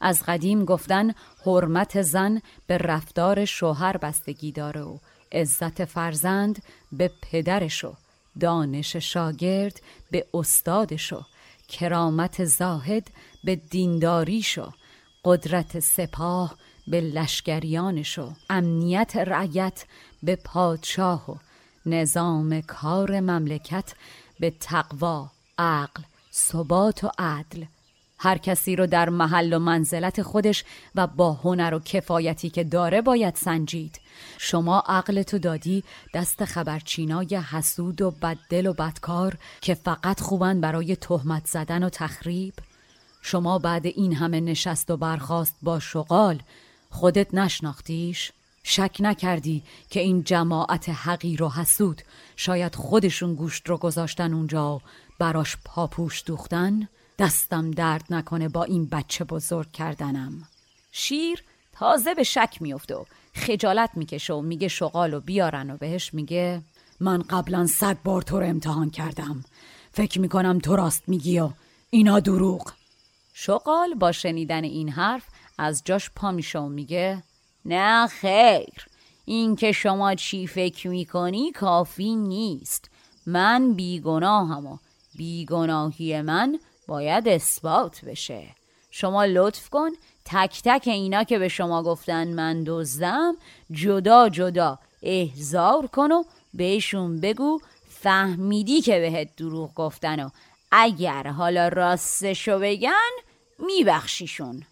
از 0.00 0.22
قدیم 0.22 0.64
گفتن 0.64 1.14
حرمت 1.46 2.02
زن 2.02 2.40
به 2.66 2.78
رفتار 2.78 3.44
شوهر 3.44 3.96
بستگی 3.96 4.52
داره 4.52 4.80
و 4.80 4.98
عزت 5.32 5.84
فرزند 5.84 6.62
به 6.92 7.10
پدرشو 7.22 7.94
دانش 8.40 8.96
شاگرد 8.96 9.80
به 10.10 10.26
استادشو 10.34 11.22
کرامت 11.68 12.44
زاهد 12.44 13.10
به 13.44 13.56
دینداریشو 13.56 14.72
قدرت 15.24 15.80
سپاه 15.80 16.56
به 16.86 17.00
لشکریانشو 17.00 18.32
امنیت 18.50 19.16
رعیت 19.16 19.84
به 20.22 20.36
پادشاه 20.36 21.30
و 21.30 21.36
نظام 21.86 22.60
کار 22.60 23.20
مملکت 23.20 23.94
به 24.40 24.50
تقوا 24.50 25.30
عقل 25.58 26.02
ثبات 26.32 27.04
و 27.04 27.10
عدل 27.18 27.64
هر 28.18 28.38
کسی 28.38 28.76
رو 28.76 28.86
در 28.86 29.08
محل 29.08 29.52
و 29.52 29.58
منزلت 29.58 30.22
خودش 30.22 30.64
و 30.94 31.06
با 31.06 31.32
هنر 31.32 31.74
و 31.74 31.78
کفایتی 31.78 32.50
که 32.50 32.64
داره 32.64 33.02
باید 33.02 33.34
سنجید 33.34 34.00
شما 34.38 34.82
عقلتو 34.86 35.38
دادی 35.38 35.84
دست 36.14 36.44
خبرچینای 36.44 37.36
حسود 37.36 38.02
و 38.02 38.10
بددل 38.10 38.66
و 38.66 38.72
بدکار 38.72 39.38
که 39.60 39.74
فقط 39.74 40.20
خوبن 40.20 40.60
برای 40.60 40.96
تهمت 40.96 41.46
زدن 41.46 41.82
و 41.82 41.88
تخریب 41.88 42.54
شما 43.22 43.58
بعد 43.58 43.86
این 43.86 44.14
همه 44.14 44.40
نشست 44.40 44.90
و 44.90 44.96
برخواست 44.96 45.56
با 45.62 45.80
شغال 45.80 46.42
خودت 46.90 47.34
نشناختیش؟ 47.34 48.32
شک 48.62 48.96
نکردی 49.00 49.62
که 49.90 50.00
این 50.00 50.24
جماعت 50.24 50.88
حقیر 50.88 51.42
و 51.42 51.48
حسود 51.48 52.02
شاید 52.36 52.74
خودشون 52.74 53.34
گوشت 53.34 53.68
رو 53.68 53.76
گذاشتن 53.76 54.34
اونجا 54.34 54.76
و 54.76 54.80
براش 55.18 55.56
پاپوش 55.64 56.22
دوختن؟ 56.26 56.88
دستم 57.18 57.70
درد 57.70 58.04
نکنه 58.10 58.48
با 58.48 58.64
این 58.64 58.86
بچه 58.86 59.24
بزرگ 59.24 59.72
کردنم. 59.72 60.48
شیر 60.92 61.44
تازه 61.72 62.14
به 62.14 62.22
شک 62.22 62.56
میفته 62.60 62.94
و 62.94 63.04
خجالت 63.34 63.90
می‌کشه 63.94 64.34
و 64.34 64.40
میگه 64.40 64.68
شغال 64.68 65.14
و 65.14 65.20
بیارن 65.20 65.70
و 65.70 65.76
بهش 65.76 66.14
میگه 66.14 66.62
من 67.00 67.22
قبلا 67.22 67.66
صد 67.66 68.02
بار 68.04 68.22
تو 68.22 68.40
رو 68.40 68.46
امتحان 68.46 68.90
کردم. 68.90 69.44
فکر 69.92 70.20
می‌کنم 70.20 70.58
تو 70.58 70.76
راست 70.76 71.08
میگی 71.08 71.38
و 71.38 71.50
اینا 71.90 72.20
دروغ. 72.20 72.72
شغال 73.34 73.94
با 73.94 74.12
شنیدن 74.12 74.64
این 74.64 74.88
حرف 74.88 75.24
از 75.58 75.82
جاش 75.84 76.10
پا 76.10 76.32
میشه 76.32 76.58
و 76.58 76.68
میگه 76.68 77.22
نه 77.64 78.06
خیر 78.06 78.86
این 79.24 79.56
که 79.56 79.72
شما 79.72 80.14
چی 80.14 80.46
فکر 80.46 80.88
می‌کنی 80.88 81.52
کافی 81.52 82.16
نیست. 82.16 82.90
من 83.26 83.72
بیگناهم 83.72 84.66
و 84.66 84.78
بیگناهی 85.14 86.22
من 86.22 86.58
باید 86.86 87.28
اثبات 87.28 88.04
بشه. 88.04 88.46
شما 88.90 89.24
لطف 89.24 89.68
کن 89.68 89.90
تک 90.24 90.60
تک 90.64 90.82
اینا 90.86 91.24
که 91.24 91.38
به 91.38 91.48
شما 91.48 91.82
گفتن 91.82 92.28
من 92.28 92.64
دزدم 92.66 93.36
جدا 93.70 94.28
جدا 94.28 94.78
احزار 95.02 95.86
کن 95.86 96.12
و 96.12 96.24
بهشون 96.54 97.20
بگو 97.20 97.60
فهمیدی 97.88 98.80
که 98.80 99.00
بهت 99.00 99.36
دروغ 99.36 99.74
گفتن 99.74 100.22
و 100.22 100.28
اگر 100.70 101.26
حالا 101.26 101.68
راستشو 101.68 102.58
بگن 102.58 103.10
میبخشیشون. 103.58 104.62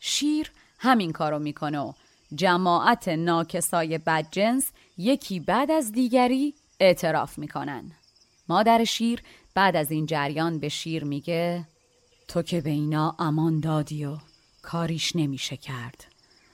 شیر 0.00 0.50
همین 0.78 1.12
کارو 1.12 1.38
می‌کنه 1.38 1.78
و 1.80 1.92
جماعت 2.34 3.08
ناکسای 3.08 3.98
بدجنس 3.98 4.70
یکی 4.98 5.40
بعد 5.40 5.70
از 5.70 5.92
دیگری 5.92 6.54
اعتراف 6.80 7.38
می‌کنن. 7.38 7.90
مادر 8.48 8.84
شیر 8.84 9.22
بعد 9.58 9.76
از 9.76 9.90
این 9.90 10.06
جریان 10.06 10.58
به 10.58 10.68
شیر 10.68 11.04
میگه 11.04 11.66
تو 12.28 12.42
که 12.42 12.60
به 12.60 12.70
اینا 12.70 13.16
امان 13.18 13.60
دادی 13.60 14.04
و 14.04 14.18
کاریش 14.62 15.16
نمیشه 15.16 15.56
کرد. 15.56 16.04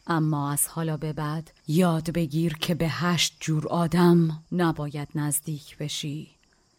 اما 0.07 0.53
از 0.53 0.69
حالا 0.69 0.97
به 0.97 1.13
بعد 1.13 1.51
یاد 1.69 2.11
بگیر 2.11 2.57
که 2.57 2.75
به 2.75 2.89
هشت 2.89 3.37
جور 3.41 3.69
آدم 3.69 4.45
نباید 4.53 5.09
نزدیک 5.15 5.79
بشی. 5.79 6.31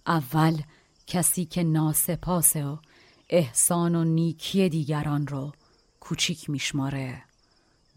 اول 0.07 0.61
کسی 1.07 1.45
که 1.45 1.63
ناسپاسه 1.63 2.65
و 2.65 2.77
احسان 3.29 3.95
و 3.95 4.03
نیکی 4.03 4.69
دیگران 4.69 5.27
رو 5.27 5.51
کوچیک 5.99 6.49
میشماره. 6.49 7.23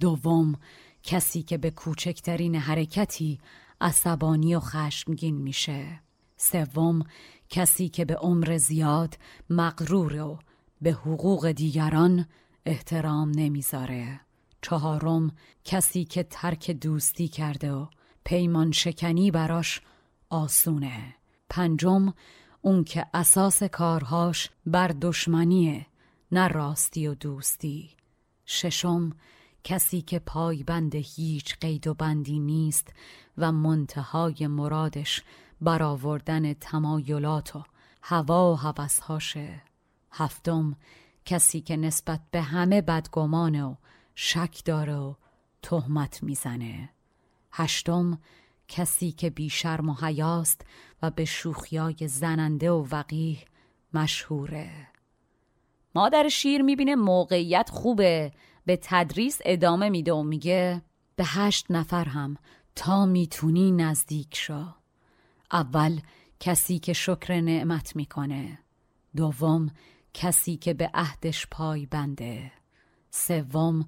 دوم 0.01 0.55
کسی 1.03 1.43
که 1.43 1.59
به 1.59 1.71
کوچکترین 1.71 2.55
حرکتی 2.55 3.39
عصبانی 3.81 4.55
و 4.55 4.61
خشمگین 4.61 5.35
میشه. 5.35 6.08
سوم 6.39 7.03
کسی 7.49 7.89
که 7.89 8.05
به 8.05 8.15
عمر 8.15 8.57
زیاد 8.57 9.19
مغرور 9.51 10.21
و 10.21 10.39
به 10.83 10.91
حقوق 10.93 11.51
دیگران 11.51 12.27
احترام 12.67 13.31
نمی‌ذاره. 13.31 14.21
چهارم 14.63 15.33
کسی 15.65 16.05
که 16.05 16.23
ترک 16.23 16.71
دوستی 16.71 17.29
کرده 17.29 17.73
و 17.73 17.87
پیمان 18.25 18.73
شکنی 18.73 19.31
براش 19.31 19.81
آسونه. 20.31 21.15
پنجم 21.51 22.13
اون 22.63 22.85
که 22.85 23.07
اساس 23.15 23.63
کارهاش 23.63 24.51
بر 24.67 24.89
دشمنیه 24.89 25.87
نه 26.33 26.49
راستی 26.49 27.07
و 27.07 27.15
دوستی. 27.15 27.91
ششم 28.47 29.13
کسی 29.65 30.01
که 30.01 30.19
پایبند 30.19 30.95
هیچ 30.95 31.57
قید 31.61 31.87
و 31.87 31.95
بندی 31.95 32.39
نیست 32.39 32.93
و 33.39 33.53
منتهای 33.53 34.47
مرادش 34.47 35.23
برآوردن 35.61 36.53
تمایلات 36.53 37.57
و 37.57 37.63
هوا 38.03 38.53
و 38.53 38.57
هوسهاشه 38.57 39.63
هفتم 40.13 40.77
کسی 41.25 41.61
که 41.61 41.77
نسبت 41.77 42.21
به 42.31 42.43
همه 42.43 42.81
بدگمانه 42.83 43.65
و 43.65 43.75
شک 44.15 44.65
داره 44.65 44.97
و 44.97 45.15
تهمت 45.63 46.23
می‌زنه. 46.23 46.91
هشتم 47.53 48.19
کسی 48.69 49.13
که 49.13 49.31
بیشرم 49.31 49.89
و 49.89 49.93
و 51.03 51.11
به 51.11 51.25
شوخیای 51.25 52.09
زننده 52.09 52.71
و 52.71 52.87
وقیه 52.91 53.39
مشهوره. 53.95 54.89
مادر 55.95 56.29
شیر 56.29 56.63
می‌بینه 56.63 56.95
موقعیت 56.95 57.71
خوبه 57.71 58.33
به 58.67 58.79
تدریس 58.83 59.39
ادامه 59.45 59.89
میده 59.89 60.13
و 60.13 60.23
میگه 60.23 60.83
به 61.17 61.25
هشت 61.27 61.67
نفر 61.71 62.05
هم 62.05 62.37
تا 62.75 63.07
می‌تونی 63.07 63.73
نزدیک 63.73 64.37
شو. 64.37 64.78
اول 65.53 66.01
کسی 66.41 66.79
که 66.79 66.93
شکر 66.93 67.41
نعمت 67.41 67.97
می‌کنه. 67.97 68.59
دوم 69.17 69.71
کسی 70.15 70.57
که 70.57 70.75
به 70.75 70.91
عهدش 70.95 71.47
پای 71.51 71.87
بنده. 71.87 72.53
سوم 73.11 73.87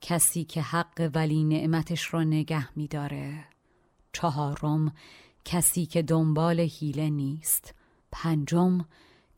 کسی 0.00 0.44
که 0.44 0.62
حق 0.62 1.10
ولی 1.14 1.44
نعمتش 1.44 2.04
رو 2.04 2.24
نگه 2.24 2.78
میداره. 2.78 3.44
چهارم 4.12 4.92
کسی 5.44 5.86
که 5.86 6.02
دنبال 6.02 6.60
حیله 6.60 7.10
نیست. 7.10 7.74
پنجم 8.12 8.84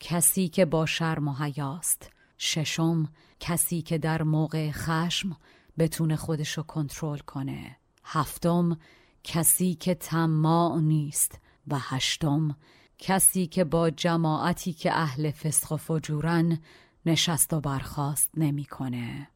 کسی 0.01 0.49
که 0.49 0.64
با 0.64 0.87
شرم 0.87 1.29
و 1.29 1.35
حیاست. 1.35 2.11
ششم 2.39 3.09
کسی 3.41 3.83
که 3.83 3.99
در 3.99 4.22
موقع 4.22 4.70
خشم 4.70 5.37
بتونه 5.79 6.16
خودشو 6.16 6.62
کنترل 6.62 7.18
کنه. 7.18 7.77
هفتم 8.05 8.79
کسی 9.25 9.75
که 9.75 9.95
طماع 9.95 10.81
نیست. 10.81 11.39
و 11.69 11.77
هشتم 11.79 12.57
کسی 12.99 13.47
که 13.47 13.65
با 13.65 13.91
جماعتی 13.91 14.73
که 14.73 14.93
اهل 14.93 15.31
فسق 15.31 15.73
و 15.73 15.77
فجورن 15.77 16.59
نشست 17.07 17.53
و 17.53 17.61
برخواست 17.61 18.31
نمی‌کنه. 18.37 19.29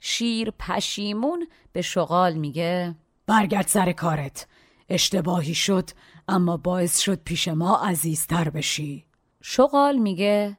شیر 0.00 0.50
پشیمون 0.50 1.46
به 1.72 1.82
شغال 1.82 2.34
میگه 2.34 2.94
برگرد 3.26 3.66
سر 3.66 3.92
کارت. 3.92 4.46
اشتباهی 4.88 5.54
شد 5.54 5.90
اما 6.28 6.56
باعث 6.56 6.98
شد 6.98 7.22
پیش 7.22 7.48
ما 7.48 7.76
عزیزتر 7.76 8.50
بشی. 8.50 9.06
شغال 9.42 9.96
میگه 9.96 10.58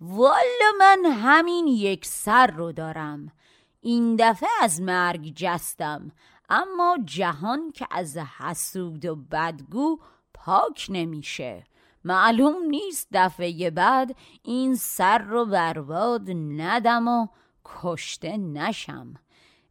والا 0.00 0.72
من 0.78 1.04
همین 1.04 1.66
یک 1.66 2.06
سر 2.06 2.46
رو 2.46 2.72
دارم. 2.72 3.32
این 3.80 4.16
دفعه 4.18 4.48
از 4.62 4.80
مرگ 4.80 5.32
جستم 5.36 6.10
اما 6.48 6.98
جهان 7.04 7.72
که 7.72 7.86
از 7.90 8.16
حسود 8.16 9.04
و 9.04 9.16
بدگو 9.16 10.00
پاک 10.36 10.86
نمیشه. 10.88 11.64
معلوم 12.04 12.54
نیست 12.68 13.08
دفعه 13.12 13.70
بعد 13.70 14.16
این 14.42 14.74
سر 14.74 15.18
رو 15.18 15.44
برباد 15.44 16.30
ندم 16.56 17.08
و 17.08 17.26
کشته 17.64 18.36
نشم. 18.36 19.14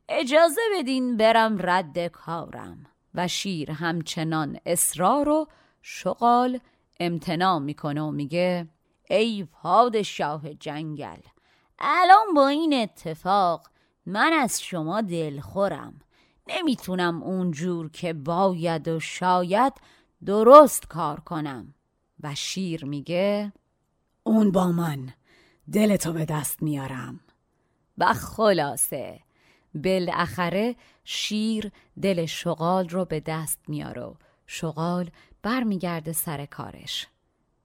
اجازه 0.10 0.62
بدین 0.78 1.18
برم 1.18 1.58
رد 1.60 2.08
کارم 2.08 2.86
و 3.14 3.28
شیر 3.28 3.72
همچنان 3.72 4.60
اصرار 4.66 5.30
و 5.30 5.48
شغال 5.82 6.60
امتناع 7.00 7.60
می‌کنه 7.60 8.02
و 8.02 8.12
میگه 8.12 8.68
ای 9.10 9.48
پادشاه 9.52 10.54
جنگل 10.54 11.20
الان 11.80 12.34
با 12.36 12.48
این 12.48 12.74
اتفاق 12.74 13.68
من 14.06 14.34
از 14.34 14.64
شما 14.64 15.02
دلخورم. 15.02 16.02
نمی‌تونم 16.48 17.24
اونجور 17.24 17.92
که 17.92 18.14
باید 18.14 18.88
و 18.88 19.00
شاید 19.00 19.74
درست 20.26 20.88
کار 20.88 21.20
کنم. 21.20 21.74
و 22.24 22.36
شیر 22.36 22.86
میگه 22.86 23.54
اون 24.24 24.52
با 24.52 24.72
من. 24.72 25.14
دلتو 25.72 26.14
به 26.14 26.26
دست 26.26 26.64
میارم. 26.64 27.20
و 27.98 28.14
خلاصه. 28.14 29.20
بالاخره 29.76 30.76
شیر 31.04 31.72
دل 32.02 32.26
شغال 32.26 32.90
رو 32.90 33.06
به 33.06 33.20
دست 33.20 33.60
میاره 33.68 34.02
و 34.02 34.14
شغال 34.48 35.10
برمیگرده 35.42 36.14
سر 36.14 36.46
کارش. 36.46 37.08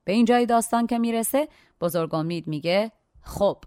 به 0.05 0.13
این 0.13 0.25
جای 0.25 0.47
داستان 0.47 0.87
که 0.87 0.99
می‌رسه 0.99 1.49
بزرگ 1.81 2.15
امید 2.15 2.47
میگه 2.49 2.93
خب 3.23 3.65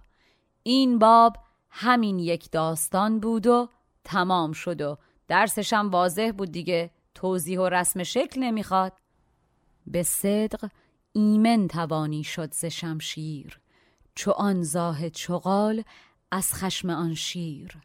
این 0.63 0.99
باب 0.99 1.37
همین 1.69 2.19
یک 2.19 2.51
داستان 2.51 3.19
بود 3.19 3.47
و 3.47 3.69
تمام 4.03 4.51
شد 4.51 4.81
و 4.81 4.97
درسشم 5.27 5.89
واضح 5.89 6.31
بود 6.37 6.51
دیگه. 6.51 6.91
توضیح 7.24 7.59
و 7.59 7.69
رسم 7.69 8.03
شکل 8.03 8.43
نمی‌خواد. 8.43 8.93
به 9.88 10.03
صدق 10.03 10.69
ایمن 11.13 11.67
توانی 11.67 12.24
شد 12.24 12.53
ز 12.53 12.65
شمشیر 12.65 13.59
چو 14.15 14.32
آن 14.32 14.63
زاه 14.63 15.09
چغال 15.09 15.84
از 16.32 16.53
خشم 16.53 16.89
آن 16.89 17.13
شیر. 17.13 17.78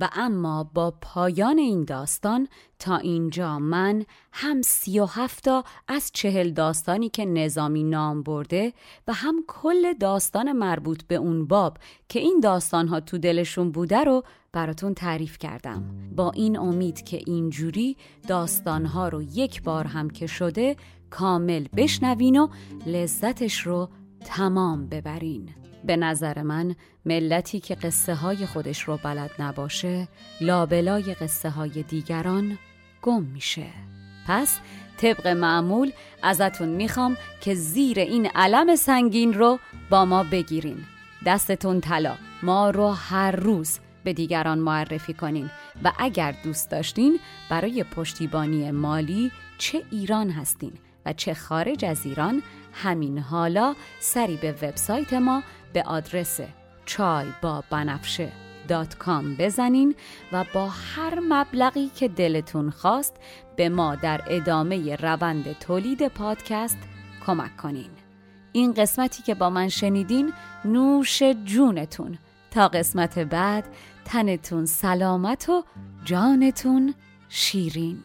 و 0.00 0.08
اما 0.12 0.70
با 0.74 0.94
پایان 1.00 1.58
این 1.58 1.84
داستان 1.84 2.48
تا 2.78 2.96
اینجا 2.96 3.58
من 3.58 4.04
هم 4.32 4.62
سی 4.62 5.00
و 5.00 5.04
هفتا 5.04 5.64
از 5.88 6.10
چهل 6.14 6.50
داستانی 6.50 7.08
که 7.08 7.24
نظامی 7.24 7.84
نام 7.84 8.22
برده 8.22 8.72
و 9.08 9.12
هم 9.12 9.44
کل 9.48 9.92
داستان 9.92 10.52
مربوط 10.52 11.02
به 11.02 11.14
اون 11.14 11.46
باب 11.46 11.78
که 12.08 12.20
این 12.20 12.40
داستانها 12.40 13.00
تو 13.00 13.18
دلشون 13.18 13.70
بوده 13.70 14.04
رو 14.04 14.24
براتون 14.52 14.94
تعریف 14.94 15.38
کردم. 15.38 15.84
با 16.16 16.30
این 16.30 16.58
امید 16.58 17.04
که 17.04 17.20
اینجوری 17.26 17.96
داستانها 18.28 19.08
رو 19.08 19.22
یک 19.22 19.62
بار 19.62 19.86
هم 19.86 20.10
که 20.10 20.26
شده 20.26 20.76
کامل 21.10 21.66
بشنوین 21.76 22.36
و 22.36 22.48
لذتش 22.86 23.66
رو 23.66 23.88
تمام 24.24 24.86
ببرین. 24.86 25.48
به 25.84 25.96
نظر 25.96 26.42
من 26.42 26.74
ملتی 27.04 27.60
که 27.60 27.74
قصه 27.74 28.14
های 28.14 28.46
خودش 28.46 28.82
رو 28.82 28.98
بلد 29.04 29.30
نباشه 29.38 30.08
لابلای 30.40 31.14
قصه 31.14 31.50
های 31.50 31.82
دیگران 31.82 32.58
گم 33.02 33.22
میشه. 33.22 33.66
پس 34.28 34.60
طبق 34.96 35.26
معمول 35.26 35.92
ازتون 36.22 36.68
می‌خوام 36.68 37.16
که 37.40 37.54
زیر 37.54 38.00
این 38.00 38.26
علم 38.34 38.76
سنگین 38.76 39.34
رو 39.34 39.58
با 39.90 40.04
ما 40.04 40.24
بگیرین. 40.24 40.78
دستتون 41.26 41.80
طلا. 41.80 42.14
ما 42.42 42.70
رو 42.70 42.88
هر 42.88 43.30
روز 43.30 43.78
به 44.04 44.12
دیگران 44.12 44.58
معرفی 44.58 45.14
کنین. 45.14 45.50
و 45.84 45.92
اگر 45.98 46.34
دوست 46.44 46.70
داشتین 46.70 47.20
برای 47.50 47.84
پشتیبانی 47.84 48.70
مالی 48.70 49.32
چه 49.58 49.82
ایران 49.90 50.30
هستین 50.30 50.72
و 51.06 51.12
چه 51.12 51.34
خارج 51.34 51.84
از 51.84 52.06
ایران 52.06 52.42
همین 52.72 53.18
حالا 53.18 53.74
سری 54.00 54.36
به 54.36 54.52
وبسایت 54.52 55.12
ما 55.12 55.42
به 55.72 55.82
آدرس 55.82 56.40
چای 56.86 57.26
با 57.42 57.64
بنفشه 57.70 58.32
دات 58.68 58.94
کام 58.94 59.36
بزنین 59.36 59.94
و 60.32 60.44
با 60.54 60.68
هر 60.68 61.20
مبلغی 61.28 61.88
که 61.88 62.08
دلتون 62.08 62.70
خواست 62.70 63.16
به 63.56 63.68
ما 63.68 63.94
در 63.94 64.20
ادامه 64.26 64.96
روند 64.96 65.58
تولید 65.58 66.08
پادکست 66.08 66.78
کمک 67.26 67.56
کنین. 67.56 67.90
این 68.52 68.72
قسمتی 68.72 69.22
که 69.22 69.34
با 69.34 69.50
من 69.50 69.68
شنیدین 69.68 70.32
نوش 70.64 71.22
جونتون. 71.22 72.18
تا 72.50 72.68
قسمت 72.68 73.18
بعد 73.18 73.64
تنتون 74.04 74.66
سلامت 74.66 75.48
و 75.48 75.64
جانتون 76.04 76.94
شیرین. 77.28 78.04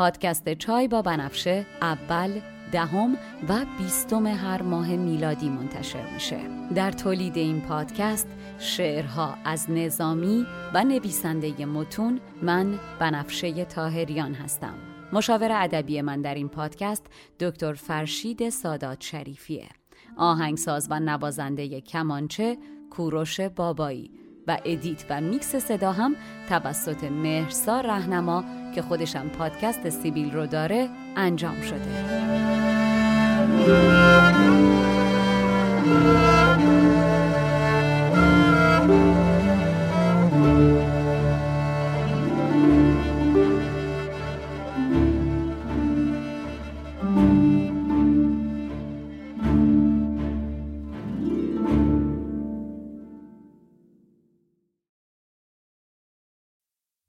پادکست 0.00 0.54
چای 0.54 0.88
با 0.88 1.02
بنفشه 1.02 1.66
اول 1.82 2.40
دهم 2.72 3.16
و 3.48 3.64
بیستم 3.78 4.26
هر 4.26 4.62
ماه 4.62 4.96
میلادی 4.96 5.48
منتشر 5.48 6.12
میشه. 6.14 6.38
در 6.74 6.92
تولید 6.92 7.36
این 7.36 7.60
پادکست 7.60 8.28
شعرها 8.58 9.34
از 9.44 9.70
نظامی 9.70 10.46
و 10.74 10.84
نویسنده 10.84 11.66
متون 11.66 12.20
من 12.42 12.78
بنفشه 12.98 13.64
طاهریان 13.64 14.34
هستم. 14.34 14.74
مشاور 15.12 15.52
ادبی 15.52 16.00
من 16.02 16.22
در 16.22 16.34
این 16.34 16.48
پادکست 16.48 17.06
دکتر 17.40 17.72
فرشید 17.72 18.48
سادات 18.48 19.00
شریفیه. 19.00 19.68
آهنگساز 20.16 20.86
و 20.90 21.00
نوازنده 21.00 21.80
کمانچه 21.80 22.58
کوروش 22.90 23.40
بابایی. 23.40 24.19
و 24.46 24.58
ادیت 24.64 25.04
و 25.10 25.20
میکس 25.20 25.56
صدا 25.56 25.92
هم 25.92 26.16
توسط 26.48 27.04
مهرسا 27.04 27.80
رهنما 27.80 28.44
که 28.74 28.82
خودشم 28.82 29.28
پادکست 29.28 29.88
سیبیل 29.88 30.32
رو 30.32 30.46
داره 30.46 30.88
انجام 31.16 31.62
شده. 31.62 32.30